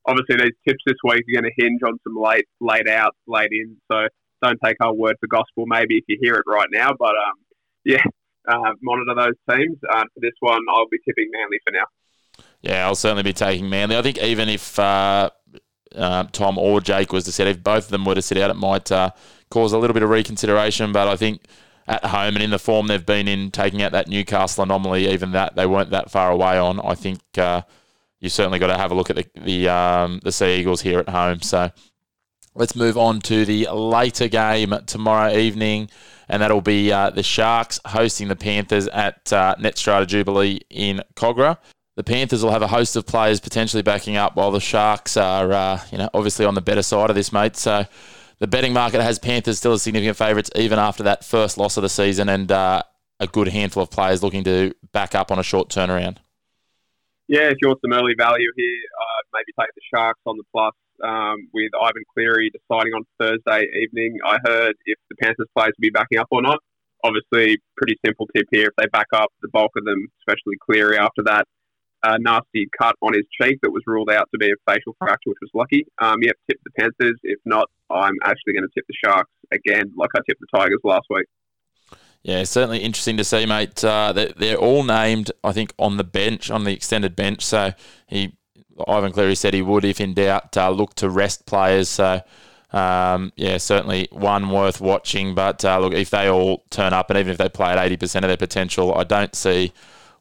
[0.10, 3.50] obviously these tips this week are going to hinge on some late late outs, late
[3.52, 3.78] in.
[3.92, 4.08] So
[4.42, 5.66] don't take our word for gospel.
[5.68, 7.36] Maybe if you hear it right now, but um,
[7.86, 8.04] yeah,
[8.48, 9.78] uh, monitor those teams.
[9.92, 11.86] Uh, for this one, I'll be tipping Manly for now.
[12.62, 13.98] Yeah, I'll certainly be taking Manly.
[13.98, 15.30] I think even if uh,
[15.96, 18.50] uh, Tom or Jake was to sit, if both of them were to sit out,
[18.50, 19.12] it might uh,
[19.50, 20.92] cause a little bit of reconsideration.
[20.92, 21.42] But I think
[21.88, 25.32] at home and in the form they've been in, taking out that Newcastle anomaly, even
[25.32, 27.64] that they weren't that far away on, I think uh,
[28.20, 31.00] you certainly got to have a look at the the um, the Sea Eagles here
[31.00, 31.42] at home.
[31.42, 31.72] So
[32.56, 35.90] let's move on to the later game tomorrow evening,
[36.28, 41.58] and that'll be uh, the Sharks hosting the Panthers at uh, Netstrata Jubilee in Kogarah.
[41.96, 45.52] The Panthers will have a host of players potentially backing up, while the Sharks are,
[45.52, 47.58] uh, you know, obviously on the better side of this, mate.
[47.58, 47.86] So
[48.40, 51.84] the betting market has Panthers still as significant favourites, even after that first loss of
[51.84, 52.84] the season, and uh,
[53.20, 56.18] a good handful of players looking to back up on a short turnaround
[57.30, 60.44] yeah, if you want some early value here, uh, maybe take the Sharks on the
[60.52, 60.74] plus
[61.04, 64.18] um, with Ivan Cleary deciding on Thursday evening.
[64.26, 66.60] I heard if the Panthers players will be backing up or not.
[67.04, 68.68] Obviously, pretty simple tip here.
[68.68, 71.46] If they back up, the bulk of them, especially Cleary after that
[72.04, 75.30] a nasty cut on his cheek that was ruled out to be a facial fracture,
[75.30, 75.86] which was lucky.
[76.02, 77.20] Um, yep, tip the Panthers.
[77.24, 80.80] If not, I'm actually going to tip the Sharks again, like I tipped the Tigers
[80.84, 81.26] last week.
[82.22, 83.84] Yeah, certainly interesting to see, mate.
[83.84, 87.46] Uh, they're, all named, I think, on the bench, on the extended bench.
[87.46, 87.72] So
[88.08, 88.36] he,
[88.88, 91.88] Ivan Cleary said he would, if in doubt, uh, look to rest players.
[91.88, 92.22] So
[92.72, 95.34] um, yeah, certainly one worth watching.
[95.34, 97.98] But uh, look, if they all turn up, and even if they play at eighty
[97.98, 99.72] percent of their potential, I don't see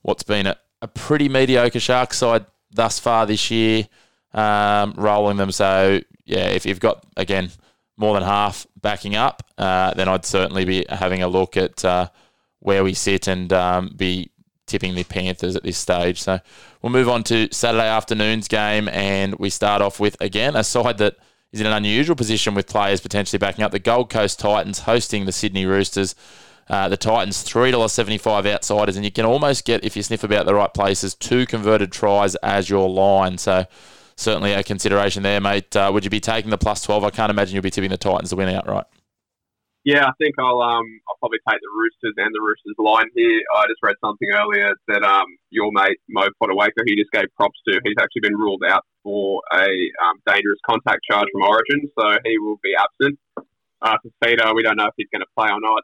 [0.02, 3.88] what's been a, a pretty mediocre Shark side thus far this year
[4.34, 5.52] um, rolling them.
[5.52, 7.50] So yeah, if you've got again
[7.98, 12.08] more than half backing up, uh, then I'd certainly be having a look at uh,
[12.60, 14.30] where we sit and um, be
[14.66, 16.22] tipping the Panthers at this stage.
[16.22, 16.38] So
[16.80, 20.98] we'll move on to Saturday afternoon's game, and we start off with again a side
[20.98, 21.16] that
[21.52, 23.72] is in an unusual position with players potentially backing up.
[23.72, 26.14] The Gold Coast Titans hosting the Sydney Roosters.
[26.70, 30.02] Uh, the Titans three dollars seventy five outsiders, and you can almost get if you
[30.02, 33.38] sniff about the right places two converted tries as your line.
[33.38, 33.64] So
[34.18, 35.74] certainly a consideration there, mate.
[35.74, 37.04] Uh, would you be taking the plus twelve?
[37.04, 38.86] I can't imagine you'll be tipping the Titans to win outright.
[39.84, 43.40] Yeah, I think I'll um I'll probably take the Roosters and the Roosters line here.
[43.56, 47.58] I just read something earlier that um your mate Mo Fotuaika, he just gave props
[47.68, 47.80] to.
[47.84, 49.64] He's actually been ruled out for a
[50.04, 53.18] um, dangerous contact charge from Origin, so he will be absent.
[53.80, 55.82] Uh, for Feeder, we don't know if he's going to play or not.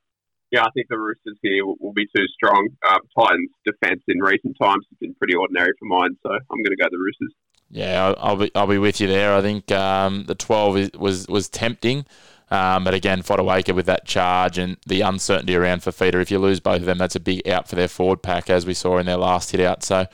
[0.50, 2.68] Yeah, I think the Roosters here will, will be too strong.
[2.90, 6.76] Um, Titans' defence in recent times has been pretty ordinary for mine, so I'm going
[6.76, 7.32] to go the Roosters.
[7.70, 9.34] Yeah, I'll, be I'll be with you there.
[9.34, 12.06] I think um, the 12 was was tempting.
[12.50, 16.60] Um, but again, Fotuaika with that charge and the uncertainty around Feeder, if you lose
[16.60, 19.06] both of them, that's a big out for their forward pack, as we saw in
[19.06, 19.82] their last hit out.
[19.82, 20.06] So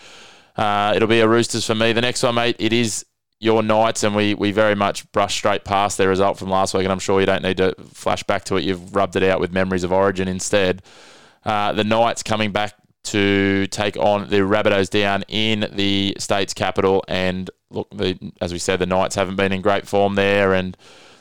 [0.56, 1.92] uh, it'll be a Roosters for me.
[1.92, 3.04] The next one, mate, it is
[3.40, 6.84] your Knights, and we, we very much brush straight past their result from last week,
[6.84, 8.64] and I'm sure you don't need to flash back to it.
[8.64, 10.82] You've rubbed it out with memories of Origin instead.
[11.44, 12.74] Uh, the Knights coming back
[13.04, 18.58] to take on the Rabbitohs down in the state's capital, and look, the, as we
[18.58, 20.76] said, the Knights haven't been in great form there, and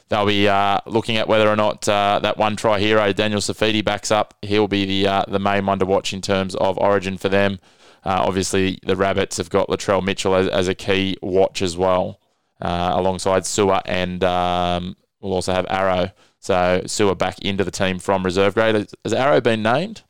[0.09, 3.83] they'll be uh, looking at whether or not uh, that one try hero Daniel Saifiti
[3.83, 4.33] backs up.
[4.41, 7.59] He'll be the uh, the main one to watch in terms of Origin for them.
[8.03, 12.19] Uh, obviously, the Rabbits have got Latrell Mitchell as, as a key watch as well,
[12.61, 16.11] uh, alongside Sewer, and um, we'll also have Arrow.
[16.39, 18.87] So Sewer back into the team from reserve grade.
[19.03, 20.03] Has Arrow been named?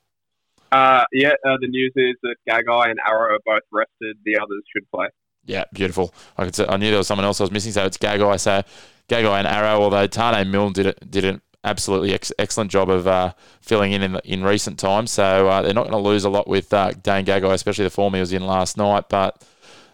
[0.72, 4.18] Uh, yeah, the news is that Gagai and Arrow are both rested.
[4.26, 5.08] The others should play.
[5.46, 6.14] Yeah, beautiful.
[6.38, 8.40] I could say, I knew there was someone else I was missing, so it's Gagai.
[8.40, 8.62] So
[9.08, 13.34] Gagai and Arrow, although Taane Milne did did an absolutely ex- excellent job of uh,
[13.62, 15.12] filling in in, in recent times.
[15.12, 17.90] So uh, they're not going to lose a lot with uh, Dane Gagai, especially the
[17.90, 19.10] form he was in last night.
[19.10, 19.44] But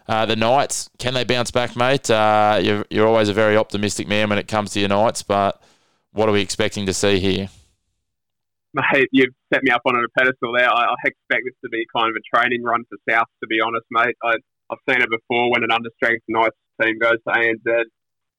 [0.08, 2.10] uh, the Knights, can they bounce back, mate?
[2.10, 5.62] Uh, you're, you're always a very optimistic man when it comes to your Knights, but
[6.12, 7.48] what are we expecting to see here?
[8.76, 10.68] Mate, you've set me up on a pedestal there.
[10.68, 13.60] I, I expect this to be kind of a training run for South, to be
[13.60, 14.16] honest, mate.
[14.22, 14.36] I,
[14.68, 17.84] I've seen it before when an understrength Knights team goes to ANZ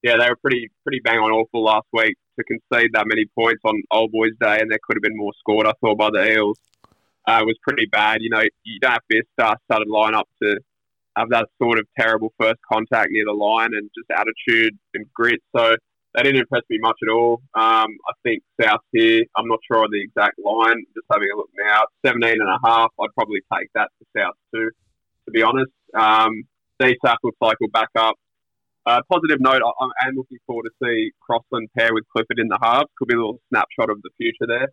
[0.02, 3.60] yeah, they were pretty pretty bang on awful last week to concede that many points
[3.64, 5.66] on Old Boys Day, and there could have been more scored.
[5.66, 6.58] I thought by the Eels
[7.26, 8.18] uh, was pretty bad.
[8.20, 10.60] You know, you don't have to be a star-studded to
[11.16, 15.40] have that sort of terrible first contact near the line and just attitude and grit.
[15.54, 15.74] So
[16.18, 17.40] they didn't impress me much at all.
[17.54, 19.24] Um, I think South here.
[19.36, 20.84] I'm not sure on the exact line.
[20.94, 22.90] Just having a look now, 17 and a half.
[23.00, 24.70] I'd probably take that for South too.
[25.26, 26.42] To be honest, um,
[26.80, 28.16] looks like we'll back up
[28.88, 32.58] uh, positive note, I, am looking forward to see Crossland pair with Clifford in the
[32.62, 32.88] halves.
[32.96, 34.68] Could be a little snapshot of the future there.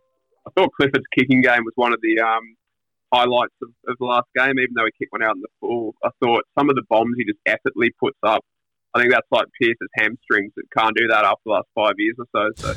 [0.46, 2.56] I thought Clifford's kicking game was one of the um,
[3.12, 5.94] highlights of, of, the last game, even though he kicked one out in the full.
[6.02, 8.42] I thought some of the bombs he just effortlessly puts up.
[8.94, 12.16] I think that's like Pierce's hamstrings that can't do that after the last five years
[12.18, 12.50] or so.
[12.56, 12.74] So,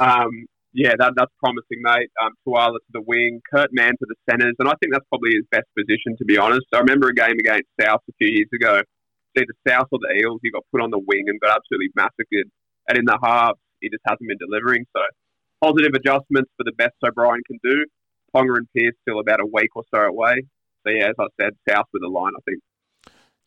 [0.04, 2.10] um, yeah, that, that's promising, mate.
[2.22, 5.32] Um, Tuala to the wing, Kurt Mann to the centres, and I think that's probably
[5.34, 6.66] his best position, to be honest.
[6.72, 8.82] I remember a game against South a few years ago
[9.36, 11.90] see the South or the Eels, he got put on the wing and got absolutely
[11.94, 12.50] massacred.
[12.88, 14.84] And in the half, he just hasn't been delivering.
[14.96, 15.02] So
[15.62, 17.84] positive adjustments for the best O'Brien can do.
[18.34, 20.42] Ponga and Pierce still about a week or so away.
[20.86, 22.62] So yeah, as I said, South with the line, I think.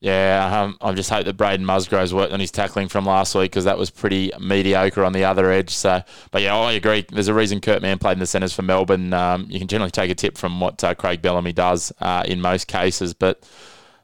[0.03, 3.51] Yeah, um, I just hope that Braden Musgrove's worked on his tackling from last week
[3.51, 5.69] because that was pretty mediocre on the other edge.
[5.69, 7.05] So, but yeah, I agree.
[7.09, 9.13] There's a reason Kurt Mann played in the centres for Melbourne.
[9.13, 12.41] Um, you can generally take a tip from what uh, Craig Bellamy does uh, in
[12.41, 13.49] most cases, but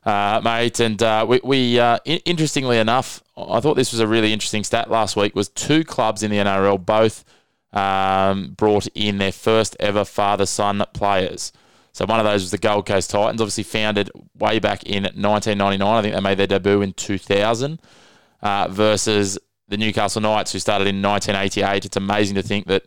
[0.05, 0.79] uh, mate.
[0.79, 4.89] And uh, we, we uh, interestingly enough, I thought this was a really interesting stat
[4.89, 5.35] last week.
[5.35, 7.25] Was two clubs in the NRL both
[7.73, 11.51] um, brought in their first ever father-son players.
[11.91, 15.87] So one of those was the Gold Coast Titans, obviously founded way back in 1999.
[15.87, 17.81] I think they made their debut in 2000.
[18.41, 19.37] Uh, versus
[19.67, 21.83] the Newcastle Knights, who started in 1988.
[21.83, 22.85] It's amazing to think that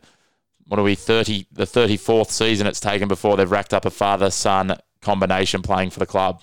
[0.67, 4.79] what are we 30 the 34th season it's taken before they've racked up a father-son
[5.03, 6.41] combination playing for the club.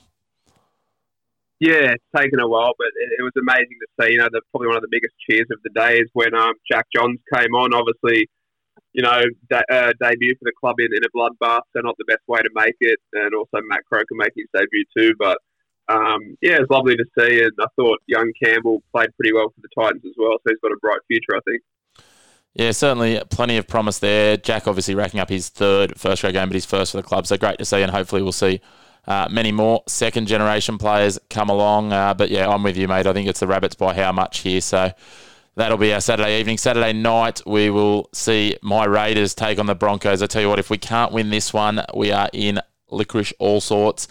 [1.60, 4.14] Yeah, it's taken a while, but it, it was amazing to see.
[4.14, 6.53] You know, the, probably one of the biggest cheers of the day is when um,
[6.72, 7.73] Jack Johns came on.
[7.73, 8.30] Obviously,
[8.94, 12.06] you know, de- uh, debut for the club in, in a bloodbath, so not the
[12.06, 12.99] best way to make it.
[13.14, 15.14] And also Matt Croker making his debut too.
[15.20, 15.38] But
[15.90, 17.41] um, yeah, it's lovely to see.
[17.41, 20.60] And I thought young Campbell played pretty well for the Titans as well, so he's
[20.61, 21.61] got a bright future, I think.
[22.56, 24.36] Yeah, certainly plenty of promise there.
[24.36, 27.28] Jack obviously racking up his third first grade game, but his first for the club.
[27.28, 28.60] So great to see, and hopefully we'll see
[29.07, 31.94] uh, many more second generation players come along.
[31.94, 33.07] Uh, but yeah, I'm with you, mate.
[33.07, 34.61] I think it's the Rabbits by how much here.
[34.61, 34.91] So
[35.60, 36.57] that'll be our Saturday evening.
[36.57, 40.23] Saturday night, we will see my Raiders take on the Broncos.
[40.23, 42.60] I tell you what, if we can't win this one, we are in
[42.90, 44.07] licorice all sorts.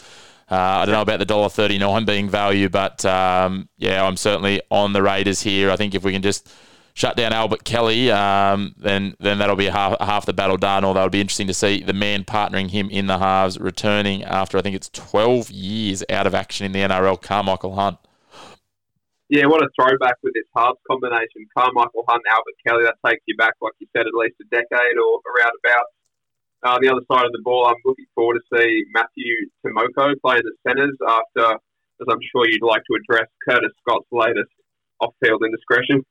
[0.51, 4.17] Uh, I don't know about the dollar thirty nine being value, but um, yeah, I'm
[4.17, 5.71] certainly on the Raiders here.
[5.71, 6.51] I think if we can just
[6.95, 10.85] shut down Albert Kelly, um, then then that'll be half, half the battle done.
[10.85, 14.59] Although it'll be interesting to see the man partnering him in the halves returning after
[14.59, 17.99] I think it's 12 years out of action in the NRL, Karmichael Hunt.
[19.29, 21.45] Yeah, what a throwback with this halves combination.
[21.57, 24.97] Karmichael Hunt, Albert Kelly, that takes you back, like you said, at least a decade
[24.97, 25.87] or around about.
[26.65, 29.35] Uh, the other side of the ball, I'm looking forward to see Matthew
[29.65, 31.61] Timoko playing the centres after,
[32.01, 34.51] as I'm sure you'd like to address, Curtis Scott's latest
[35.01, 36.05] off-field indiscretion.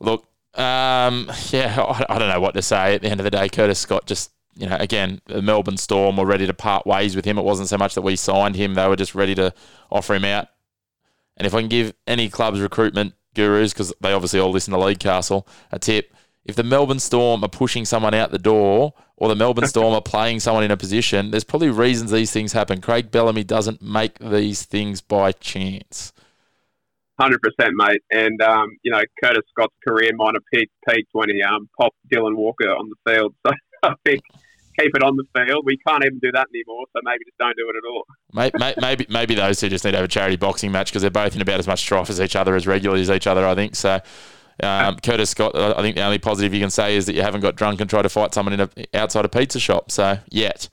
[0.00, 2.94] Look, um, yeah, I, I don't know what to say.
[2.94, 6.16] At the end of the day, Curtis Scott just you know, again, the Melbourne Storm
[6.16, 7.38] were ready to part ways with him.
[7.38, 9.54] It wasn't so much that we signed him; they were just ready to
[9.90, 10.48] offer him out.
[11.38, 14.78] And if I can give any clubs recruitment gurus, because they obviously all listen to
[14.78, 16.12] League Castle, a tip:
[16.44, 20.02] if the Melbourne Storm are pushing someone out the door, or the Melbourne Storm are
[20.02, 22.80] playing someone in a position, there's probably reasons these things happen.
[22.80, 26.12] Craig Bellamy doesn't make these things by chance.
[27.20, 28.02] Hundred percent, mate.
[28.10, 32.36] And um, you know, Curtis Scott's career have peaked, peaked when he um, popped Dylan
[32.36, 33.34] Walker on the field.
[33.80, 34.22] So I think
[34.78, 35.64] keep it on the field.
[35.64, 36.86] We can't even do that anymore.
[36.92, 38.04] So maybe just don't do it at all.
[38.32, 41.10] maybe, maybe, maybe those two just need to have a charity boxing match because they're
[41.10, 43.46] both in about as much strife as each other, as regularly as each other.
[43.46, 44.00] I think so.
[44.62, 47.42] Um, Curtis Scott, I think the only positive you can say is that you haven't
[47.42, 49.90] got drunk and tried to fight someone in a, outside a pizza shop.
[49.92, 50.68] So yet,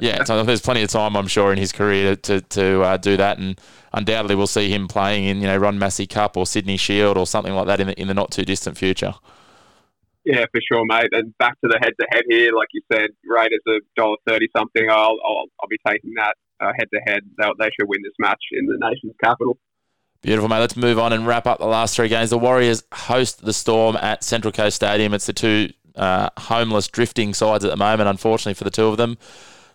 [0.00, 3.16] yeah, so there's plenty of time, I'm sure, in his career to to uh, do
[3.16, 3.60] that, and
[3.92, 7.26] undoubtedly we'll see him playing in you know Ron Massey Cup or Sydney Shield or
[7.26, 9.14] something like that in the in the not too distant future.
[10.26, 11.10] Yeah, for sure, mate.
[11.12, 14.48] And back to the head to head here, like you said, Raiders a dollar thirty
[14.56, 14.90] something.
[14.90, 17.20] I'll, I'll I'll be taking that head to head.
[17.38, 19.56] They should win this match in the nation's capital.
[20.22, 20.58] Beautiful, mate.
[20.58, 22.30] Let's move on and wrap up the last three games.
[22.30, 25.14] The Warriors host the Storm at Central Coast Stadium.
[25.14, 28.96] It's the two uh, homeless, drifting sides at the moment, unfortunately for the two of
[28.96, 29.18] them.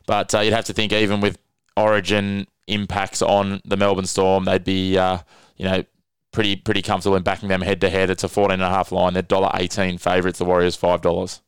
[0.05, 1.37] But uh, you'd have to think, even with
[1.77, 5.19] Origin impacts on the Melbourne Storm, they'd be, uh,
[5.55, 5.85] you know,
[6.31, 8.09] pretty pretty comfortable in backing them head to head.
[8.09, 9.13] It's a fourteen and a half line.
[9.13, 10.39] They're dollar eighteen favourites.
[10.39, 11.41] The Warriors five dollars.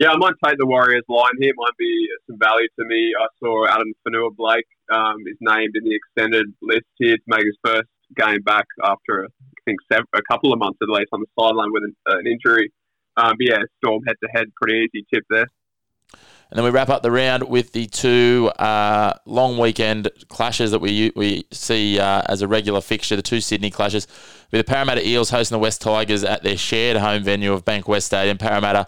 [0.00, 1.50] Yeah, I might take the Warriors line here.
[1.50, 3.14] It might be some value to me.
[3.18, 7.56] I saw Addin Fonua-Blake um, is named in the extended list here to make his
[7.64, 11.72] first game back after I think a couple of months at least on the sideline
[11.72, 12.72] with an, an injury.
[13.16, 15.46] Um, yeah, Storm head to head, pretty easy tip there.
[16.54, 20.78] And then we wrap up the round with the two uh, long weekend clashes that
[20.78, 24.06] we we see uh, as a regular fixture, the two Sydney clashes.
[24.52, 28.04] With the Parramatta Eels hosting the West Tigers at their shared home venue of Bankwest
[28.04, 28.38] Stadium.
[28.38, 28.86] Parramatta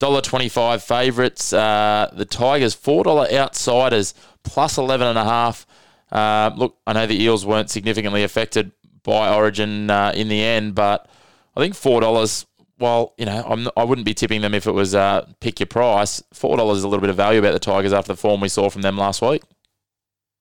[0.00, 1.52] $1.25 favourites.
[1.52, 4.12] Uh, the Tigers $4 outsiders,
[4.42, 5.64] plus 11.5.
[6.10, 8.72] Uh, look, I know the Eels weren't significantly affected
[9.04, 11.08] by Origin uh, in the end, but
[11.54, 12.46] I think $4
[12.78, 15.60] while you know I'm, I would not be tipping them if it was uh, pick
[15.60, 18.16] your price, four dollars is a little bit of value about the Tigers after the
[18.16, 19.42] form we saw from them last week.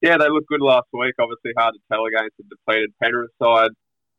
[0.02, 1.16] Yeah, they looked good last week.
[1.20, 3.72] Obviously, hard to tell against a depleted Penrith side.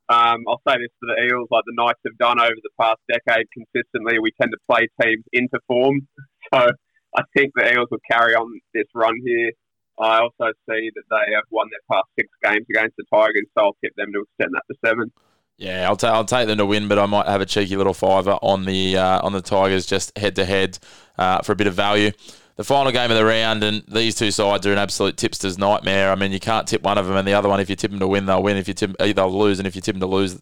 [0.09, 2.99] Um, I'll say this for the Eels, like the Knights have done over the past
[3.11, 4.19] decade consistently.
[4.19, 6.07] We tend to play teams into form,
[6.53, 6.71] so
[7.15, 9.51] I think the Eels will carry on this run here.
[9.99, 13.65] I also see that they have won their past six games against the Tigers, so
[13.65, 15.11] I'll tip them to extend that to seven.
[15.57, 17.95] Yeah, I'll, ta- I'll take them to win, but I might have a cheeky little
[17.95, 20.77] fiver on the uh, on the Tigers just head to head
[21.17, 22.11] for a bit of value.
[22.57, 26.11] The final game of the round, and these two sides are an absolute tipster's nightmare.
[26.11, 27.91] I mean, you can't tip one of them, and the other one, if you tip
[27.91, 28.57] them to win, they'll win.
[28.57, 30.39] If you tip, uh, they'll lose, and if you tip them to lose,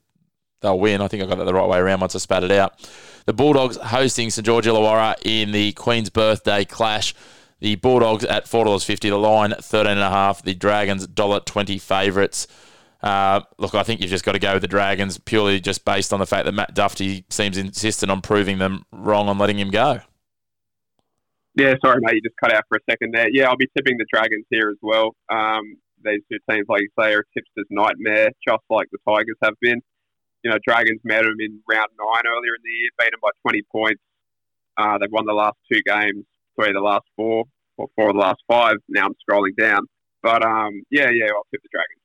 [0.61, 1.01] they'll win.
[1.01, 2.89] I think I got that the right way around once I spat it out.
[3.25, 7.13] The Bulldogs hosting St George Illawarra in the Queen's Birthday Clash.
[7.59, 9.09] The Bulldogs at four dollars fifty.
[9.09, 10.41] The line thirteen and a half.
[10.41, 12.47] The Dragons dollar twenty favourites.
[13.05, 16.11] Uh, look, I think you've just got to go with the Dragons purely just based
[16.11, 19.69] on the fact that Matt Dufty seems insistent on proving them wrong on letting him
[19.69, 19.99] go.
[21.53, 23.29] Yeah, sorry, mate, you just cut out for a second there.
[23.29, 25.15] Yeah, I'll be tipping the Dragons here as well.
[25.29, 29.37] Um, these two teams, like you say, are a tipster's nightmare, just like the Tigers
[29.43, 29.81] have been.
[30.43, 33.29] You know, Dragons met them in round nine earlier in the year, beat them by
[33.43, 34.01] 20 points.
[34.77, 36.25] Uh, they've won the last two games,
[36.55, 37.45] three of the last four,
[37.77, 38.77] or four of the last five.
[38.89, 39.87] Now I'm scrolling down
[40.23, 42.04] But um, yeah, yeah, I'll tip the Dragons.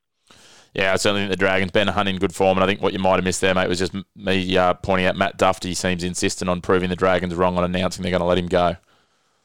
[0.74, 1.72] Yeah, I certainly think the Dragons.
[1.72, 3.68] Ben Hunt in good form, and I think what you might have missed there, mate,
[3.68, 7.58] was just me uh, pointing out Matt Dufty seems insistent on proving the Dragons wrong
[7.58, 8.76] on announcing they're going to let him go.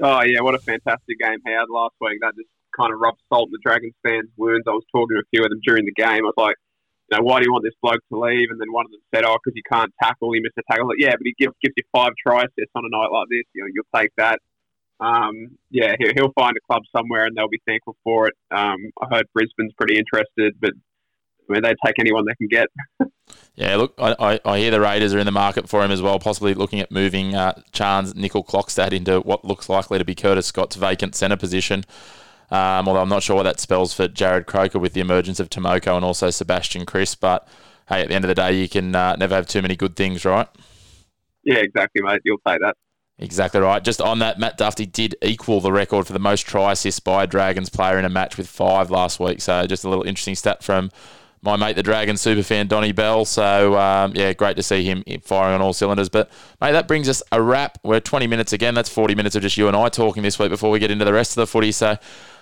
[0.02, 2.19] Oh yeah, what a fantastic game he had last week.
[2.22, 4.65] That just kind of rubbed salt in the Dragons fans' wounds.
[4.68, 6.26] I was talking to a few of them during the game.
[6.26, 6.57] I was like,
[7.10, 8.49] you know, why do you want this bloke to leave?
[8.52, 10.34] And then one of them said, oh, because he can't tackle.
[10.34, 10.88] He missed a tackle.
[10.88, 13.45] Like, yeah, but he gives, gives you five try assists on a night like this.
[13.53, 14.39] You know, you'll take that.
[14.99, 18.35] Um, yeah, he'll, he'll find a club somewhere and they'll be thankful for it.
[18.52, 20.72] Um, I heard Brisbane's pretty interested, but
[21.49, 22.67] I mean, they take anyone they can get.
[23.55, 26.19] yeah, look, I, I, hear the Raiders are in the market for him as well,
[26.19, 30.76] possibly looking at moving uh, Charnze Nicoll-Klokstad into what looks likely to be Curtis Scott's
[30.76, 31.85] vacant centre position.
[32.51, 35.49] Um, although I'm not sure what that spells for Jarrod Croker with the emergence of
[35.49, 37.15] Timoko and also Sebastian Kris.
[37.15, 37.47] But
[37.89, 39.95] hey, at the end of the day, you can uh, never have too many good
[39.95, 40.47] things, right?
[41.43, 42.22] Yeah, exactly, mate.
[42.23, 42.76] You'll say that.
[43.17, 43.84] Exactly right.
[43.84, 47.23] Just on that, Matt Dufty did equal the record for the most try assists by
[47.23, 49.41] a Dragons player in a match with five last week.
[49.41, 50.91] So just a little interesting stat from
[51.45, 53.23] my mate, the Dragon superfan, Donny Bell.
[53.26, 56.09] So, um, yeah, great to see him firing on all cylinders.
[56.09, 57.77] But, mate, that brings us a wrap.
[57.84, 58.73] We're 20 minutes again.
[58.73, 61.05] That's 40 minutes of just you and I talking this week before we get into
[61.05, 61.72] the rest of the footy.
[61.72, 61.97] So,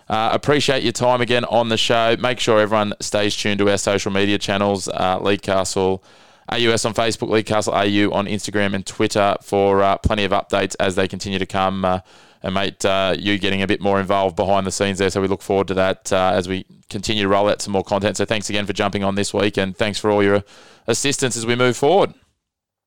[0.10, 2.16] uh, appreciate your time again on the show.
[2.18, 6.04] Make sure everyone stays tuned to our social media channels, uh, Castle
[6.50, 10.76] AUS on Facebook, League Castle AU on Instagram and Twitter for uh, plenty of updates
[10.80, 12.02] as they continue to come.
[12.44, 15.10] And mate, uh, you getting a bit more involved behind the scenes there.
[15.10, 17.84] So we look forward to that uh, as we continue to roll out some more
[17.84, 18.18] content.
[18.18, 20.44] So thanks again for jumping on this week, and thanks for all your
[20.86, 22.14] assistance as we move forward.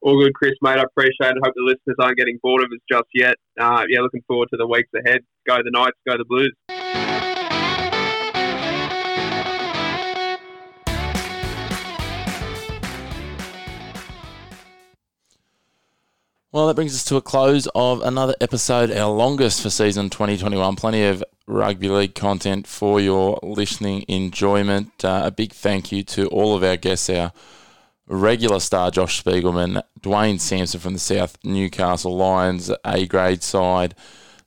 [0.03, 0.79] All good, Chris, mate.
[0.79, 1.39] I appreciate it.
[1.43, 3.35] Hope the listeners aren't getting bored of us just yet.
[3.59, 5.21] Uh, yeah, looking forward to the weeks ahead.
[5.49, 6.55] Go the Knights, go the Blues.
[16.57, 20.77] Well, that brings us to a close of another episode, our longest for season 2021.
[20.77, 25.05] Plenty of rugby league content for your listening enjoyment.
[25.05, 27.35] Uh, a big thank you to all of our guests, our
[28.07, 33.95] regular star Josh Spiegelman, Dwayne Sampson from the South Newcastle Lions A grade side,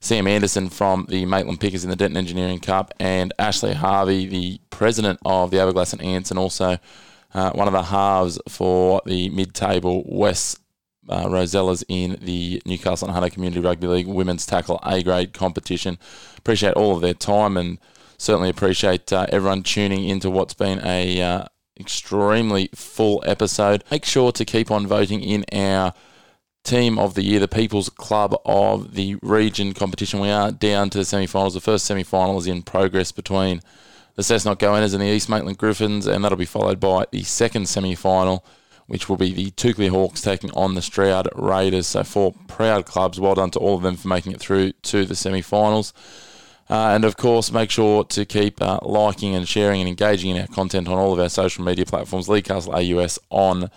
[0.00, 4.60] Sam Anderson from the Maitland Pickers in the Denton Engineering Cup, and Ashley Harvey, the
[4.70, 6.76] president of the Aberglasslyn Ants, and also
[7.34, 10.58] uh, one of the halves for the mid table West
[11.10, 15.98] uh, Rosellas in the Newcastle and Hunter Community Rugby League Women's Tackle A grade competition.
[16.38, 17.78] Appreciate all of their time and
[18.16, 21.44] certainly appreciate uh, everyone tuning into what's been a uh,
[21.78, 23.82] extremely full episode.
[23.90, 25.92] Make sure to keep on voting in our
[26.62, 30.20] team of the year, the People's Club of the region competition.
[30.20, 31.54] We are down to the semi-finals.
[31.54, 33.62] The first semi-final is in progress between
[34.14, 37.68] the Cessnock Goannas and the East Maitland Griffins, and that'll be followed by the second
[37.68, 38.44] semi-final
[38.90, 41.86] which will be the Toukley Hawks taking on the Stroud Raiders.
[41.86, 43.20] So, four proud clubs.
[43.20, 45.94] Well done to all of them for making it through to the semi finals.
[46.68, 50.40] Uh, and of course, make sure to keep uh, liking and sharing and engaging in
[50.40, 52.28] our content on all of our social media platforms.
[52.28, 53.70] League Castle AUS on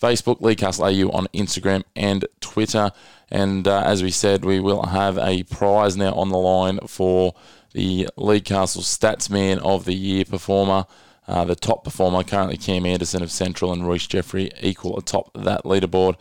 [0.00, 2.92] Facebook, League Castle AU on Instagram and Twitter.
[3.30, 7.34] And uh, as we said, we will have a prize now on the line for
[7.74, 10.86] the League Castle Statsman of the Year performer.
[11.28, 15.64] Uh, the top performer, currently Cam Anderson of Central and Royce Jeffrey, equal atop that
[15.64, 16.14] leaderboard,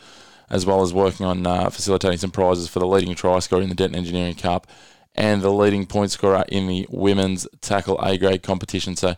[0.50, 3.70] as well as working on uh, facilitating some prizes for the leading try scorer in
[3.70, 4.68] the Denton Engineering Cup
[5.16, 8.96] and the leading point scorer in the women's tackle A grade competition.
[8.96, 9.16] So,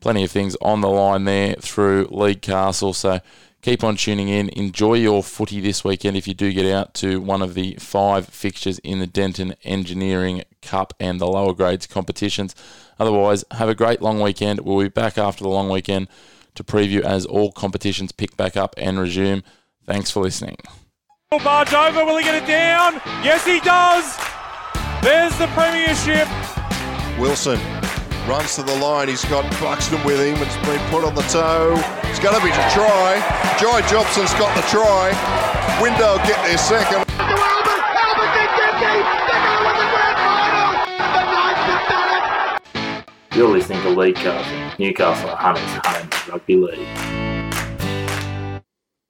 [0.00, 2.92] plenty of things on the line there through League Castle.
[2.92, 3.20] So,
[3.62, 4.48] keep on tuning in.
[4.50, 8.26] Enjoy your footy this weekend if you do get out to one of the five
[8.26, 12.54] fixtures in the Denton Engineering Cup and the lower grades competitions.
[12.98, 14.60] Otherwise, have a great long weekend.
[14.60, 16.08] We'll be back after the long weekend
[16.54, 19.42] to preview as all competitions pick back up and resume.
[19.86, 20.56] Thanks for listening.
[21.30, 22.94] Barge over, will he get it down?
[23.22, 24.16] Yes, he does.
[25.02, 26.26] There's the premiership.
[27.18, 27.77] Wilson
[28.28, 29.08] runs to the line.
[29.08, 30.36] He's got Buxton with him.
[30.42, 31.74] It's been put on the toe.
[32.04, 33.16] It's going to be a try.
[33.58, 35.08] Jai Jobson's got the try.
[35.80, 37.04] Window get their second.
[43.34, 47.47] You're listening to League Castle, Newcastle Hunters Home Rugby League.